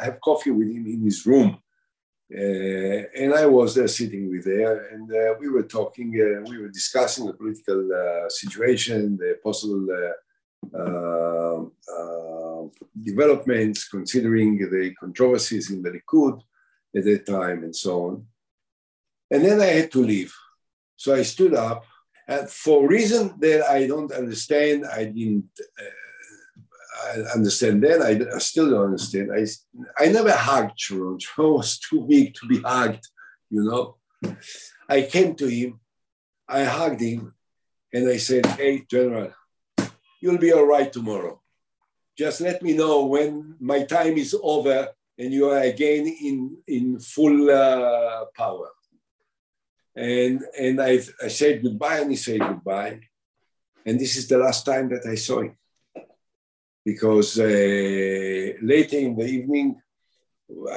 have 0.00 0.20
coffee 0.20 0.50
with 0.50 0.68
him 0.68 0.86
in 0.86 1.02
his 1.02 1.26
room. 1.26 1.58
Uh, 2.32 3.02
and 3.20 3.34
I 3.34 3.44
was 3.46 3.74
there 3.74 3.88
sitting 3.88 4.30
with 4.30 4.44
there, 4.44 4.86
and 4.92 5.10
uh, 5.10 5.34
we 5.40 5.48
were 5.48 5.64
talking, 5.64 6.14
uh, 6.14 6.48
we 6.48 6.58
were 6.58 6.68
discussing 6.68 7.26
the 7.26 7.32
political 7.32 7.80
uh, 7.92 8.28
situation, 8.28 9.16
the 9.16 9.38
possible 9.42 9.84
uh, 9.90 10.78
uh, 10.78 11.64
uh, 11.96 12.68
developments, 13.02 13.88
considering 13.88 14.58
the 14.58 14.94
controversies 15.00 15.70
in 15.72 15.82
the 15.82 15.90
Likud 15.90 16.40
at 16.94 17.04
that 17.04 17.26
time 17.26 17.64
and 17.64 17.74
so 17.74 18.06
on. 18.06 18.26
And 19.32 19.44
then 19.44 19.60
I 19.60 19.66
had 19.66 19.90
to 19.92 20.04
leave. 20.04 20.32
So 20.94 21.14
I 21.14 21.22
stood 21.22 21.54
up, 21.54 21.84
and 22.28 22.48
for 22.48 22.86
reason 22.86 23.34
that 23.40 23.68
I 23.68 23.88
don't 23.88 24.12
understand, 24.12 24.86
I 24.86 25.04
didn't 25.04 25.50
uh, 25.58 26.09
understand 27.34 27.82
then. 27.82 28.02
I, 28.02 28.34
I, 28.34 28.38
still 28.38 28.70
don't 28.70 28.84
understand. 28.84 29.30
I, 29.32 29.46
I 30.02 30.08
never 30.08 30.32
hugged 30.32 30.78
Sharon. 30.78 31.18
Sharon 31.18 31.54
was 31.54 31.78
too 31.78 32.06
big 32.08 32.34
to 32.34 32.46
be 32.46 32.60
hugged, 32.60 33.06
you 33.50 33.64
know. 33.64 33.96
I 34.88 35.02
came 35.02 35.34
to 35.36 35.46
him, 35.46 35.80
I 36.48 36.64
hugged 36.64 37.00
him, 37.00 37.34
and 37.92 38.08
I 38.08 38.18
said, 38.18 38.46
Hey, 38.46 38.84
General, 38.90 39.32
you'll 40.20 40.38
be 40.38 40.52
all 40.52 40.66
right 40.66 40.92
tomorrow. 40.92 41.40
Just 42.18 42.40
let 42.40 42.62
me 42.62 42.74
know 42.74 43.06
when 43.06 43.56
my 43.60 43.84
time 43.84 44.18
is 44.18 44.36
over 44.42 44.88
and 45.18 45.32
you 45.32 45.48
are 45.48 45.60
again 45.60 46.06
in, 46.06 46.56
in 46.66 46.98
full 46.98 47.50
uh, 47.50 48.26
power. 48.36 48.68
And, 49.96 50.42
and 50.58 50.80
I, 50.80 51.00
I 51.22 51.28
said 51.28 51.62
goodbye 51.62 52.00
and 52.00 52.10
he 52.10 52.16
said 52.16 52.40
goodbye. 52.40 53.00
And 53.86 53.98
this 53.98 54.16
is 54.16 54.28
the 54.28 54.38
last 54.38 54.66
time 54.66 54.88
that 54.90 55.06
I 55.06 55.14
saw 55.14 55.40
him. 55.40 55.56
Because 56.90 57.38
uh, 57.38 58.52
later 58.72 58.98
in 59.06 59.12
the 59.16 59.28
evening, 59.36 59.68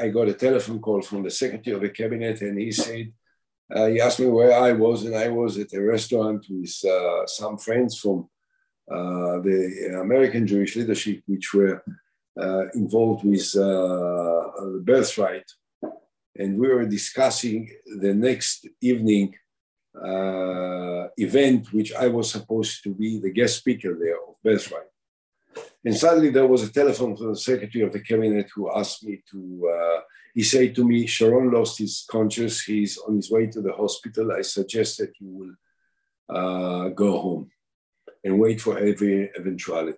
I 0.04 0.10
got 0.10 0.34
a 0.34 0.40
telephone 0.46 0.80
call 0.80 1.02
from 1.02 1.24
the 1.24 1.32
secretary 1.32 1.76
of 1.76 1.82
the 1.82 1.90
cabinet 2.02 2.38
and 2.42 2.56
he 2.60 2.72
said, 2.72 3.06
uh, 3.76 3.88
he 3.88 4.00
asked 4.00 4.20
me 4.20 4.28
where 4.28 4.54
I 4.68 4.74
was, 4.74 4.98
and 5.06 5.16
I 5.16 5.30
was 5.30 5.58
at 5.58 5.74
a 5.74 5.82
restaurant 5.82 6.46
with 6.48 6.76
uh, 6.86 7.26
some 7.26 7.58
friends 7.58 7.94
from 7.98 8.18
uh, 8.96 9.36
the 9.48 9.98
American 10.06 10.46
Jewish 10.46 10.76
leadership, 10.76 11.18
which 11.26 11.48
were 11.56 11.78
uh, 12.40 12.66
involved 12.82 13.24
with 13.26 13.48
uh, 13.56 14.44
the 14.76 14.84
birthright. 14.90 15.50
And 16.42 16.60
we 16.60 16.68
were 16.68 16.86
discussing 16.86 17.60
the 18.06 18.14
next 18.14 18.68
evening 18.82 19.34
event, 21.28 21.74
which 21.78 21.92
I 22.06 22.08
was 22.08 22.30
supposed 22.30 22.84
to 22.84 22.94
be 22.94 23.20
the 23.20 23.32
guest 23.40 23.54
speaker 23.62 23.98
there 24.00 24.20
of 24.28 24.36
birthright. 24.44 24.93
And 25.86 25.96
suddenly 25.96 26.30
there 26.30 26.48
was 26.48 26.64
a 26.64 26.72
telephone 26.72 27.16
from 27.16 27.30
the 27.30 27.38
secretary 27.38 27.84
of 27.84 27.92
the 27.92 28.00
cabinet 28.00 28.50
who 28.54 28.72
asked 28.74 29.04
me 29.04 29.22
to, 29.32 29.72
uh, 29.76 30.02
he 30.34 30.44
said 30.44 30.76
to 30.76 30.88
me, 30.88 31.06
Sharon 31.06 31.52
lost 31.52 31.80
his 31.80 32.06
conscience. 32.10 32.62
He's 32.62 32.98
on 32.98 33.16
his 33.16 33.30
way 33.30 33.48
to 33.48 33.62
the 33.62 33.74
hospital. 33.74 34.32
I 34.32 34.42
suggest 34.42 34.98
that 35.00 35.14
you 35.20 35.30
will 35.30 35.56
uh, 36.36 36.90
go 36.90 37.20
home 37.20 37.52
and 38.24 38.40
wait 38.40 38.62
for 38.62 38.78
every 38.78 39.30
eventuality. 39.38 39.98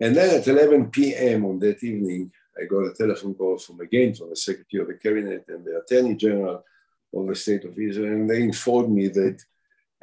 And 0.00 0.14
then 0.14 0.40
at 0.40 0.46
11 0.46 0.90
p.m. 0.90 1.44
on 1.44 1.58
that 1.60 1.82
evening, 1.82 2.30
I 2.58 2.64
got 2.64 2.86
a 2.86 2.94
telephone 2.94 3.34
call 3.34 3.58
from 3.58 3.80
again 3.80 4.14
from 4.14 4.30
the 4.30 4.36
Secretary 4.36 4.82
of 4.82 4.88
the 4.88 4.94
Cabinet 4.94 5.44
and 5.48 5.64
the 5.64 5.78
Attorney 5.80 6.14
General 6.14 6.64
of 7.14 7.26
the 7.26 7.34
State 7.34 7.64
of 7.64 7.78
Israel, 7.78 8.12
and 8.12 8.28
they 8.28 8.42
informed 8.42 8.94
me 8.94 9.08
that 9.08 9.42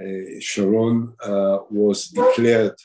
uh, 0.02 0.40
Sharon 0.40 1.14
uh, 1.24 1.60
was 1.70 2.08
declared 2.08 2.76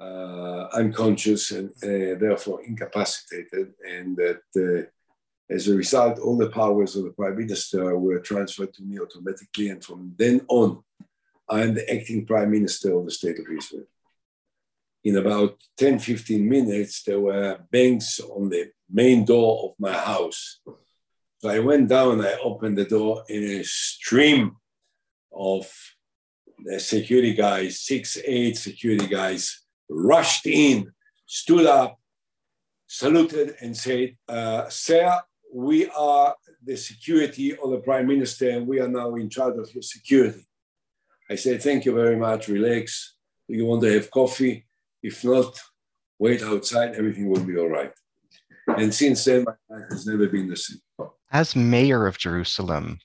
uh, 0.00 0.68
unconscious 0.74 1.50
and 1.50 1.70
uh, 1.82 2.18
therefore 2.18 2.62
incapacitated, 2.64 3.74
and 3.88 4.16
that 4.16 4.42
uh, 4.56 4.88
as 5.48 5.68
a 5.68 5.76
result, 5.76 6.18
all 6.18 6.36
the 6.36 6.50
powers 6.50 6.96
of 6.96 7.04
the 7.04 7.10
Prime 7.10 7.36
Minister 7.36 7.96
were 7.96 8.18
transferred 8.18 8.74
to 8.74 8.82
me 8.82 8.98
automatically, 8.98 9.68
and 9.68 9.84
from 9.84 10.14
then 10.18 10.40
on, 10.48 10.82
I 11.48 11.62
am 11.62 11.74
the 11.74 11.88
acting 11.92 12.26
prime 12.26 12.50
minister 12.50 12.96
of 12.96 13.04
the 13.04 13.10
state 13.12 13.38
of 13.38 13.46
Israel. 13.56 13.86
In 15.04 15.16
about 15.18 15.58
10, 15.76 16.00
15 16.00 16.48
minutes, 16.48 17.04
there 17.04 17.20
were 17.20 17.60
bangs 17.70 18.18
on 18.18 18.48
the 18.48 18.72
main 18.90 19.24
door 19.24 19.68
of 19.68 19.74
my 19.78 19.92
house. 19.92 20.60
So 21.38 21.48
I 21.48 21.60
went 21.60 21.88
down, 21.88 22.24
I 22.24 22.38
opened 22.42 22.76
the 22.76 22.84
door, 22.84 23.22
and 23.28 23.44
a 23.44 23.62
stream 23.62 24.56
of 25.32 25.70
the 26.64 26.80
security 26.80 27.34
guys, 27.34 27.80
six, 27.80 28.18
eight 28.24 28.56
security 28.56 29.06
guys, 29.06 29.65
rushed 29.88 30.46
in 30.46 30.92
stood 31.26 31.66
up, 31.66 31.98
saluted, 32.86 33.56
and 33.60 33.76
said, 33.76 34.16
uh, 34.28 34.68
Sir, 34.68 35.20
we 35.52 35.88
are 35.88 36.34
the 36.62 36.76
security 36.76 37.56
of 37.56 37.70
the 37.70 37.78
prime 37.78 38.06
minister, 38.06 38.50
and 38.50 38.66
we 38.66 38.80
are 38.80 38.88
now 38.88 39.14
in 39.14 39.28
charge 39.28 39.56
of 39.58 39.72
your 39.74 39.82
security. 39.82 40.46
I 41.30 41.34
said, 41.34 41.62
Thank 41.62 41.84
you 41.84 41.94
very 41.94 42.16
much, 42.16 42.48
relax. 42.48 43.16
Do 43.48 43.56
you 43.56 43.64
want 43.64 43.82
to 43.82 43.92
have 43.92 44.10
coffee? 44.10 44.66
If 45.02 45.24
not, 45.24 45.58
wait 46.18 46.42
outside, 46.42 46.94
everything 46.94 47.28
will 47.28 47.44
be 47.44 47.56
all 47.56 47.68
right. 47.68 47.92
And 48.66 48.92
since 48.92 49.24
then, 49.24 49.44
my 49.44 49.52
life 49.70 49.86
has 49.90 50.06
never 50.06 50.26
been 50.28 50.48
the 50.48 50.56
same. 50.56 50.80
As 51.30 51.54
mayor 51.54 52.06
of 52.06 52.18
Jerusalem, 52.18 52.98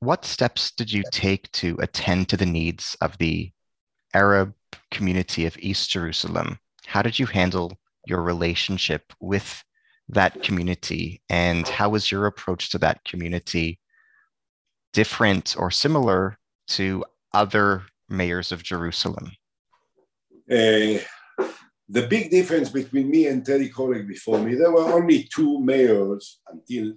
what 0.00 0.24
steps 0.24 0.70
did 0.70 0.92
you 0.92 1.02
take 1.10 1.50
to 1.52 1.76
attend 1.80 2.28
to 2.28 2.36
the 2.36 2.46
needs 2.46 2.96
of 3.00 3.16
the 3.18 3.52
Arab 4.14 4.54
community 4.90 5.46
of 5.46 5.56
East 5.58 5.90
Jerusalem? 5.90 6.58
How 6.86 7.02
did 7.02 7.18
you 7.18 7.26
handle 7.26 7.78
your 8.06 8.22
relationship 8.22 9.12
with 9.20 9.62
that 10.08 10.42
community? 10.42 11.22
And 11.28 11.66
how 11.68 11.90
was 11.90 12.10
your 12.10 12.26
approach 12.26 12.70
to 12.70 12.78
that 12.78 13.04
community 13.04 13.78
different 14.92 15.56
or 15.58 15.70
similar 15.70 16.38
to 16.68 17.04
other 17.32 17.84
mayors 18.08 18.52
of 18.52 18.62
Jerusalem? 18.62 19.32
Uh, 20.50 20.98
the 21.88 22.06
big 22.08 22.30
difference 22.30 22.68
between 22.68 23.10
me 23.10 23.26
and 23.26 23.44
Teddy 23.44 23.68
Kollek 23.68 24.06
before 24.06 24.38
me, 24.38 24.54
there 24.54 24.70
were 24.70 24.92
only 24.92 25.28
two 25.34 25.60
mayors 25.60 26.40
until 26.48 26.94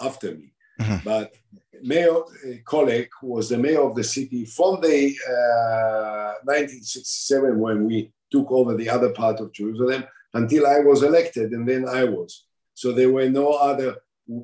after 0.00 0.34
me. 0.34 0.52
Mm-hmm. 0.80 1.04
But 1.04 1.34
Mayor 1.82 2.20
Kollek 2.64 3.08
was 3.22 3.48
the 3.48 3.58
mayor 3.58 3.82
of 3.82 3.94
the 3.94 4.04
city 4.04 4.44
from 4.44 4.80
the 4.80 5.16
uh, 5.28 6.34
1967 6.44 7.58
when 7.58 7.84
we 7.84 8.12
took 8.30 8.50
over 8.50 8.74
the 8.76 8.88
other 8.88 9.10
part 9.10 9.40
of 9.40 9.52
Jerusalem 9.52 10.04
until 10.34 10.66
I 10.66 10.78
was 10.80 11.02
elected, 11.02 11.52
and 11.52 11.68
then 11.68 11.88
I 11.88 12.04
was. 12.04 12.46
So 12.74 12.92
there 12.92 13.10
were 13.10 13.28
no 13.28 13.52
other 13.52 13.96
uh, 14.30 14.36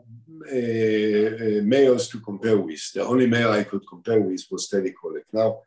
uh, 0.56 1.62
mayors 1.62 2.08
to 2.08 2.20
compare 2.20 2.58
with. 2.58 2.92
The 2.92 3.04
only 3.06 3.26
mayor 3.26 3.50
I 3.50 3.64
could 3.64 3.86
compare 3.88 4.20
with 4.20 4.44
was 4.50 4.68
Teddy 4.68 4.92
Kollek. 4.92 5.24
Now, 5.32 5.60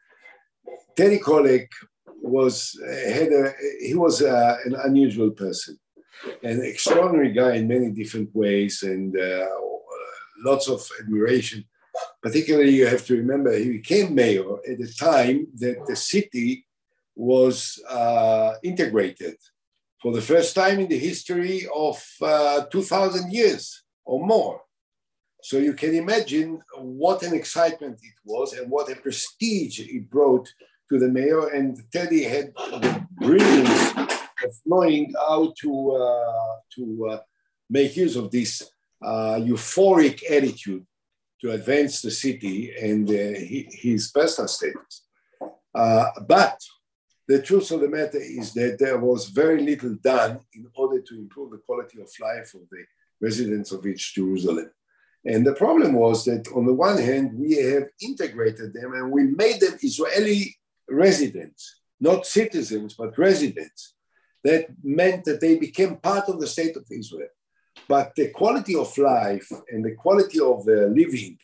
Teddy 0.95 1.20
Kollek 1.20 1.67
was 2.22 2.80
had 3.15 3.32
a, 3.32 3.53
he 3.80 3.95
was 3.95 4.22
a, 4.22 4.57
an 4.65 4.76
unusual 4.84 5.32
person, 5.32 5.80
an 6.43 6.61
extraordinary 6.63 7.32
guy 7.32 7.55
in 7.55 7.67
many 7.67 7.91
different 7.91 8.30
ways, 8.36 8.84
and 8.84 9.17
uh, 9.17 9.47
lots 10.44 10.68
of 10.68 10.86
admiration. 11.00 11.66
Particularly, 12.22 12.76
you 12.76 12.88
have 12.88 13.06
to 13.06 13.16
remember 13.16 13.52
he 13.56 13.72
became 13.72 14.16
mayor 14.16 14.58
at 14.70 14.80
a 14.80 14.96
time 14.96 15.48
that 15.56 15.86
the 15.86 15.96
city 15.96 16.66
was 17.16 17.82
uh, 17.90 18.54
integrated 18.64 19.36
for 20.02 20.14
the 20.14 20.22
first 20.22 20.56
time 20.56 20.80
in 20.80 20.88
the 20.88 20.98
history 20.98 21.68
of 21.76 22.02
uh, 22.22 22.64
2,000 22.66 23.32
years 23.32 23.84
or 24.06 24.26
more. 24.26 24.62
So 25.42 25.58
you 25.58 25.74
can 25.74 25.96
imagine 25.96 26.62
what 26.78 27.24
an 27.24 27.34
excitement 27.34 28.00
it 28.02 28.14
was 28.24 28.54
and 28.54 28.70
what 28.70 28.92
a 28.92 28.96
prestige 28.96 29.80
it 29.80 30.10
brought 30.10 30.52
to 30.90 31.00
the 31.00 31.08
mayor. 31.08 31.48
And 31.48 31.82
Teddy 31.92 32.24
had 32.24 32.54
the 32.56 33.06
brilliance 33.12 33.94
of 34.44 34.52
knowing 34.66 35.14
how 35.18 35.54
to, 35.62 35.92
uh, 35.92 36.56
to 36.76 37.10
uh, 37.12 37.20
make 37.70 37.96
use 37.96 38.16
of 38.16 38.32
this 38.32 38.70
euphoric 39.04 40.24
attitude 40.30 40.86
to 41.41 41.52
advance 41.52 42.02
the 42.02 42.12
city 42.12 42.74
and 42.82 43.10
uh, 43.10 43.39
his 43.70 44.12
personal 44.12 44.47
status. 44.47 45.06
Uh, 45.74 46.06
but 46.28 46.60
the 47.28 47.41
truth 47.41 47.72
of 47.72 47.82
the 47.82 47.88
matter 47.88 48.20
is 48.20 48.54
that 48.54 48.78
there 48.80 48.97
was 48.97 49.30
very 49.30 49.62
little 49.62 49.95
done 50.04 50.39
in 50.54 50.68
order 50.76 51.00
to 51.02 51.16
improve 51.16 51.52
the 51.52 51.60
quality 51.60 52.02
of 52.02 52.10
life 52.20 52.54
of 52.56 52.62
the 52.72 52.84
residents 53.22 53.72
of 53.72 53.86
East 53.86 54.16
Jerusalem. 54.16 54.72
And 55.26 55.45
the 55.45 55.54
problem 55.54 55.93
was 55.93 56.26
that 56.26 56.47
on 56.56 56.66
the 56.66 56.74
one 56.74 56.97
hand, 56.97 57.38
we 57.38 57.56
have 57.58 57.88
integrated 58.02 58.74
them 58.74 58.93
and 58.93 59.12
we 59.12 59.24
made 59.24 59.60
them 59.60 59.78
Israeli 59.82 60.58
residents, 60.89 61.82
not 62.00 62.26
citizens, 62.26 62.95
but 62.97 63.18
residents. 63.18 63.93
That 64.43 64.68
meant 64.84 65.26
that 65.26 65.41
they 65.41 65.58
became 65.58 65.97
part 65.97 66.30
of 66.30 66.39
the 66.39 66.47
state 66.47 66.78
of 66.78 66.86
Israel. 66.89 67.28
But 67.88 68.13
the 68.15 68.30
quality 68.30 68.75
of 68.75 68.95
life 68.97 69.49
and 69.71 69.84
the 69.84 69.95
quality 69.95 70.39
of 70.39 70.65
the 70.65 70.88
living 70.95 71.38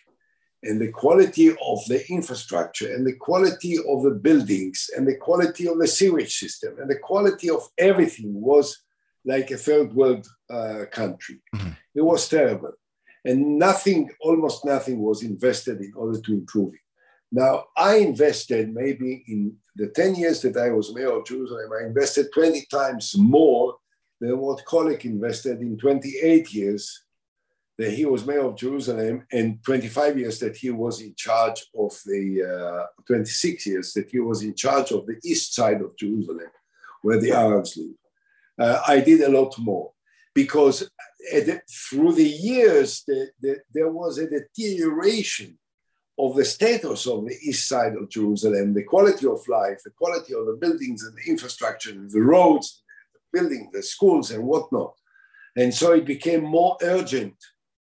and 0.63 0.81
the 0.81 0.91
quality 0.91 1.49
of 1.49 1.85
the 1.87 2.03
infrastructure 2.09 2.93
and 2.93 3.05
the 3.05 3.15
quality 3.15 3.77
of 3.77 4.03
the 4.03 4.11
buildings 4.11 4.89
and 4.95 5.07
the 5.07 5.15
quality 5.15 5.67
of 5.67 5.77
the 5.79 5.87
sewage 5.87 6.35
system 6.35 6.75
and 6.79 6.89
the 6.89 6.99
quality 6.99 7.49
of 7.49 7.67
everything 7.77 8.33
was 8.41 8.83
like 9.25 9.51
a 9.51 9.57
third 9.57 9.93
world 9.93 10.27
uh, 10.49 10.85
country. 10.91 11.41
Mm-hmm. 11.55 11.71
It 11.95 12.01
was 12.01 12.27
terrible. 12.27 12.73
And 13.23 13.57
nothing, 13.57 14.11
almost 14.21 14.65
nothing 14.65 14.99
was 14.99 15.23
invested 15.23 15.81
in 15.81 15.93
order 15.95 16.19
to 16.19 16.33
improve 16.33 16.75
it. 16.75 16.79
Now, 17.31 17.65
I 17.75 17.97
invested 17.97 18.73
maybe 18.73 19.23
in 19.27 19.55
the 19.75 19.87
10 19.87 20.15
years 20.15 20.41
that 20.43 20.57
I 20.57 20.69
was 20.69 20.93
mayor 20.93 21.17
of 21.17 21.25
Jerusalem, 21.25 21.71
I 21.79 21.85
invested 21.85 22.27
20 22.33 22.65
times 22.71 23.15
more 23.17 23.75
than 24.19 24.37
what 24.39 24.65
Kollek 24.65 25.05
invested 25.05 25.61
in 25.61 25.77
28 25.77 26.53
years 26.53 27.05
that 27.77 27.91
he 27.91 28.05
was 28.05 28.25
mayor 28.25 28.45
of 28.45 28.55
Jerusalem 28.55 29.25
and 29.31 29.61
25 29.63 30.17
years 30.17 30.39
that 30.39 30.55
he 30.55 30.71
was 30.71 31.01
in 31.01 31.13
charge 31.15 31.65
of 31.77 31.91
the, 32.05 32.81
uh, 32.81 32.85
26 33.05 33.65
years 33.67 33.93
that 33.93 34.09
he 34.09 34.19
was 34.19 34.43
in 34.43 34.55
charge 34.55 34.91
of 34.91 35.05
the 35.05 35.19
east 35.23 35.53
side 35.53 35.81
of 35.81 35.97
Jerusalem, 35.97 36.49
where 37.01 37.19
the 37.19 37.31
Arabs 37.31 37.75
live. 37.75 37.95
Uh, 38.57 38.81
I 38.87 39.01
did 39.01 39.21
a 39.21 39.29
lot 39.29 39.57
more 39.59 39.91
because 40.33 40.89
the, 41.31 41.61
through 41.69 42.13
the 42.13 42.23
years, 42.23 43.03
the, 43.05 43.29
the, 43.41 43.57
there 43.73 43.91
was 43.91 44.17
a 44.17 44.29
deterioration 44.29 45.57
of 46.17 46.35
the 46.35 46.45
status 46.45 47.07
of 47.07 47.25
the 47.25 47.35
east 47.43 47.67
side 47.67 47.95
of 47.95 48.09
Jerusalem, 48.09 48.73
the 48.73 48.83
quality 48.83 49.27
of 49.27 49.45
life, 49.49 49.81
the 49.83 49.91
quality 49.91 50.33
of 50.33 50.45
the 50.45 50.57
buildings 50.59 51.03
and 51.03 51.15
the 51.17 51.29
infrastructure, 51.29 51.91
and 51.91 52.09
the 52.09 52.21
roads, 52.21 52.83
building 53.35 53.63
the 53.73 53.83
schools 53.93 54.31
and 54.31 54.43
whatnot. 54.51 54.93
And 55.61 55.73
so 55.73 55.87
it 55.93 56.05
became 56.05 56.43
more 56.43 56.77
urgent 56.81 57.37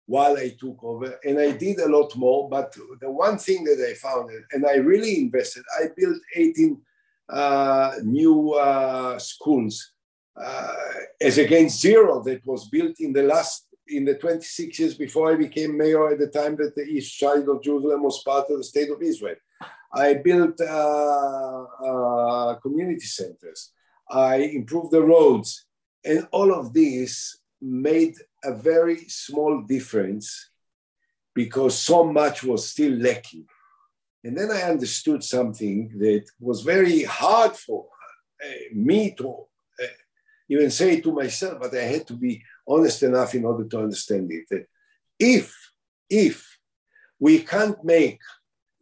while 0.08 0.36
I 0.38 0.50
took 0.60 0.80
over, 0.84 1.10
and 1.28 1.40
I 1.40 1.52
did 1.66 1.80
a 1.80 1.90
lot 1.98 2.16
more. 2.16 2.42
But 2.56 2.76
the 3.02 3.12
one 3.28 3.38
thing 3.46 3.64
that 3.64 3.80
I 3.90 3.94
found, 3.96 4.30
and 4.54 4.64
I 4.74 4.76
really 4.76 5.14
invested, 5.26 5.64
I 5.82 5.84
built 6.00 6.22
18 6.36 6.82
uh, 7.28 7.92
new 8.04 8.54
uh, 8.54 9.18
schools 9.18 9.94
uh, 10.38 10.74
as 11.20 11.38
against 11.38 11.82
zero 11.82 12.22
that 12.24 12.46
was 12.46 12.70
built 12.70 12.96
in 13.00 13.14
the 13.14 13.24
last 13.24 13.68
in 13.88 14.04
the 14.04 14.16
26 14.16 14.80
years 14.80 14.94
before 14.96 15.32
I 15.32 15.36
became 15.36 15.78
mayor 15.78 16.12
at 16.12 16.20
the 16.20 16.28
time 16.28 16.56
that 16.58 16.74
the 16.76 16.84
east 16.84 17.20
side 17.20 17.48
of 17.48 17.62
Jerusalem 17.62 18.04
was 18.04 18.24
part 18.24 18.50
of 18.50 18.58
the 18.58 18.64
state 18.64 18.90
of 18.90 19.02
Israel. 19.02 19.36
I 19.94 20.16
built 20.16 20.60
uh, 20.60 21.64
uh, 21.90 22.56
community 22.56 23.06
centers. 23.06 23.72
I 24.10 24.36
improved 24.38 24.92
the 24.92 25.02
roads. 25.02 25.66
And 26.04 26.28
all 26.32 26.54
of 26.54 26.74
this 26.74 27.38
made 27.62 28.16
a 28.44 28.54
very 28.54 29.08
small 29.08 29.62
difference 29.62 30.50
because 31.34 31.78
so 31.78 32.04
much 32.04 32.44
was 32.44 32.70
still 32.70 32.94
lacking. 32.94 33.46
And 34.24 34.38
then 34.38 34.52
I 34.52 34.64
understood 34.64 35.24
something 35.24 35.92
that 36.00 36.26
was 36.40 36.62
very 36.62 37.04
hard 37.04 37.56
for 37.56 37.88
uh, 38.44 38.48
me 38.74 39.12
to 39.18 39.30
uh, 39.30 39.88
even 40.50 40.72
say 40.72 41.02
to 41.02 41.12
myself, 41.12 41.60
but 41.62 41.76
I 41.76 41.84
had 41.84 42.08
to 42.08 42.14
be 42.14 42.42
honest 42.68 43.04
enough 43.04 43.36
in 43.36 43.46
order 43.46 43.66
to 43.66 43.80
understand 43.80 44.32
it. 44.32 44.46
That 44.50 44.66
if, 45.20 45.56
if 46.10 46.58
we 47.20 47.40
can't 47.40 47.84
make 47.84 48.20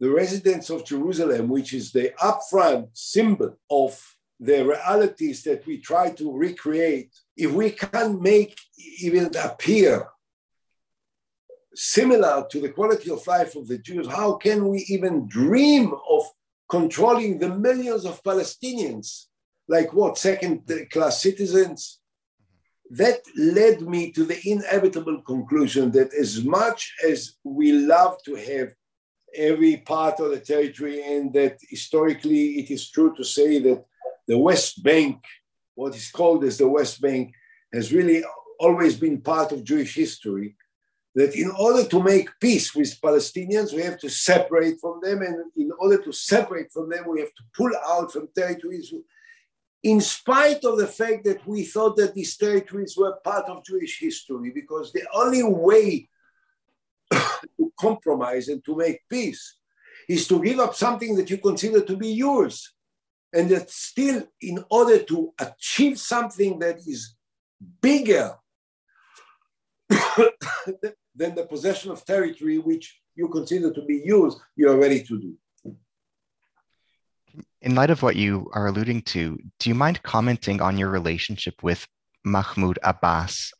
the 0.00 0.10
residents 0.10 0.70
of 0.70 0.84
Jerusalem, 0.84 1.48
which 1.48 1.72
is 1.72 1.92
the 1.92 2.12
upfront 2.20 2.88
symbol 2.92 3.56
of 3.70 4.13
the 4.44 4.64
realities 4.64 5.42
that 5.44 5.66
we 5.66 5.78
try 5.78 6.10
to 6.10 6.36
recreate, 6.46 7.10
if 7.36 7.50
we 7.50 7.70
can't 7.70 8.20
make 8.20 8.56
even 9.00 9.30
appear 9.36 10.06
similar 11.74 12.46
to 12.50 12.60
the 12.60 12.68
quality 12.68 13.10
of 13.10 13.26
life 13.26 13.56
of 13.56 13.66
the 13.66 13.78
Jews, 13.78 14.06
how 14.06 14.34
can 14.34 14.68
we 14.68 14.78
even 14.88 15.26
dream 15.26 15.92
of 16.08 16.22
controlling 16.68 17.38
the 17.38 17.48
millions 17.48 18.04
of 18.04 18.22
Palestinians? 18.22 19.26
Like 19.66 19.92
what, 19.92 20.18
second 20.18 20.70
class 20.92 21.22
citizens? 21.22 22.00
That 22.90 23.20
led 23.36 23.80
me 23.80 24.12
to 24.12 24.24
the 24.24 24.38
inevitable 24.44 25.22
conclusion 25.22 25.90
that 25.92 26.12
as 26.12 26.44
much 26.44 26.94
as 27.10 27.36
we 27.42 27.72
love 27.72 28.22
to 28.26 28.34
have 28.34 28.74
every 29.34 29.78
part 29.78 30.20
of 30.20 30.30
the 30.30 30.38
territory, 30.38 31.02
and 31.02 31.32
that 31.32 31.56
historically 31.68 32.60
it 32.60 32.70
is 32.70 32.90
true 32.90 33.12
to 33.16 33.24
say 33.24 33.58
that 33.60 33.84
the 34.26 34.38
West 34.38 34.82
Bank, 34.82 35.22
what 35.74 35.94
is 35.94 36.10
called 36.10 36.44
as 36.44 36.58
the 36.58 36.68
West 36.68 37.00
Bank, 37.00 37.34
has 37.72 37.92
really 37.92 38.22
always 38.58 38.96
been 38.96 39.20
part 39.20 39.52
of 39.52 39.64
Jewish 39.64 39.94
history. 39.94 40.56
That 41.16 41.36
in 41.36 41.50
order 41.50 41.86
to 41.88 42.02
make 42.02 42.28
peace 42.40 42.74
with 42.74 43.00
Palestinians, 43.00 43.72
we 43.72 43.82
have 43.82 44.00
to 44.00 44.08
separate 44.08 44.80
from 44.80 45.00
them. 45.00 45.22
And 45.22 45.36
in 45.56 45.70
order 45.78 45.98
to 46.02 46.12
separate 46.12 46.72
from 46.72 46.90
them, 46.90 47.04
we 47.08 47.20
have 47.20 47.32
to 47.34 47.42
pull 47.56 47.70
out 47.88 48.12
from 48.12 48.28
territories 48.34 48.92
in 49.84 50.00
spite 50.00 50.64
of 50.64 50.78
the 50.78 50.86
fact 50.86 51.24
that 51.24 51.46
we 51.46 51.62
thought 51.62 51.96
that 51.96 52.14
these 52.14 52.36
territories 52.38 52.96
were 52.96 53.16
part 53.22 53.44
of 53.50 53.64
Jewish 53.64 54.00
history, 54.00 54.50
because 54.50 54.92
the 54.92 55.06
only 55.14 55.42
way 55.42 56.08
to 57.12 57.72
compromise 57.78 58.48
and 58.48 58.64
to 58.64 58.74
make 58.74 59.00
peace 59.10 59.56
is 60.08 60.26
to 60.28 60.42
give 60.42 60.58
up 60.58 60.74
something 60.74 61.14
that 61.16 61.28
you 61.28 61.36
consider 61.36 61.82
to 61.82 61.96
be 61.96 62.08
yours. 62.08 62.73
And 63.34 63.50
that 63.50 63.68
still, 63.68 64.22
in 64.40 64.64
order 64.70 65.02
to 65.02 65.34
achieve 65.40 65.98
something 65.98 66.60
that 66.60 66.78
is 66.78 67.16
bigger 67.82 68.36
than 69.90 71.34
the 71.34 71.46
possession 71.48 71.90
of 71.90 72.04
territory 72.04 72.58
which 72.58 73.00
you 73.16 73.28
consider 73.28 73.72
to 73.72 73.82
be 73.82 74.02
yours, 74.04 74.36
you 74.54 74.70
are 74.70 74.78
ready 74.78 75.02
to 75.02 75.20
do. 75.20 75.36
In 77.60 77.74
light 77.74 77.90
of 77.90 78.02
what 78.02 78.14
you 78.14 78.48
are 78.52 78.68
alluding 78.68 79.02
to, 79.02 79.38
do 79.58 79.68
you 79.68 79.74
mind 79.74 80.02
commenting 80.02 80.62
on 80.62 80.78
your 80.78 80.90
relationship 80.90 81.62
with 81.62 81.88
Mahmoud 82.24 82.78
Abbas? 82.84 83.52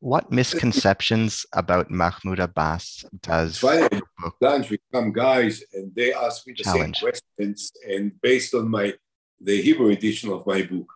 What 0.00 0.32
misconceptions 0.32 1.46
about 1.52 1.90
Mahmoud 1.90 2.40
Abbas 2.40 3.04
does 3.20 3.58
Finally, 3.58 4.02
lunch 4.40 4.70
with 4.70 4.80
some 4.92 5.12
guys 5.12 5.62
and 5.74 5.94
they 5.94 6.12
ask 6.12 6.46
me 6.46 6.54
the 6.56 6.64
challenge. 6.64 6.98
same 6.98 7.12
questions 7.12 7.72
and 7.88 8.12
based 8.22 8.54
on 8.54 8.68
my 8.70 8.94
the 9.40 9.60
Hebrew 9.60 9.90
edition 9.90 10.30
of 10.30 10.46
my 10.46 10.62
book. 10.62 10.90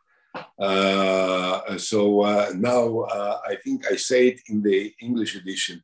Uh, 0.59 1.79
so 1.79 2.23
uh, 2.23 2.51
now 2.55 3.01
uh, 3.01 3.41
I 3.47 3.57
think 3.57 3.87
I 3.91 3.97
say 3.97 4.29
it 4.29 4.41
in 4.49 4.63
the 4.63 4.93
English 5.01 5.37
edition 5.37 5.83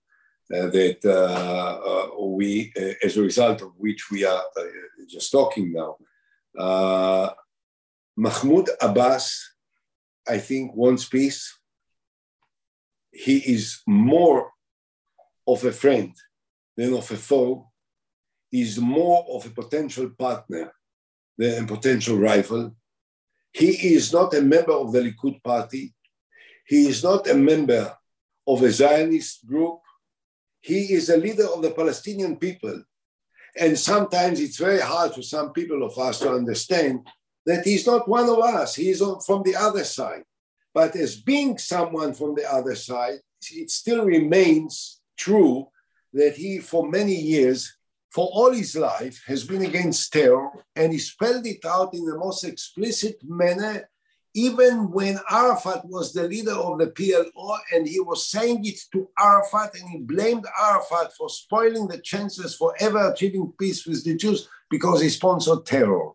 uh, 0.53 0.67
that 0.67 0.99
uh, 1.05 2.19
uh, 2.21 2.27
we, 2.27 2.73
as 3.05 3.17
a 3.17 3.23
result 3.23 3.63
of 3.63 3.71
which 3.77 4.11
we 4.11 4.25
are 4.25 4.43
just 5.09 5.31
talking 5.31 5.73
now, 5.73 5.97
Mahmoud 8.17 8.71
Abbas, 8.81 9.55
I 10.29 10.39
think, 10.39 10.75
wants 10.75 11.09
peace. 11.09 11.60
He 13.13 13.39
is 13.39 13.83
more 13.87 14.51
of 15.47 15.65
a 15.65 15.73
friend 15.73 16.15
than 16.77 16.95
of 16.95 17.11
a 17.11 17.17
foe. 17.17 17.69
He's 18.51 18.79
more 18.79 19.27
of 19.31 19.47
a 19.47 19.51
potential 19.51 20.11
partner 20.11 20.73
than 21.37 21.65
a 21.65 21.67
potential 21.67 22.17
rival. 22.17 22.75
He 23.53 23.95
is 23.95 24.13
not 24.13 24.35
a 24.35 24.43
member 24.43 24.73
of 24.73 24.93
the 24.93 25.01
Likud 25.01 25.43
party. 25.43 25.95
He 26.67 26.87
is 26.87 27.03
not 27.03 27.29
a 27.29 27.35
member 27.35 27.97
of 28.47 28.63
a 28.63 28.71
Zionist 28.71 29.47
group. 29.47 29.81
He 30.61 30.93
is 30.93 31.09
a 31.09 31.17
leader 31.17 31.47
of 31.47 31.63
the 31.63 31.71
Palestinian 31.71 32.37
people. 32.37 32.85
And 33.59 33.77
sometimes 33.79 34.41
it's 34.41 34.59
very 34.59 34.81
hard 34.81 35.15
for 35.15 35.23
some 35.23 35.53
people 35.53 35.83
of 35.83 35.99
us 35.99 36.21
to 36.21 36.31
understand 36.31 37.07
that 37.47 37.65
he's 37.65 37.87
not 37.87 38.09
one 38.09 38.29
of 38.29 38.39
us, 38.39 38.77
he's 38.77 39.03
from 39.27 39.43
the 39.43 39.57
other 39.57 39.85
side. 39.85 40.23
But 40.73 40.95
as 40.97 41.17
being 41.17 41.59
someone 41.59 42.15
from 42.15 42.35
the 42.35 42.51
other 42.51 42.75
side, 42.75 43.19
it 43.51 43.71
still 43.71 44.05
remains 44.05 45.01
true 45.17 45.69
that 46.13 46.37
he, 46.37 46.59
for 46.59 46.89
many 46.89 47.15
years, 47.15 47.77
for 48.11 48.29
all 48.33 48.53
his 48.53 48.77
life, 48.77 49.23
has 49.27 49.45
been 49.45 49.63
against 49.63 50.13
terror, 50.13 50.51
and 50.75 50.93
he 50.93 50.99
spelled 50.99 51.47
it 51.47 51.65
out 51.65 51.95
in 51.95 52.05
the 52.05 52.19
most 52.19 52.45
explicit 52.45 53.17
manner, 53.23 53.89
even 54.35 54.91
when 54.91 55.19
Arafat 55.29 55.85
was 55.85 56.13
the 56.13 56.25
leader 56.25 56.53
of 56.53 56.79
the 56.79 56.89
PLO, 56.89 57.59
and 57.73 57.87
he 57.87 58.01
was 58.01 58.27
saying 58.27 58.65
it 58.65 58.81
to 58.93 59.09
Arafat, 59.19 59.75
and 59.75 59.89
he 59.91 59.99
blamed 59.99 60.45
Arafat 60.61 61.13
for 61.17 61.29
spoiling 61.29 61.87
the 61.87 61.99
chances 61.99 62.55
for 62.55 62.75
ever 62.81 63.13
achieving 63.13 63.53
peace 63.59 63.87
with 63.87 64.05
the 64.05 64.17
Jews 64.17 64.49
because 64.69 65.01
he 65.01 65.09
sponsored 65.09 65.65
terror. 65.67 66.11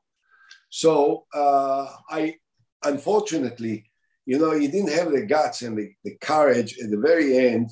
So 0.69 1.25
uh, 1.33 1.87
I, 2.09 2.35
unfortunately, 2.83 3.85
you 4.25 4.39
know, 4.39 4.51
he 4.51 4.67
didn't 4.67 4.91
have 4.91 5.11
the 5.11 5.25
guts 5.25 5.61
and 5.61 5.77
the, 5.77 5.91
the 6.03 6.15
courage 6.15 6.77
at 6.83 6.89
the 6.89 6.97
very 6.97 7.37
end 7.37 7.69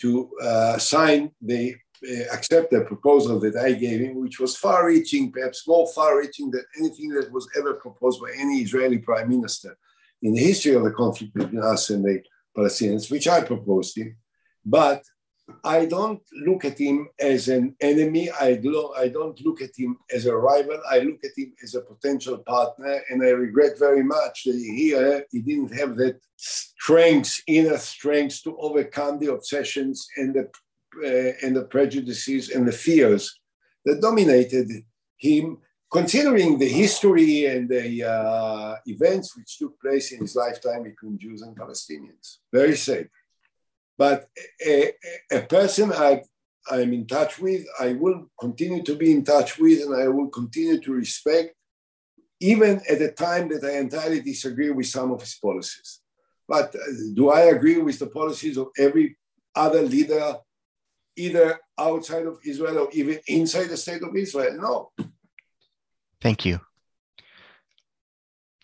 to 0.00 0.30
uh, 0.42 0.78
sign 0.78 1.30
the 1.40 1.74
uh, 2.04 2.24
accept 2.32 2.72
the 2.72 2.80
proposal 2.80 3.38
that 3.38 3.56
I 3.56 3.72
gave 3.74 4.00
him, 4.00 4.20
which 4.20 4.40
was 4.40 4.56
far-reaching, 4.56 5.30
perhaps 5.30 5.68
more 5.68 5.86
far-reaching 5.92 6.50
than 6.50 6.64
anything 6.76 7.10
that 7.10 7.30
was 7.30 7.48
ever 7.56 7.74
proposed 7.74 8.20
by 8.20 8.32
any 8.36 8.56
Israeli 8.56 8.98
prime 8.98 9.28
minister 9.28 9.78
in 10.22 10.34
the 10.34 10.42
history 10.42 10.74
of 10.74 10.82
the 10.82 10.90
conflict 10.90 11.32
between 11.32 11.62
us 11.62 11.90
and 11.90 12.04
the 12.04 12.20
Palestinians, 12.56 13.08
which 13.08 13.28
I 13.28 13.42
proposed 13.42 13.96
him. 13.96 14.16
But 14.64 15.04
I 15.64 15.86
don't 15.86 16.22
look 16.46 16.64
at 16.64 16.78
him 16.78 17.08
as 17.20 17.48
an 17.48 17.74
enemy. 17.80 18.30
I, 18.30 18.54
do, 18.54 18.92
I 18.96 19.08
don't 19.08 19.40
look 19.44 19.60
at 19.60 19.70
him 19.76 19.98
as 20.12 20.26
a 20.26 20.36
rival. 20.36 20.80
I 20.88 21.00
look 21.00 21.24
at 21.24 21.36
him 21.36 21.52
as 21.62 21.74
a 21.74 21.80
potential 21.80 22.38
partner. 22.38 23.00
And 23.10 23.22
I 23.22 23.30
regret 23.30 23.78
very 23.78 24.02
much 24.02 24.44
that 24.44 24.54
he, 24.54 24.94
uh, 24.94 25.20
he 25.30 25.40
didn't 25.40 25.74
have 25.74 25.96
that 25.96 26.20
strength, 26.36 27.42
inner 27.46 27.78
strength 27.78 28.42
to 28.44 28.56
overcome 28.58 29.18
the 29.18 29.32
obsessions 29.32 30.06
and 30.16 30.34
the, 30.34 30.48
uh, 31.04 31.46
and 31.46 31.56
the 31.56 31.64
prejudices 31.64 32.50
and 32.50 32.66
the 32.66 32.72
fears 32.72 33.38
that 33.84 34.00
dominated 34.00 34.70
him, 35.16 35.58
considering 35.90 36.58
the 36.58 36.68
history 36.68 37.46
and 37.46 37.68
the 37.68 38.04
uh, 38.04 38.76
events 38.86 39.36
which 39.36 39.58
took 39.58 39.80
place 39.80 40.12
in 40.12 40.20
his 40.20 40.36
lifetime 40.36 40.84
between 40.84 41.18
Jews 41.18 41.42
and 41.42 41.56
Palestinians. 41.56 42.38
Very 42.52 42.76
sad. 42.76 43.08
But 44.02 44.26
a, 44.66 44.92
a 45.30 45.42
person 45.42 45.92
I, 45.92 46.22
I'm 46.68 46.92
in 46.92 47.06
touch 47.06 47.38
with, 47.38 47.64
I 47.78 47.92
will 47.92 48.18
continue 48.44 48.82
to 48.82 48.96
be 48.96 49.12
in 49.12 49.22
touch 49.22 49.60
with, 49.60 49.78
and 49.84 49.94
I 49.94 50.08
will 50.08 50.28
continue 50.28 50.80
to 50.80 50.92
respect, 50.92 51.54
even 52.40 52.80
at 52.90 53.00
a 53.00 53.12
time 53.12 53.48
that 53.50 53.62
I 53.62 53.78
entirely 53.78 54.20
disagree 54.20 54.70
with 54.70 54.86
some 54.86 55.12
of 55.12 55.20
his 55.20 55.36
policies. 55.40 56.00
But 56.48 56.74
uh, 56.74 56.80
do 57.14 57.30
I 57.30 57.42
agree 57.42 57.78
with 57.78 58.00
the 58.00 58.08
policies 58.08 58.56
of 58.56 58.70
every 58.76 59.16
other 59.54 59.82
leader, 59.82 60.34
either 61.16 61.60
outside 61.78 62.26
of 62.26 62.40
Israel 62.44 62.78
or 62.80 62.88
even 62.90 63.20
inside 63.28 63.68
the 63.68 63.76
state 63.76 64.02
of 64.02 64.16
Israel? 64.16 64.56
No. 64.66 65.06
Thank 66.20 66.44
you. 66.44 66.58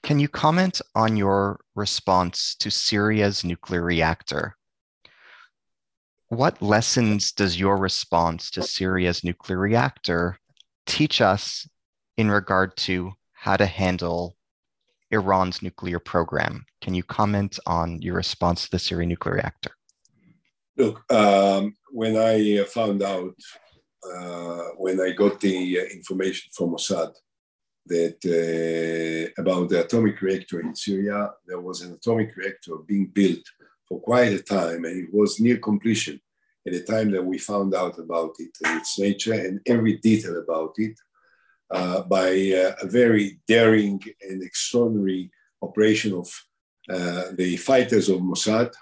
Can 0.02 0.18
you 0.18 0.26
comment 0.26 0.80
on 0.96 1.16
your 1.16 1.60
response 1.76 2.56
to 2.58 2.72
Syria's 2.72 3.44
nuclear 3.44 3.82
reactor? 3.82 4.57
What 6.28 6.60
lessons 6.60 7.32
does 7.32 7.58
your 7.58 7.76
response 7.76 8.50
to 8.50 8.62
Syria's 8.62 9.24
nuclear 9.24 9.58
reactor 9.58 10.38
teach 10.86 11.20
us 11.20 11.68
in 12.16 12.30
regard 12.30 12.76
to 12.76 13.12
how 13.32 13.56
to 13.56 13.66
handle 13.66 14.36
Iran's 15.10 15.62
nuclear 15.62 15.98
program? 15.98 16.66
Can 16.82 16.94
you 16.94 17.02
comment 17.02 17.58
on 17.66 18.02
your 18.02 18.14
response 18.14 18.64
to 18.64 18.70
the 18.70 18.78
Syrian 18.78 19.08
nuclear 19.08 19.36
reactor? 19.36 19.70
Look, 20.76 21.10
um, 21.12 21.74
when 21.90 22.16
I 22.16 22.64
found 22.64 23.02
out, 23.02 23.34
uh, 24.04 24.64
when 24.76 25.00
I 25.00 25.10
got 25.10 25.40
the 25.40 25.80
uh, 25.80 25.84
information 25.84 26.50
from 26.52 26.70
Mossad 26.70 27.14
that 27.86 28.18
uh, 28.26 29.42
about 29.42 29.70
the 29.70 29.84
atomic 29.84 30.20
reactor 30.20 30.60
in 30.60 30.74
Syria, 30.74 31.30
there 31.46 31.60
was 31.60 31.80
an 31.80 31.94
atomic 31.94 32.36
reactor 32.36 32.76
being 32.86 33.06
built 33.06 33.42
for 33.88 34.00
quite 34.00 34.32
a 34.32 34.42
time, 34.42 34.84
and 34.84 35.04
it 35.04 35.12
was 35.12 35.40
near 35.40 35.58
completion 35.58 36.20
at 36.66 36.72
the 36.72 36.82
time 36.82 37.10
that 37.12 37.24
we 37.24 37.38
found 37.38 37.74
out 37.74 37.98
about 37.98 38.34
it 38.38 38.50
its 38.60 38.98
nature 38.98 39.32
and 39.32 39.60
every 39.66 39.96
detail 39.96 40.36
about 40.38 40.74
it 40.76 40.98
uh, 41.70 42.02
by 42.02 42.28
uh, 42.28 42.74
a 42.82 42.86
very 42.86 43.40
daring 43.46 44.00
and 44.22 44.42
extraordinary 44.42 45.30
operation 45.62 46.12
of 46.12 46.28
uh, 46.90 47.24
the 47.34 47.56
fighters 47.56 48.08
of 48.08 48.20
Mossad. 48.20 48.72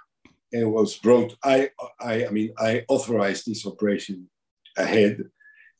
And 0.52 0.72
was 0.72 0.96
brought, 0.96 1.36
I, 1.42 1.70
I, 2.00 2.26
I 2.26 2.30
mean, 2.30 2.52
I 2.56 2.84
authorized 2.88 3.46
this 3.46 3.66
operation 3.66 4.28
ahead. 4.76 5.24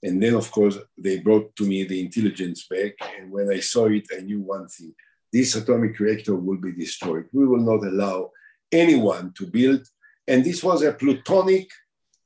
And 0.02 0.20
then, 0.22 0.34
of 0.34 0.50
course, 0.50 0.76
they 0.98 1.20
brought 1.20 1.54
to 1.56 1.64
me 1.64 1.84
the 1.84 2.00
intelligence 2.00 2.66
back. 2.68 2.94
And 3.16 3.30
when 3.30 3.48
I 3.50 3.60
saw 3.60 3.86
it, 3.86 4.06
I 4.14 4.20
knew 4.20 4.40
one 4.40 4.66
thing 4.68 4.92
this 5.32 5.54
atomic 5.54 5.98
reactor 6.00 6.34
will 6.34 6.56
be 6.56 6.72
destroyed. 6.72 7.26
We 7.32 7.46
will 7.46 7.60
not 7.60 7.86
allow 7.86 8.30
anyone 8.72 9.32
to 9.36 9.46
build. 9.46 9.86
And 10.26 10.44
this 10.44 10.62
was 10.62 10.82
a 10.82 10.92
plutonic 10.92 11.70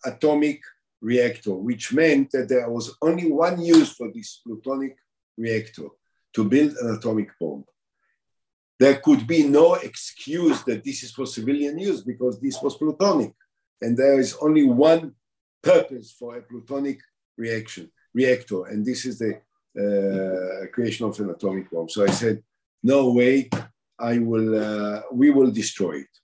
atomic 0.04 0.60
reactor, 1.00 1.54
which 1.54 1.92
meant 1.92 2.30
that 2.32 2.48
there 2.48 2.70
was 2.70 2.96
only 3.02 3.30
one 3.30 3.60
use 3.62 3.92
for 3.92 4.10
this 4.12 4.40
plutonic 4.44 4.96
reactor 5.36 5.88
to 6.34 6.44
build 6.44 6.72
an 6.76 6.96
atomic 6.96 7.30
bomb. 7.38 7.64
There 8.78 8.96
could 8.96 9.26
be 9.26 9.42
no 9.46 9.74
excuse 9.74 10.62
that 10.62 10.84
this 10.84 11.02
is 11.02 11.10
for 11.12 11.26
civilian 11.26 11.78
use 11.78 12.00
because 12.02 12.40
this 12.40 12.60
was 12.62 12.76
plutonic. 12.76 13.34
And 13.82 13.96
there 13.96 14.18
is 14.18 14.36
only 14.40 14.64
one 14.64 15.14
purpose 15.62 16.12
for 16.18 16.36
a 16.36 16.42
plutonic 16.42 17.00
reaction 17.36 17.90
reactor, 18.14 18.66
and 18.66 18.84
this 18.84 19.04
is 19.04 19.18
the 19.18 19.32
uh, 19.78 20.66
creation 20.72 21.06
of 21.06 21.18
an 21.20 21.30
atomic 21.30 21.70
bomb. 21.70 21.88
So 21.88 22.04
I 22.04 22.10
said, 22.10 22.42
no 22.82 23.12
way, 23.12 23.48
I 23.98 24.18
will, 24.18 24.50
uh, 24.58 25.02
we 25.12 25.30
will 25.30 25.50
destroy 25.50 25.98
it. 25.98 26.19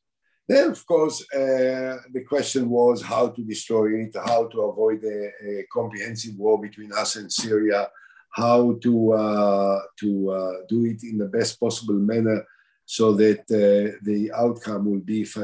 Then, 0.49 0.71
of 0.71 0.87
course, 0.87 1.23
uh, 1.33 1.99
the 2.13 2.25
question 2.29 2.71
was 2.71 3.03
how 3.03 3.29
to 3.29 3.43
destroy 3.43 4.03
it, 4.03 4.15
how 4.15 4.47
to 4.47 4.63
avoid 4.63 5.03
a, 5.03 5.33
a, 5.45 5.65
comprehensive 5.73 6.37
war 6.37 6.61
between 6.61 6.93
us 6.93 7.17
and 7.17 7.33
Syria, 7.33 7.89
how 8.31 8.79
to 8.83 9.13
uh, 9.13 9.81
to 10.01 10.31
uh, 10.31 10.53
do 10.69 10.85
it 10.85 11.03
in 11.03 11.19
the 11.19 11.27
best 11.27 11.59
possible 11.59 11.95
manner 11.95 12.45
so 12.85 13.13
that 13.15 13.41
uh, 13.51 13.99
the 14.03 14.31
outcome 14.33 14.85
will 14.89 15.01
be 15.01 15.27
uh, 15.37 15.43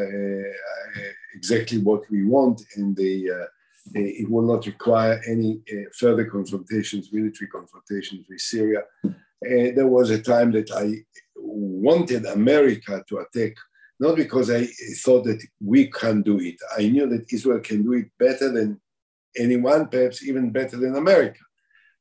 exactly 1.35 1.79
what 1.79 2.03
we 2.11 2.25
want 2.25 2.63
and 2.77 2.97
the 2.97 3.49
it 3.95 4.31
will 4.31 4.47
not 4.47 4.65
require 4.65 5.21
any 5.27 5.61
further 5.99 6.25
confrontations, 6.25 7.13
military 7.13 7.49
confrontations 7.51 8.25
with 8.29 8.41
Syria. 8.41 8.83
there 9.41 9.89
was 9.89 10.11
a 10.11 10.23
time 10.23 10.53
that 10.53 10.71
I 10.71 10.87
wanted 11.35 12.27
America 12.27 13.05
to 13.09 13.19
attack 13.19 13.55
not 14.03 14.17
because 14.17 14.51
I 14.51 14.67
thought 15.05 15.23
that 15.27 15.41
we 15.61 15.87
can 15.87 16.23
do 16.23 16.41
it. 16.41 16.57
I 16.77 16.89
knew 16.89 17.07
that 17.07 17.33
Israel 17.33 17.61
can 17.61 17.85
do 17.85 17.93
it 17.93 18.09
better 18.19 18.51
than 18.51 18.81
anyone, 19.37 19.87
perhaps 19.87 20.27
even 20.27 20.51
better 20.51 20.77
than 20.77 20.97
America. 20.97 21.39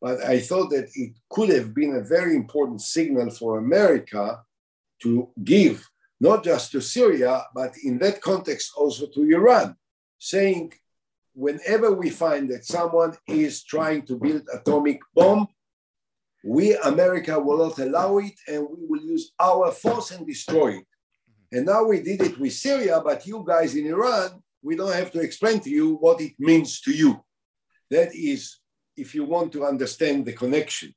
But 0.02 0.24
I 0.24 0.40
thought 0.40 0.72
that 0.72 0.90
it 0.96 1.12
could 1.30 1.50
have 1.50 1.76
been 1.76 1.94
a 1.96 2.10
very 2.16 2.36
important 2.36 2.82
signal 2.82 3.30
for 3.30 3.60
America 3.60 4.42
to 5.04 5.30
give, 5.44 5.88
not 6.20 6.44
just 6.44 6.72
to 6.72 6.82
Syria, 6.82 7.44
but 7.54 7.72
in 7.84 8.00
that 8.00 8.20
context 8.20 8.72
also 8.76 9.06
to 9.06 9.22
Iran, 9.22 9.76
saying, 10.18 10.74
whenever 11.34 11.92
we 11.94 12.10
find 12.10 12.50
that 12.50 12.66
someone 12.66 13.16
is 13.28 13.64
trying 13.64 14.02
to 14.08 14.16
build 14.18 14.42
atomic 14.52 15.00
bomb, 15.14 15.48
we, 16.44 16.76
America, 16.78 17.40
will 17.40 17.60
not 17.60 17.78
allow 17.78 18.18
it 18.18 18.34
and 18.48 18.68
we 18.72 18.88
will 18.90 19.04
use 19.04 19.34
our 19.40 19.72
force 19.72 20.10
and 20.10 20.26
destroy 20.26 20.70
it. 20.80 20.88
And 21.52 21.66
now 21.66 21.84
we 21.84 22.02
did 22.02 22.22
it 22.22 22.40
with 22.40 22.54
Syria, 22.54 23.02
but 23.04 23.26
you 23.28 23.44
guys 23.46 23.76
in 23.76 23.88
Iran, 23.88 24.42
we 24.64 24.76
don't 24.76 24.94
have 24.94 25.12
to 25.12 25.20
explain 25.20 25.60
to 25.62 25.70
you 25.70 25.96
what 25.96 26.22
it 26.22 26.34
means 26.40 26.80
to 26.82 26.92
you. 26.92 27.24
That 27.90 28.16
is, 28.16 28.60
if 28.96 29.14
you 29.14 29.26
want 29.26 29.52
to 29.54 29.66
understand 29.66 30.26
the 30.26 30.34
connection. 30.34 30.94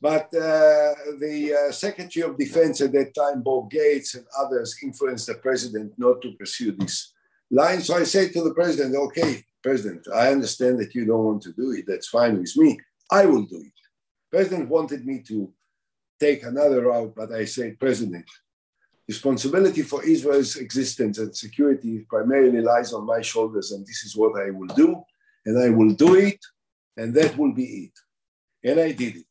But 0.00 0.26
uh, 0.34 0.92
the 1.18 1.68
uh, 1.68 1.72
Secretary 1.72 2.22
of 2.28 2.36
Defense 2.36 2.82
at 2.82 2.92
that 2.92 3.14
time, 3.14 3.42
Bob 3.42 3.70
Gates 3.70 4.14
and 4.14 4.26
others, 4.38 4.76
influenced 4.82 5.26
the 5.28 5.34
president 5.34 5.92
not 5.96 6.20
to 6.22 6.32
pursue 6.32 6.72
this 6.72 7.14
line. 7.50 7.80
So 7.80 7.96
I 7.96 8.04
say 8.04 8.28
to 8.28 8.42
the 8.42 8.52
president, 8.52 8.94
okay, 8.94 9.42
president, 9.62 10.06
I 10.14 10.28
understand 10.28 10.78
that 10.80 10.94
you 10.94 11.06
don't 11.06 11.24
want 11.24 11.42
to 11.44 11.52
do 11.52 11.72
it. 11.72 11.86
That's 11.86 12.08
fine 12.08 12.38
with 12.38 12.54
me. 12.56 12.78
I 13.10 13.24
will 13.24 13.44
do 13.44 13.60
it. 13.60 13.72
President 14.30 14.68
wanted 14.68 15.06
me 15.06 15.22
to 15.28 15.50
take 16.20 16.42
another 16.42 16.82
route, 16.82 17.14
but 17.16 17.32
I 17.32 17.46
said, 17.46 17.80
President, 17.80 18.26
responsibility 19.08 19.82
for 19.82 20.04
Israel's 20.04 20.56
existence 20.56 21.18
and 21.18 21.36
security 21.36 22.04
primarily 22.08 22.60
lies 22.60 22.92
on 22.92 23.06
my 23.06 23.20
shoulders, 23.20 23.72
and 23.72 23.86
this 23.86 24.04
is 24.04 24.16
what 24.16 24.40
I 24.40 24.50
will 24.50 24.72
do, 24.74 25.02
and 25.44 25.58
I 25.58 25.70
will 25.70 25.92
do 25.94 26.16
it, 26.16 26.40
and 26.96 27.14
that 27.14 27.36
will 27.36 27.52
be 27.52 27.66
it. 27.84 28.68
And 28.68 28.80
I 28.80 28.92
did 28.92 29.16
it. 29.16 29.26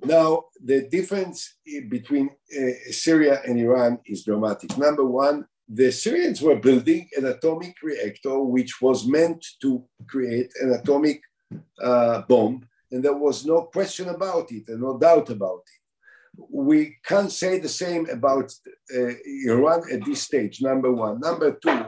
Now, 0.00 0.44
the 0.62 0.82
difference 0.82 1.56
between 1.88 2.30
uh, 2.30 2.70
Syria 2.90 3.40
and 3.44 3.58
Iran 3.58 3.98
is 4.06 4.24
dramatic. 4.24 4.78
Number 4.78 5.04
one, 5.04 5.46
the 5.68 5.90
Syrians 5.90 6.40
were 6.40 6.56
building 6.56 7.08
an 7.16 7.26
atomic 7.26 7.74
reactor 7.82 8.40
which 8.40 8.80
was 8.80 9.06
meant 9.06 9.44
to 9.60 9.84
create 10.06 10.50
an 10.62 10.72
atomic 10.74 11.20
uh, 11.82 12.22
bomb, 12.22 12.66
and 12.92 13.04
there 13.04 13.16
was 13.16 13.44
no 13.44 13.62
question 13.62 14.08
about 14.08 14.52
it 14.52 14.68
and 14.68 14.80
no 14.80 14.96
doubt 14.96 15.28
about 15.30 15.62
it 15.66 15.77
we 16.50 16.96
can't 17.04 17.32
say 17.32 17.58
the 17.58 17.68
same 17.68 18.08
about 18.10 18.52
uh, 18.96 19.12
Iran 19.46 19.82
at 19.92 20.04
this 20.04 20.22
stage, 20.22 20.62
number 20.62 20.92
one. 20.92 21.20
Number 21.20 21.52
two, 21.52 21.86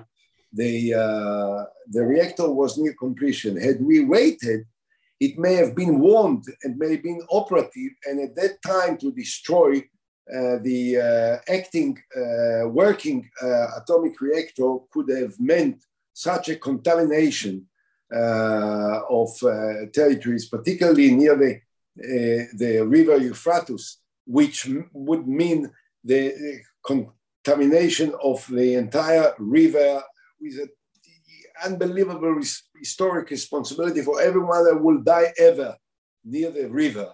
the, 0.52 0.94
uh, 0.94 1.64
the 1.88 2.04
reactor 2.04 2.50
was 2.50 2.76
near 2.76 2.94
completion. 2.94 3.56
Had 3.56 3.80
we 3.80 4.04
waited, 4.04 4.66
it 5.20 5.38
may 5.38 5.54
have 5.54 5.76
been 5.76 6.00
warmed 6.00 6.44
and 6.62 6.78
may 6.78 6.92
have 6.92 7.02
been 7.02 7.22
operative, 7.30 7.92
and 8.06 8.20
at 8.20 8.34
that 8.36 8.60
time 8.62 8.96
to 8.98 9.12
destroy 9.12 9.82
uh, 10.32 10.58
the 10.62 10.96
uh, 10.96 11.52
acting, 11.52 11.98
uh, 12.16 12.68
working 12.68 13.28
uh, 13.42 13.66
atomic 13.82 14.20
reactor 14.20 14.76
could 14.92 15.08
have 15.10 15.34
meant 15.40 15.84
such 16.12 16.48
a 16.50 16.56
contamination 16.56 17.66
of 18.12 19.30
territories, 19.92 20.48
particularly 20.48 21.14
near 21.14 21.36
the, 21.36 21.60
the 22.54 22.80
river 22.80 23.16
Euphrates, 23.16 23.99
which 24.30 24.68
would 24.92 25.26
mean 25.26 25.68
the 26.04 26.60
contamination 26.86 28.14
of 28.22 28.46
the 28.48 28.74
entire 28.74 29.34
river 29.38 30.02
with 30.40 30.56
an 30.60 30.70
unbelievable 31.64 32.40
historic 32.78 33.28
responsibility 33.30 34.02
for 34.02 34.20
everyone 34.20 34.62
that 34.64 34.80
will 34.80 34.98
die 34.98 35.32
ever 35.36 35.76
near 36.24 36.52
the 36.52 36.70
river 36.70 37.08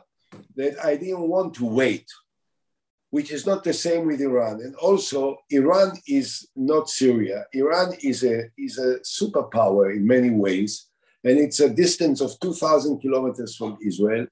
that 0.56 0.74
I 0.84 0.96
didn't 0.96 1.26
want 1.26 1.54
to 1.54 1.64
wait, 1.64 2.06
which 3.08 3.30
is 3.30 3.46
not 3.46 3.64
the 3.64 3.72
same 3.72 4.06
with 4.06 4.20
Iran. 4.20 4.60
And 4.60 4.74
also, 4.76 5.38
Iran 5.48 5.92
is 6.06 6.46
not 6.54 6.90
Syria. 6.90 7.46
Iran 7.54 7.94
is 8.02 8.24
a, 8.24 8.50
is 8.58 8.78
a 8.78 8.98
superpower 9.00 9.96
in 9.96 10.06
many 10.06 10.30
ways, 10.30 10.88
and 11.24 11.38
it's 11.38 11.60
a 11.60 11.70
distance 11.70 12.20
of 12.20 12.38
2,000 12.40 13.00
kilometers 13.00 13.56
from 13.56 13.78
Israel 13.82 14.26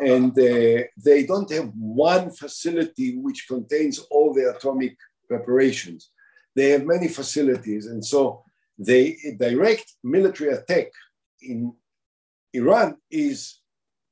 and 0.00 0.30
uh, 0.38 0.82
they 0.96 1.24
don't 1.26 1.50
have 1.52 1.70
one 1.74 2.30
facility 2.30 3.16
which 3.16 3.46
contains 3.48 3.98
all 4.10 4.32
the 4.32 4.54
atomic 4.54 4.96
preparations. 5.28 6.10
They 6.54 6.70
have 6.70 6.84
many 6.84 7.08
facilities, 7.08 7.86
and 7.86 8.04
so 8.04 8.44
the 8.78 9.16
direct 9.38 9.94
military 10.02 10.52
attack 10.52 10.88
in 11.40 11.72
Iran 12.52 12.96
is 13.10 13.60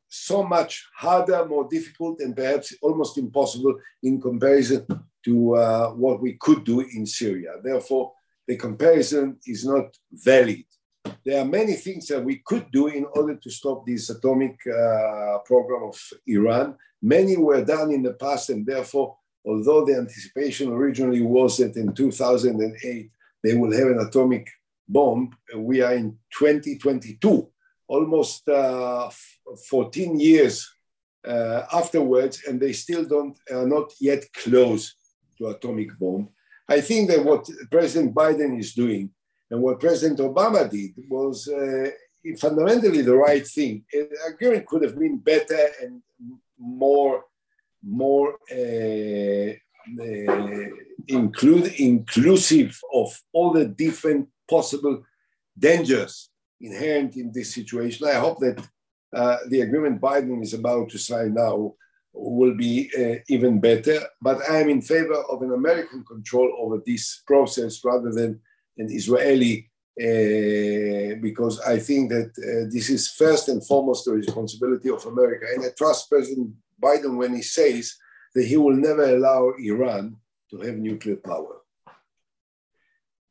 so 0.09 0.43
much 0.43 0.89
harder, 0.97 1.45
more 1.47 1.68
difficult, 1.68 2.21
and 2.21 2.35
perhaps 2.35 2.75
almost 2.83 3.16
impossible 3.18 3.79
in 4.03 4.21
comparison 4.21 4.87
to 5.25 5.55
uh, 5.55 5.91
what 5.91 6.21
we 6.21 6.35
could 6.35 6.64
do 6.64 6.81
in 6.81 7.07
Syria. 7.07 7.53
Therefore, 7.62 8.12
the 8.49 8.57
comparison 8.57 9.39
is 9.47 9.64
not 9.64 9.97
valid 10.11 10.64
there 11.25 11.41
are 11.41 11.45
many 11.45 11.75
things 11.75 12.07
that 12.09 12.25
we 12.25 12.37
could 12.45 12.71
do 12.71 12.87
in 12.89 13.05
order 13.15 13.37
to 13.37 13.51
stop 13.51 13.87
this 13.87 14.11
atomic 14.11 14.59
uh, 14.67 15.39
program 15.45 15.85
of 15.89 15.99
Iran. 16.27 16.77
Many 17.03 17.37
were 17.37 17.65
done 17.65 17.93
in 17.93 18.03
the 18.03 18.15
past, 18.15 18.51
and 18.51 18.67
therefore, 18.67 19.17
although 19.47 19.85
the 19.85 19.97
anticipation 19.97 20.73
originally 20.73 21.23
was 21.23 21.59
that 21.59 21.77
in 21.77 21.93
2008 21.93 23.11
they 23.43 23.55
will 23.55 23.73
have 23.73 23.89
an 23.89 24.07
atomic 24.07 24.49
bomb, 24.89 25.37
we 25.57 25.81
are 25.81 25.95
in 25.95 26.19
2022, 26.39 27.49
almost 27.89 28.49
uh, 28.49 29.09
14 29.69 30.21
years 30.21 30.69
uh, 31.27 31.63
afterwards, 31.73 32.43
and 32.47 32.61
they 32.61 32.73
still 32.73 33.05
don't 33.05 33.39
are 33.51 33.67
not 33.67 33.93
yet 34.01 34.25
close 34.35 34.95
to 35.39 35.47
atomic 35.47 35.99
bomb. 35.99 36.29
I 36.69 36.81
think 36.81 37.11
that 37.11 37.25
what 37.25 37.49
President 37.71 38.15
Biden 38.15 38.59
is 38.59 38.75
doing 38.75 39.11
and 39.51 39.61
what 39.63 39.81
President 39.81 40.19
Obama 40.21 40.71
did 40.71 40.93
was 41.09 41.49
uh, 41.49 41.91
fundamentally 42.39 43.03
the 43.03 43.17
right 43.17 43.47
thing. 43.47 43.85
Agreement 44.29 44.67
could 44.67 44.83
have 44.83 44.99
been 44.99 45.19
better 45.19 45.69
and 45.83 46.03
more, 46.59 47.25
more 47.83 48.37
uh, 48.53 49.53
uh, 50.01 50.67
include, 51.09 51.67
inclusive 51.79 52.81
of 52.93 53.21
all 53.33 53.53
the 53.53 53.65
different 53.65 54.29
possible 54.49 55.03
dangers 55.59 56.31
inherent 56.61 57.17
in 57.17 57.33
this 57.33 57.55
situation. 57.55 58.07
I 58.07 58.15
hope 58.15 58.39
that 58.41 58.63
uh, 59.13 59.39
the 59.49 59.63
agreement 59.63 60.01
Biden 60.01 60.43
is 60.43 60.55
about 60.55 60.91
to 60.91 60.99
sign 60.99 61.35
now 61.35 61.75
will 62.13 62.55
be 62.55 62.91
uh, 62.99 63.21
even 63.29 63.61
better. 63.61 64.01
But 64.21 64.49
I 64.49 64.61
am 64.61 64.69
in 64.69 64.83
favor 64.83 65.15
of 65.15 65.43
an 65.43 65.53
American 65.53 66.05
control 66.05 66.55
over 66.59 66.83
this 66.85 67.23
process 67.27 67.81
rather 67.85 68.13
than 68.13 68.41
and 68.81 68.91
Israeli, 69.01 69.55
uh, 70.07 71.20
because 71.26 71.61
I 71.74 71.78
think 71.78 72.03
that 72.14 72.31
uh, 72.39 72.64
this 72.74 72.89
is 72.97 73.03
first 73.22 73.45
and 73.49 73.61
foremost 73.70 74.07
the 74.07 74.12
responsibility 74.12 74.89
of 74.89 75.05
America. 75.05 75.47
And 75.53 75.64
I 75.64 75.68
trust 75.76 76.09
President 76.09 76.49
Biden 76.83 77.16
when 77.20 77.33
he 77.35 77.43
says 77.43 77.95
that 78.35 78.47
he 78.47 78.57
will 78.57 78.78
never 78.89 79.07
allow 79.16 79.53
Iran 79.72 80.16
to 80.51 80.57
have 80.64 80.76
nuclear 80.76 81.16
power. 81.16 81.55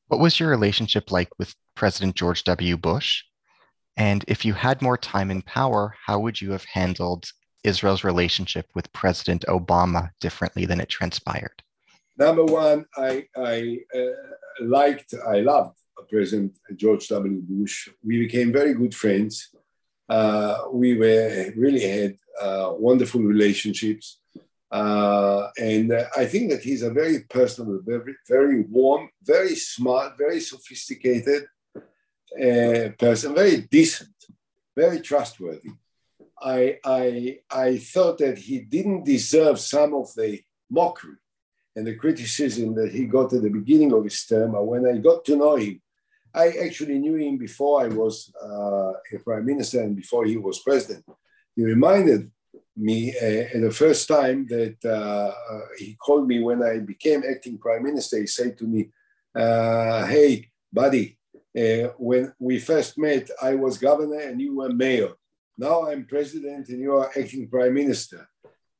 What 0.09 0.19
was 0.19 0.39
your 0.39 0.49
relationship 0.49 1.11
like 1.11 1.31
with 1.39 1.53
President 1.75 2.15
George 2.15 2.43
W. 2.43 2.77
Bush? 2.77 3.23
And 3.97 4.23
if 4.27 4.45
you 4.45 4.53
had 4.53 4.81
more 4.81 4.97
time 4.97 5.29
in 5.31 5.41
power, 5.41 5.95
how 6.05 6.19
would 6.19 6.39
you 6.39 6.51
have 6.51 6.65
handled 6.65 7.25
Israel's 7.63 8.03
relationship 8.03 8.67
with 8.75 8.93
President 8.93 9.43
Obama 9.47 10.09
differently 10.21 10.65
than 10.65 10.79
it 10.79 10.89
transpired? 10.89 11.63
Number 12.19 12.43
one, 12.43 12.85
I, 12.97 13.27
I 13.33 13.79
uh, 13.95 14.65
liked, 14.65 15.13
I 15.25 15.39
loved 15.39 15.77
President 16.09 16.57
George 16.75 17.07
W. 17.07 17.41
Bush. 17.41 17.87
We 18.03 18.19
became 18.19 18.51
very 18.51 18.73
good 18.73 18.93
friends. 18.93 19.55
Uh, 20.09 20.65
we 20.73 20.97
were 20.97 21.53
really 21.55 21.79
had 21.79 22.17
uh, 22.41 22.73
wonderful 22.77 23.21
relationships. 23.21 24.19
Uh, 24.69 25.47
and 25.57 25.93
I 26.17 26.25
think 26.25 26.51
that 26.51 26.61
he's 26.61 26.83
a 26.83 26.91
very 26.91 27.21
personal, 27.29 27.79
very, 27.85 28.15
very 28.27 28.63
warm, 28.63 29.09
very 29.23 29.55
smart, 29.55 30.17
very 30.17 30.41
sophisticated 30.41 31.43
uh, 31.77 32.89
person, 32.99 33.33
very 33.33 33.61
decent, 33.61 34.15
very 34.75 34.99
trustworthy. 34.99 35.71
I, 36.41 36.79
I, 36.83 37.39
I 37.49 37.77
thought 37.77 38.17
that 38.17 38.37
he 38.37 38.59
didn't 38.59 39.05
deserve 39.05 39.57
some 39.57 39.93
of 39.93 40.13
the 40.15 40.41
mockery 40.69 41.15
and 41.75 41.85
the 41.85 41.95
criticism 41.95 42.75
that 42.75 42.91
he 42.91 43.05
got 43.05 43.33
at 43.33 43.41
the 43.41 43.49
beginning 43.49 43.93
of 43.93 44.03
his 44.03 44.25
term. 44.25 44.53
When 44.65 44.87
I 44.87 44.97
got 44.97 45.23
to 45.25 45.35
know 45.35 45.55
him, 45.55 45.81
I 46.33 46.49
actually 46.63 46.99
knew 46.99 47.15
him 47.15 47.37
before 47.37 47.81
I 47.81 47.87
was 47.87 48.31
uh, 48.41 48.93
a 49.15 49.19
prime 49.23 49.45
minister 49.45 49.81
and 49.81 49.95
before 49.95 50.25
he 50.25 50.37
was 50.37 50.59
president. 50.59 51.05
He 51.55 51.63
reminded 51.63 52.31
me 52.75 53.11
uh, 53.11 53.59
the 53.59 53.71
first 53.71 54.07
time 54.07 54.45
that 54.47 54.77
uh, 54.85 55.33
uh, 55.53 55.61
he 55.77 55.95
called 55.95 56.27
me 56.27 56.39
when 56.41 56.63
I 56.63 56.79
became 56.79 57.23
acting 57.29 57.57
prime 57.57 57.83
minister. 57.83 58.19
He 58.19 58.27
said 58.27 58.57
to 58.59 58.65
me, 58.65 58.89
uh, 59.35 60.05
"Hey, 60.05 60.49
buddy, 60.71 61.17
uh, 61.57 61.89
when 61.97 62.33
we 62.39 62.59
first 62.59 62.97
met, 62.97 63.29
I 63.41 63.55
was 63.55 63.77
governor 63.77 64.19
and 64.19 64.39
you 64.39 64.55
were 64.57 64.69
mayor. 64.69 65.13
Now 65.57 65.87
I'm 65.87 66.05
president 66.05 66.69
and 66.69 66.79
you 66.79 66.95
are 66.95 67.11
acting 67.17 67.49
prime 67.49 67.73
minister. 67.73 68.27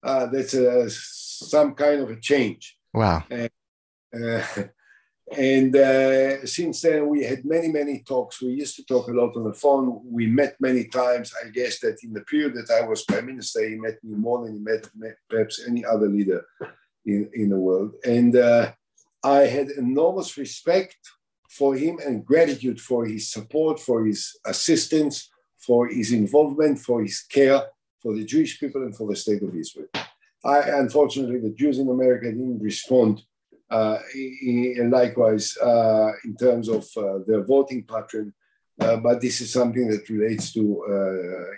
That's 0.02 0.56
some 1.54 1.74
kind 1.76 2.02
of 2.02 2.10
a 2.12 2.20
change." 2.20 2.79
Wow. 2.94 3.24
And 5.32 5.76
uh, 5.76 6.46
since 6.46 6.82
then, 6.82 7.08
we 7.08 7.24
had 7.24 7.46
many, 7.46 7.68
many 7.68 8.00
talks. 8.00 8.42
We 8.42 8.50
used 8.54 8.76
to 8.78 8.86
talk 8.86 9.08
a 9.08 9.12
lot 9.12 9.36
on 9.36 9.44
the 9.44 9.54
phone. 9.54 10.02
We 10.04 10.26
met 10.26 10.56
many 10.60 10.86
times. 10.86 11.34
I 11.44 11.50
guess 11.50 11.80
that 11.82 12.04
in 12.04 12.14
the 12.14 12.22
period 12.22 12.56
that 12.56 12.72
I 12.72 12.82
was 12.88 13.04
prime 13.04 13.28
minister, 13.28 13.68
he 13.68 13.76
met 13.76 14.04
me 14.04 14.16
more 14.16 14.44
than 14.44 14.56
he 14.56 14.60
met, 14.60 14.90
met 14.98 15.18
perhaps 15.30 15.62
any 15.68 15.86
other 15.86 16.08
leader 16.08 16.44
in, 17.06 17.30
in 17.34 17.50
the 17.50 17.60
world. 17.60 17.94
And 18.04 18.36
uh, 18.36 18.72
I 19.24 19.42
had 19.42 19.70
enormous 19.70 20.36
respect 20.38 20.98
for 21.50 21.76
him 21.76 22.00
and 22.04 22.26
gratitude 22.26 22.82
for 22.82 23.06
his 23.06 23.32
support, 23.32 23.80
for 23.80 24.06
his 24.06 24.36
assistance, 24.46 25.30
for 25.58 25.88
his 25.88 26.12
involvement, 26.12 26.80
for 26.80 27.04
his 27.04 27.22
care 27.22 27.62
for 28.02 28.16
the 28.16 28.24
Jewish 28.24 28.60
people 28.60 28.82
and 28.82 28.96
for 28.96 29.08
the 29.08 29.16
state 29.16 29.44
of 29.44 29.54
Israel. 29.54 29.88
I, 30.44 30.60
unfortunately, 30.80 31.40
the 31.40 31.56
Jews 31.56 31.80
in 31.80 31.90
America 31.90 32.32
didn't 32.32 32.60
respond 32.60 33.22
uh, 33.70 34.00
likewise 34.86 35.58
uh, 35.58 36.12
in 36.24 36.36
terms 36.36 36.70
of 36.70 36.86
uh, 36.98 37.20
their 37.28 37.44
voting 37.44 37.84
pattern. 37.84 38.34
but 38.78 39.22
this 39.22 39.42
is 39.42 39.52
something 39.52 39.88
that 39.90 40.10
relates 40.10 40.54
to 40.54 40.62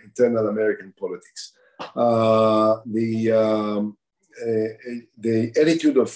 internal 0.03 0.47
American 0.47 0.93
politics. 0.99 1.53
the 1.95 3.31
um, 3.31 3.97
uh, 4.41 4.71
the 5.17 5.51
attitude 5.59 5.97
of 5.97 6.09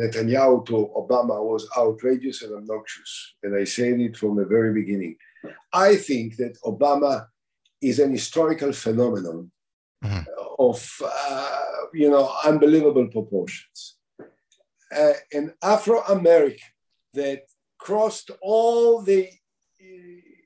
Netanyahu 0.00 0.64
to 0.66 0.90
Obama 0.96 1.36
was 1.44 1.68
outrageous 1.76 2.42
and 2.42 2.54
obnoxious. 2.54 3.34
And 3.42 3.54
I 3.54 3.64
said 3.64 4.00
it 4.00 4.16
from 4.16 4.36
the 4.36 4.46
very 4.46 4.72
beginning. 4.72 5.16
I 5.72 5.96
think 5.96 6.36
that 6.36 6.58
Obama 6.64 7.26
is 7.80 7.98
an 7.98 8.12
historical 8.12 8.72
phenomenon 8.72 9.50
mm-hmm. 10.04 10.22
of, 10.58 11.02
uh, 11.04 11.56
you 11.92 12.10
know, 12.10 12.32
unbelievable 12.44 13.08
proportions 13.08 13.98
uh, 14.94 15.12
an 15.32 15.54
Afro 15.62 16.00
American 16.02 16.68
that 17.14 17.42
crossed 17.78 18.30
all 18.42 19.02
the 19.02 19.28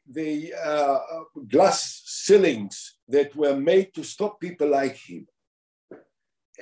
the 0.09 0.53
uh, 0.53 0.98
glass 1.48 2.03
ceilings 2.05 2.98
that 3.09 3.34
were 3.34 3.57
made 3.57 3.94
to 3.94 4.05
stop 4.05 4.38
people 4.38 4.68
like 4.68 4.96
him. 4.96 5.26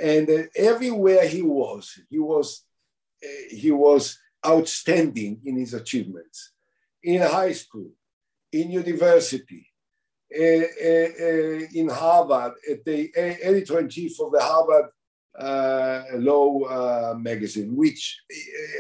And 0.00 0.30
uh, 0.30 0.42
everywhere 0.54 1.26
he 1.26 1.42
was, 1.42 1.98
he 2.08 2.20
was 2.20 2.64
uh, 3.24 3.28
he 3.50 3.72
was 3.72 4.18
outstanding 4.46 5.40
in 5.44 5.56
his 5.56 5.74
achievements. 5.74 6.52
In 7.02 7.22
high 7.22 7.52
school, 7.52 7.90
in 8.52 8.70
university, 8.70 9.66
in 10.30 11.88
Harvard, 11.88 12.52
at 12.70 12.84
the 12.84 13.10
editor 13.16 13.80
in 13.80 13.88
chief 13.88 14.18
of 14.20 14.32
the 14.32 14.40
Harvard 14.40 14.86
uh, 15.38 16.02
Law 16.14 16.62
uh, 16.64 17.14
magazine, 17.18 17.74
which 17.76 18.20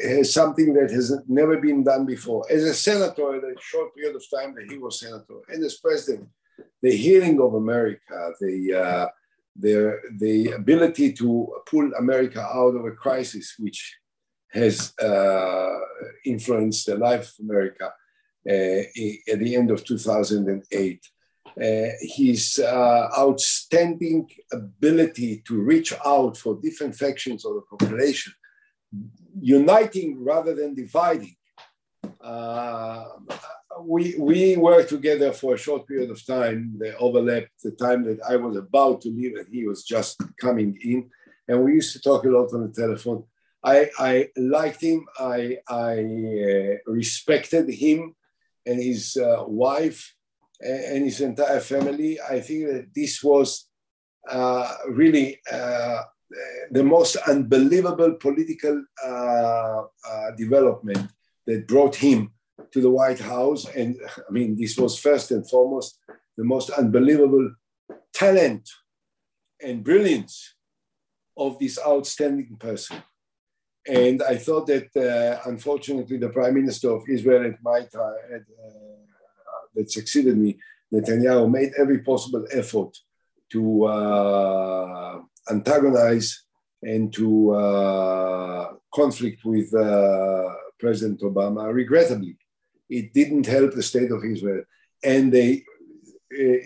is 0.02 0.32
something 0.32 0.74
that 0.74 0.90
has 0.90 1.16
never 1.28 1.58
been 1.58 1.82
done 1.82 2.06
before. 2.06 2.44
As 2.50 2.64
a 2.64 2.74
senator, 2.74 3.34
in 3.36 3.44
a 3.44 3.60
short 3.60 3.94
period 3.94 4.16
of 4.16 4.24
time 4.32 4.54
that 4.54 4.70
he 4.70 4.78
was 4.78 5.00
senator, 5.00 5.40
and 5.48 5.64
as 5.64 5.78
president, 5.78 6.28
the 6.82 6.94
healing 6.96 7.40
of 7.40 7.54
America, 7.54 8.32
the 8.40 8.74
uh, 8.74 9.06
the 9.56 9.98
the 10.18 10.52
ability 10.52 11.12
to 11.14 11.54
pull 11.66 11.90
America 11.98 12.40
out 12.40 12.74
of 12.74 12.84
a 12.84 12.92
crisis, 12.92 13.54
which 13.58 13.96
has 14.52 14.92
uh, 14.98 15.78
influenced 16.24 16.86
the 16.86 16.96
life 16.96 17.32
of 17.38 17.44
America 17.44 17.92
uh, 18.48 18.82
at 19.32 19.38
the 19.38 19.54
end 19.54 19.70
of 19.70 19.84
2008 19.84 21.06
uh, 21.60 21.90
his 22.00 22.58
uh, 22.58 23.08
outstanding 23.18 24.26
ability 24.50 25.42
to 25.46 25.60
reach 25.60 25.92
out 26.06 26.36
for 26.36 26.58
different 26.62 26.94
factions 26.94 27.44
of 27.44 27.54
the 27.54 27.62
population, 27.76 28.32
uniting 29.40 30.24
rather 30.24 30.54
than 30.54 30.74
dividing. 30.74 31.36
Uh, 32.18 33.04
we, 33.82 34.14
we 34.18 34.56
worked 34.56 34.88
together 34.88 35.32
for 35.32 35.54
a 35.54 35.58
short 35.58 35.86
period 35.86 36.10
of 36.10 36.24
time. 36.24 36.76
They 36.78 36.94
overlapped 36.94 37.62
the 37.62 37.72
time 37.72 38.04
that 38.04 38.20
I 38.28 38.36
was 38.36 38.56
about 38.56 39.02
to 39.02 39.10
leave 39.10 39.36
and 39.36 39.46
he 39.52 39.66
was 39.66 39.84
just 39.84 40.20
coming 40.40 40.78
in. 40.82 41.10
And 41.46 41.62
we 41.62 41.74
used 41.74 41.92
to 41.92 42.00
talk 42.00 42.24
a 42.24 42.28
lot 42.28 42.54
on 42.54 42.62
the 42.62 42.72
telephone. 42.72 43.24
I, 43.62 43.90
I 43.98 44.28
liked 44.36 44.80
him. 44.80 45.04
I, 45.18 45.58
I 45.68 45.92
uh, 45.92 46.90
respected 46.90 47.68
him 47.68 48.14
and 48.64 48.82
his 48.82 49.16
uh, 49.18 49.44
wife 49.46 50.14
and 50.60 51.04
his 51.04 51.20
entire 51.20 51.60
family. 51.60 52.20
I 52.20 52.40
think 52.40 52.66
that 52.66 52.86
this 52.94 53.22
was 53.22 53.68
uh, 54.28 54.74
really 54.88 55.40
uh, 55.50 56.02
the 56.70 56.84
most 56.84 57.16
unbelievable 57.16 58.14
political 58.14 58.84
uh, 59.04 59.82
uh, 60.08 60.30
development 60.36 61.10
that 61.46 61.66
brought 61.66 61.96
him 61.96 62.32
to 62.72 62.80
the 62.80 62.90
White 62.90 63.18
House. 63.18 63.66
And 63.74 63.96
I 64.28 64.30
mean, 64.30 64.56
this 64.56 64.76
was 64.76 64.98
first 64.98 65.30
and 65.30 65.48
foremost 65.48 65.98
the 66.36 66.44
most 66.44 66.70
unbelievable 66.70 67.54
talent 68.12 68.68
and 69.62 69.84
brilliance 69.84 70.54
of 71.36 71.58
this 71.58 71.78
outstanding 71.84 72.56
person. 72.58 73.02
And 73.86 74.22
I 74.22 74.36
thought 74.36 74.66
that, 74.66 74.94
uh, 74.94 75.48
unfortunately, 75.48 76.18
the 76.18 76.28
Prime 76.28 76.54
Minister 76.54 76.90
of 76.90 77.02
Israel 77.08 77.46
at 77.46 77.62
my 77.62 77.80
time, 77.80 78.16
at, 78.32 78.42
uh, 78.42 79.00
that 79.74 79.90
succeeded 79.90 80.36
me, 80.36 80.58
Netanyahu 80.92 81.50
made 81.50 81.72
every 81.78 81.98
possible 82.00 82.46
effort 82.52 82.96
to 83.50 83.84
uh, 83.84 85.20
antagonize 85.50 86.44
and 86.82 87.12
to 87.12 87.50
uh, 87.52 88.72
conflict 88.94 89.44
with 89.44 89.72
uh, 89.74 90.54
President 90.78 91.20
Obama. 91.20 91.72
Regrettably, 91.72 92.36
it 92.88 93.12
didn't 93.12 93.46
help 93.46 93.74
the 93.74 93.82
state 93.82 94.10
of 94.10 94.24
Israel. 94.24 94.64
And 95.02 95.32
they 95.32 95.64
uh, 96.38 96.58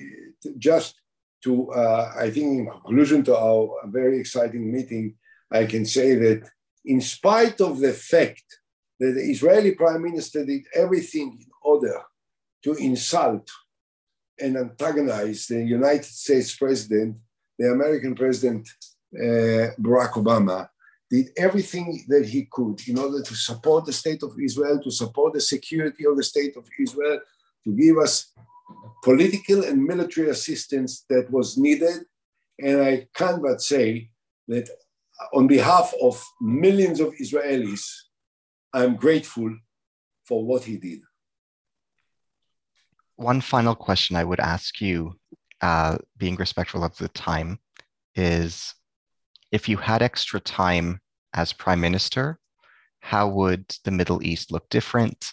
just 0.59 1.01
to, 1.43 1.71
uh, 1.73 2.13
I 2.17 2.31
think, 2.31 2.47
in 2.47 2.71
conclusion 2.71 3.23
to 3.25 3.37
our 3.37 3.71
very 3.87 4.19
exciting 4.19 4.73
meeting, 4.73 5.17
I 5.51 5.67
can 5.67 5.85
say 5.85 6.15
that 6.15 6.49
in 6.85 7.01
spite 7.01 7.61
of 7.61 7.81
the 7.81 7.93
fact 7.93 8.45
that 9.01 9.13
the 9.13 9.21
Israeli 9.21 9.73
prime 9.73 10.03
minister 10.03 10.45
did 10.45 10.63
everything 10.75 11.39
in 11.41 11.51
order 11.63 12.03
to 12.65 12.75
insult 12.75 13.49
and 14.41 14.57
antagonize 14.57 15.47
the 15.47 15.63
United 15.63 16.05
States 16.05 16.57
president, 16.57 17.17
the 17.59 17.71
American 17.71 18.15
president 18.15 18.69
uh, 19.15 19.71
Barack 19.79 20.13
Obama, 20.15 20.69
did 21.11 21.31
everything 21.37 22.05
that 22.09 22.27
he 22.27 22.49
could 22.51 22.81
in 22.89 22.99
order 22.99 23.23
to 23.23 23.35
support 23.35 23.85
the 23.85 23.93
state 23.93 24.23
of 24.23 24.33
Israel, 24.43 24.81
to 24.83 24.91
support 24.91 25.35
the 25.35 25.41
security 25.41 26.05
of 26.07 26.17
the 26.17 26.23
state 26.23 26.57
of 26.57 26.67
Israel, 26.81 27.21
to 27.65 27.73
give 27.73 27.99
us 27.99 28.33
political 29.05 29.63
and 29.65 29.85
military 29.85 30.31
assistance 30.31 31.05
that 31.11 31.31
was 31.31 31.59
needed. 31.59 31.99
And 32.59 32.81
I 32.81 33.07
can't 33.15 33.43
but 33.43 33.61
say 33.61 34.11
that 34.49 34.69
on 35.33 35.47
behalf 35.47 35.93
of 36.03 36.25
millions 36.41 36.99
of 36.99 37.13
Israelis, 37.21 37.85
I'm 38.73 38.97
grateful 38.97 39.55
for 40.27 40.45
what 40.45 40.65
he 40.65 40.79
did 40.79 41.01
one 43.17 43.41
final 43.41 43.75
question 43.75 44.17
I 44.17 44.25
would 44.25 44.41
ask 44.41 44.81
you, 44.81 45.15
uh, 45.61 45.99
being 46.17 46.37
respectful 46.37 46.85
of 46.85 46.97
the 46.97 47.09
time, 47.09 47.59
is 48.15 48.75
if 49.53 49.69
you 49.69 49.77
had 49.77 50.03
extra 50.03 50.41
time 50.41 51.01
as 51.35 51.53
prime 51.53 51.81
minister, 51.81 52.39
how 53.01 53.29
would 53.29 53.69
the 53.85 53.91
Middle 53.91 54.23
East 54.23 54.51
look 54.51 54.69
different? 54.69 55.33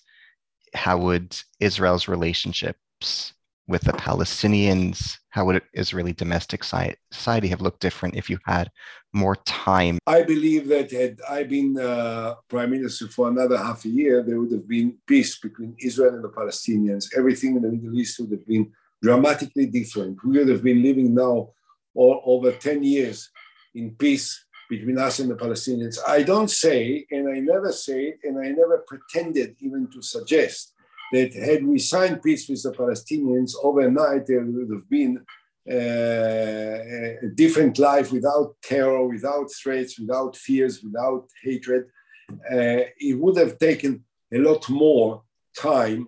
How 0.73 0.97
would 0.97 1.37
Israel's 1.59 2.07
relationships 2.07 3.33
with 3.71 3.83
the 3.83 3.93
Palestinians? 3.93 5.17
How 5.29 5.45
would 5.45 5.61
Israeli 5.73 6.13
domestic 6.13 6.63
society 6.63 7.47
have 7.47 7.61
looked 7.61 7.79
different 7.79 8.15
if 8.15 8.29
you 8.29 8.37
had 8.45 8.69
more 9.13 9.37
time? 9.37 9.97
I 10.05 10.23
believe 10.23 10.67
that 10.67 10.91
had 10.91 11.19
I 11.27 11.43
been 11.43 11.79
uh, 11.79 12.35
prime 12.49 12.71
minister 12.71 13.07
for 13.07 13.29
another 13.29 13.57
half 13.57 13.85
a 13.85 13.89
year, 13.89 14.21
there 14.21 14.39
would 14.39 14.51
have 14.51 14.67
been 14.67 14.97
peace 15.07 15.39
between 15.39 15.75
Israel 15.79 16.13
and 16.15 16.23
the 16.23 16.29
Palestinians. 16.29 17.05
Everything 17.17 17.55
in 17.55 17.61
the 17.63 17.69
Middle 17.69 17.97
East 17.97 18.19
would 18.19 18.31
have 18.31 18.45
been 18.45 18.71
dramatically 19.01 19.67
different. 19.67 20.23
We 20.23 20.37
would 20.37 20.49
have 20.49 20.63
been 20.63 20.83
living 20.83 21.15
now 21.15 21.51
all 21.95 22.21
over 22.25 22.51
10 22.51 22.83
years 22.83 23.29
in 23.73 23.95
peace 23.95 24.45
between 24.69 24.97
us 24.97 25.19
and 25.19 25.31
the 25.31 25.35
Palestinians. 25.35 25.97
I 26.05 26.23
don't 26.23 26.49
say, 26.49 27.05
and 27.09 27.27
I 27.29 27.39
never 27.39 27.71
say, 27.71 28.15
and 28.23 28.37
I 28.37 28.49
never 28.49 28.83
pretended 28.87 29.55
even 29.59 29.89
to 29.91 30.01
suggest 30.01 30.73
that 31.11 31.33
had 31.33 31.65
we 31.65 31.79
signed 31.79 32.21
peace 32.21 32.47
with 32.47 32.63
the 32.63 32.71
Palestinians 32.71 33.53
overnight, 33.61 34.25
there 34.25 34.43
would 34.43 34.71
have 34.71 34.89
been 34.89 35.23
uh, 35.69 37.25
a 37.25 37.29
different 37.35 37.77
life 37.77 38.11
without 38.11 38.55
terror, 38.63 39.07
without 39.07 39.51
threats, 39.51 39.99
without 39.99 40.35
fears, 40.35 40.81
without 40.81 41.27
hatred. 41.43 41.85
Uh, 42.31 42.87
it 42.97 43.17
would 43.19 43.37
have 43.37 43.59
taken 43.59 44.03
a 44.33 44.37
lot 44.37 44.67
more 44.69 45.23
time 45.57 46.07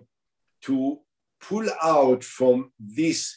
to 0.62 0.98
pull 1.40 1.66
out 1.82 2.24
from 2.24 2.72
this 2.78 3.36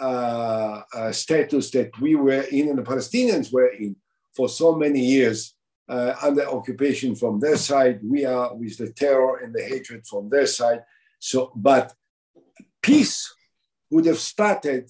uh, 0.00 0.82
uh, 0.94 1.12
status 1.12 1.70
that 1.70 1.90
we 2.00 2.14
were 2.14 2.42
in 2.52 2.68
and 2.68 2.78
the 2.78 2.82
Palestinians 2.82 3.52
were 3.52 3.68
in 3.68 3.96
for 4.36 4.48
so 4.48 4.74
many 4.74 5.00
years 5.00 5.54
uh, 5.88 6.14
under 6.22 6.46
occupation 6.46 7.14
from 7.14 7.40
their 7.40 7.56
side. 7.56 8.00
We 8.04 8.24
are 8.24 8.54
with 8.54 8.76
the 8.76 8.92
terror 8.92 9.38
and 9.38 9.54
the 9.54 9.62
hatred 9.62 10.06
from 10.06 10.28
their 10.28 10.46
side. 10.46 10.82
So, 11.18 11.52
but 11.54 11.94
peace 12.82 13.32
would 13.90 14.06
have 14.06 14.18
started 14.18 14.88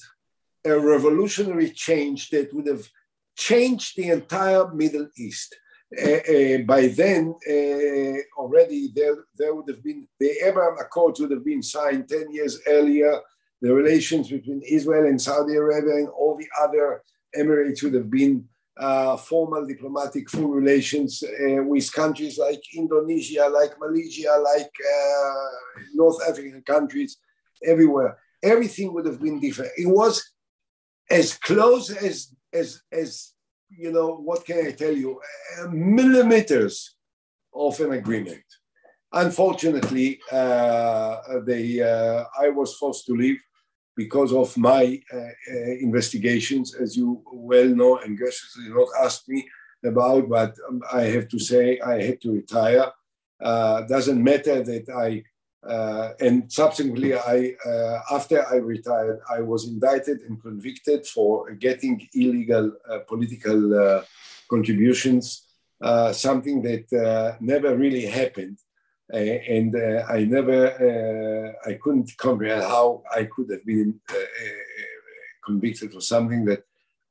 a 0.65 0.79
revolutionary 0.79 1.71
change 1.71 2.31
that 2.31 2.53
would 2.53 2.67
have 2.67 2.89
changed 3.37 3.97
the 3.97 4.09
entire 4.11 4.73
Middle 4.73 5.09
East. 5.17 5.57
Uh, 5.97 6.11
uh, 6.11 6.59
by 6.67 6.89
then, 6.89 7.35
uh, 7.49 8.41
already 8.41 8.91
there, 8.93 9.17
there 9.39 9.55
would 9.55 9.69
have 9.69 9.83
been 9.85 10.09
the 10.19 10.31
Abraham 10.45 10.77
Accords 10.81 11.21
would 11.21 11.31
have 11.31 11.45
been 11.45 11.63
signed 11.63 12.09
10 12.09 12.33
years 12.33 12.61
earlier. 12.67 13.21
The 13.63 13.73
relations 13.73 14.29
between 14.29 14.63
Israel 14.63 15.07
and 15.07 15.21
Saudi 15.21 15.55
Arabia 15.55 15.95
and 15.95 16.09
all 16.09 16.37
the 16.37 16.49
other 16.61 17.03
Emirates 17.37 17.83
would 17.83 17.95
have 17.95 18.11
been 18.11 18.49
uh, 18.77 19.17
formal 19.17 19.67
diplomatic 19.67 20.29
full 20.29 20.49
relations 20.49 21.23
uh, 21.23 21.63
with 21.63 21.93
countries 21.93 22.39
like 22.39 22.61
Indonesia, 22.75 23.49
like 23.49 23.79
Malaysia, 23.81 24.37
like 24.43 24.73
uh, 24.95 25.47
North 25.95 26.19
African 26.29 26.63
countries, 26.63 27.17
everywhere. 27.65 28.19
Everything 28.43 28.93
would 28.93 29.07
have 29.07 29.21
been 29.21 29.41
different. 29.41 29.73
It 29.77 29.87
was 29.87 30.23
as 31.11 31.35
close 31.39 31.91
as 31.91 32.35
as 32.53 32.83
as 32.93 33.33
you 33.71 33.93
know 33.93 34.17
what 34.17 34.45
can 34.45 34.67
i 34.67 34.73
tell 34.73 34.93
you 34.93 35.21
uh, 35.59 35.69
millimeters 35.69 36.97
of 37.55 37.79
an 37.81 37.93
agreement 37.93 38.45
unfortunately 39.13 40.21
uh, 40.33 41.17
they 41.45 41.81
uh, 41.81 42.25
i 42.39 42.49
was 42.49 42.75
forced 42.77 43.07
to 43.07 43.15
leave 43.15 43.41
because 43.97 44.33
of 44.33 44.57
my 44.57 45.01
uh, 45.13 45.17
uh, 45.17 45.73
investigations 45.81 46.75
as 46.75 46.97
you 46.97 47.23
well 47.33 47.69
know 47.69 47.99
and 47.99 48.19
graciously 48.19 48.69
not 48.69 48.89
asked 49.03 49.29
me 49.29 49.49
about 49.85 50.29
but 50.29 50.55
um, 50.69 50.83
i 50.93 51.03
have 51.03 51.29
to 51.29 51.39
say 51.39 51.79
i 51.81 52.03
had 52.03 52.21
to 52.21 52.33
retire 52.33 52.91
uh, 53.43 53.83
doesn't 53.83 54.23
matter 54.23 54.63
that 54.63 54.89
i 54.91 55.23
uh, 55.69 56.13
and 56.21 56.51
subsequently, 56.51 57.15
I, 57.15 57.55
uh, 57.67 57.99
after 58.13 58.47
I 58.47 58.57
retired, 58.57 59.21
I 59.29 59.41
was 59.41 59.67
indicted 59.67 60.21
and 60.21 60.41
convicted 60.41 61.07
for 61.07 61.51
getting 61.55 62.07
illegal 62.15 62.73
uh, 62.89 63.01
political 63.01 64.05
contributions, 64.49 65.43
something 66.13 66.63
that 66.63 67.37
never 67.41 67.77
really 67.77 68.07
happened. 68.07 68.59
And 69.13 69.77
I 70.09 70.25
never, 70.25 71.55
I 71.65 71.75
couldn't 71.75 72.11
comprehend 72.17 72.63
how 72.63 73.03
I 73.15 73.25
could 73.25 73.51
have 73.51 73.65
been 73.65 74.01
convicted 75.45 75.93
for 75.93 76.01
something 76.01 76.45
that 76.47 76.63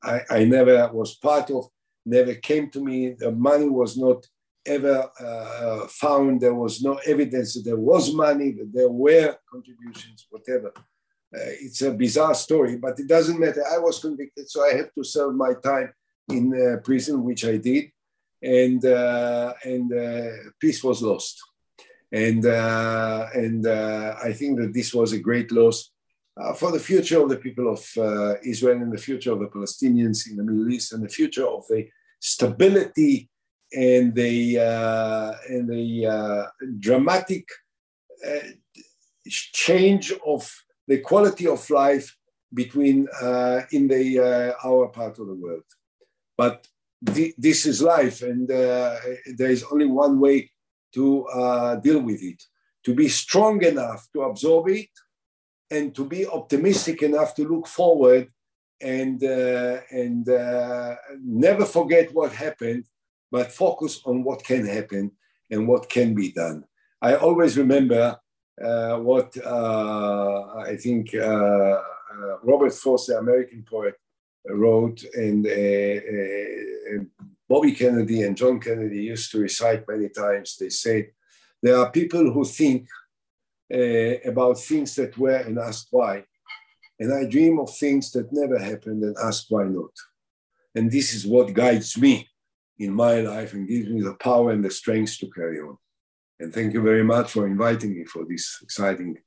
I, 0.04 0.22
I 0.30 0.46
never 0.46 0.90
was 0.92 1.16
part 1.16 1.50
of, 1.52 1.68
never 2.06 2.36
came 2.36 2.70
to 2.72 2.84
me. 2.84 3.16
The 3.18 3.32
money 3.32 3.70
was 3.70 3.98
not 3.98 4.26
ever 4.66 5.10
uh, 5.20 5.88
found 5.88 6.42
there 6.42 6.54
was 6.54 6.82
no 6.82 6.96
evidence 7.06 7.54
that 7.54 7.66
there 7.66 7.78
was 7.78 8.14
money, 8.14 8.52
that 8.52 8.72
there 8.74 8.90
were 8.90 9.38
contributions, 9.52 10.28
whatever. 10.30 10.72
Uh, 10.76 11.54
it's 11.66 11.82
a 11.82 11.92
bizarre 11.92 12.36
story, 12.36 12.78
but 12.78 13.00
it 13.00 13.08
doesn't 13.08 13.40
matter. 13.40 13.64
I 13.72 13.78
was 13.80 14.00
convicted, 14.00 14.50
so 14.50 14.64
I 14.64 14.74
had 14.74 14.90
to 14.96 15.04
serve 15.04 15.36
my 15.36 15.54
time 15.64 15.94
in 16.30 16.54
uh, 16.54 16.78
prison, 16.82 17.24
which 17.24 17.46
I 17.46 17.58
did, 17.58 17.92
and 18.42 18.84
uh, 18.86 19.54
and 19.64 19.92
uh, 19.94 20.30
peace 20.60 20.84
was 20.84 21.02
lost. 21.02 21.42
And 22.12 22.46
uh, 22.46 23.28
and 23.34 23.68
I 23.68 24.32
think 24.34 24.60
that 24.60 24.74
this 24.74 24.94
was 24.94 25.12
a 25.14 25.20
great 25.20 25.52
loss 25.52 25.92
for 26.58 26.72
the 26.72 26.80
future 26.80 27.22
of 27.22 27.30
the 27.30 27.38
people 27.38 27.68
of 27.72 27.80
Israel 28.44 28.82
and 28.82 28.94
the 28.94 29.06
future 29.10 29.32
of 29.34 29.40
the 29.40 29.48
Palestinians 29.48 30.30
in 30.30 30.38
the 30.38 30.44
Middle 30.44 30.70
East 30.72 30.94
and 30.94 31.04
the 31.04 31.10
future 31.10 31.48
of 31.48 31.66
the 31.70 31.88
stability 32.20 33.30
and 33.74 34.16
the 34.16 34.60
uh, 34.60 35.34
and 35.50 35.70
the 35.70 36.08
uh, 36.08 36.46
dramatic 36.80 37.48
uh, 38.26 38.40
change 39.28 40.14
of 40.26 40.50
the 40.88 41.00
quality 41.00 41.48
of 41.48 41.70
life 41.70 42.16
between 42.54 43.08
uh, 43.22 43.62
in 43.72 43.88
the 43.88 44.20
uh, 44.20 44.68
our 44.68 44.88
part 44.90 45.20
of 45.20 45.28
the 45.28 45.36
world. 45.36 45.64
But 46.38 46.68
th- 47.14 47.36
this 47.38 47.66
is 47.66 47.82
life, 47.82 48.22
and 48.22 48.50
uh, 48.50 48.98
there 49.36 49.50
is 49.50 49.64
only 49.72 49.86
one 49.86 50.20
way 50.20 50.52
to 50.96 51.28
deal 51.84 52.02
with 52.02 52.22
it: 52.24 52.42
to 52.86 52.94
be 52.94 53.08
strong 53.08 53.64
enough 53.64 54.08
to 54.14 54.24
absorb 54.24 54.70
it, 54.70 54.90
and 55.70 55.94
to 55.96 56.04
be 56.06 56.26
optimistic 56.26 57.04
enough 57.04 57.36
to 57.36 57.48
look 57.48 57.68
forward 57.68 58.32
and 58.82 59.22
and 59.22 60.26
never 61.24 61.66
forget 61.66 62.14
what 62.14 62.32
happened 62.32 62.86
but 63.32 63.52
focus 63.52 64.02
on 64.06 64.24
what 64.24 64.44
can 64.44 64.66
happen 64.66 65.12
and 65.52 65.68
what 65.68 65.90
can 65.90 66.14
be 66.16 66.32
done. 66.32 66.64
I 67.02 67.16
always 67.16 67.58
remember 67.58 68.18
uh, 68.64 68.98
what 69.00 69.36
uh, 69.38 70.56
I 70.72 70.78
think 70.78 71.14
uh, 71.14 71.20
uh 71.20 72.38
Robert 72.44 72.74
Frost, 72.74 73.08
the 73.08 73.18
American 73.18 73.66
poet, 73.70 73.96
wrote, 74.48 75.04
and 75.14 75.46
uh, 75.46 75.98
uh, 76.12 77.04
Bobby 77.48 77.74
Kennedy 77.74 78.24
and 78.24 78.36
John 78.36 78.60
Kennedy 78.60 79.04
used 79.04 79.32
to 79.32 79.40
recite 79.40 79.88
many 79.88 80.10
times. 80.10 80.58
They 80.58 80.70
said, 80.70 81.12
There 81.62 81.78
are 81.78 81.92
people 81.92 82.32
who 82.32 82.44
think 82.44 82.88
eh, 83.72 84.18
about 84.26 84.60
things 84.60 84.96
that 84.96 85.18
were 85.18 85.38
and 85.38 85.60
ask 85.60 85.88
why. 85.92 86.26
And 87.00 87.14
I 87.14 87.26
dream 87.26 87.60
of 87.60 87.76
things 87.76 88.12
that 88.12 88.32
never 88.32 88.58
happened 88.58 89.04
and 89.04 89.16
ask 89.22 89.46
why 89.50 89.66
not. 89.66 89.92
And 90.74 90.92
this 90.92 91.14
is 91.14 91.26
what 91.26 91.54
guides 91.54 91.98
me 91.98 92.28
in 92.80 92.94
my 92.94 93.22
life 93.22 93.54
and 93.54 93.68
gives 93.68 93.90
me 93.90 94.02
the 94.02 94.16
power 94.16 94.52
and 94.52 94.64
the 94.64 94.72
strength 94.72 95.18
to 95.20 95.30
carry 95.30 95.60
on. 95.60 95.78
And 96.40 96.54
thank 96.54 96.74
you 96.74 96.82
very 96.82 97.04
much 97.04 97.32
for 97.32 97.48
inviting 97.48 97.98
me 97.98 98.06
for 98.06 98.26
this 98.26 98.60
exciting. 98.62 99.18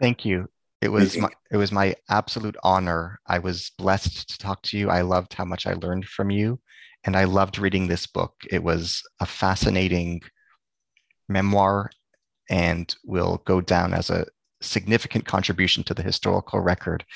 Thank 0.00 0.24
you. 0.24 0.48
It 0.80 0.90
was 0.90 1.16
my, 1.16 1.30
it 1.50 1.56
was 1.56 1.72
my 1.72 1.96
absolute 2.08 2.56
honor. 2.62 3.18
I 3.26 3.40
was 3.40 3.72
blessed 3.78 4.28
to 4.30 4.38
talk 4.38 4.62
to 4.64 4.78
you. 4.78 4.90
I 4.90 5.00
loved 5.00 5.34
how 5.34 5.44
much 5.44 5.66
I 5.66 5.72
learned 5.72 6.06
from 6.06 6.30
you, 6.30 6.60
and 7.08 7.16
I 7.16 7.24
loved 7.24 7.58
reading 7.58 7.86
this 7.86 8.06
book. 8.06 8.34
It 8.50 8.62
was 8.62 9.02
a 9.18 9.24
fascinating 9.24 10.20
memoir, 11.26 11.90
and 12.50 12.94
will 13.02 13.42
go 13.46 13.62
down 13.62 13.94
as 13.94 14.10
a 14.10 14.26
significant 14.60 15.24
contribution 15.24 15.82
to 15.84 15.94
the 15.94 16.02
historical 16.02 16.60
record 16.60 17.06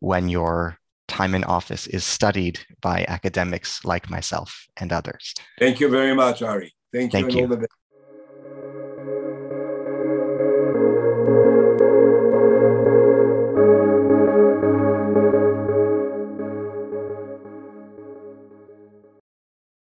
when 0.00 0.30
your 0.30 0.78
time 1.06 1.34
in 1.34 1.44
office 1.44 1.86
is 1.88 2.02
studied 2.02 2.60
by 2.80 3.04
academics 3.08 3.84
like 3.84 4.08
myself 4.08 4.66
and 4.78 4.90
others. 4.90 5.34
Thank 5.58 5.80
you 5.80 5.90
very 5.90 6.14
much, 6.14 6.40
Ari. 6.40 6.72
Thank 6.90 7.12
you. 7.12 7.20
Thank 7.20 7.34
you. 7.34 7.66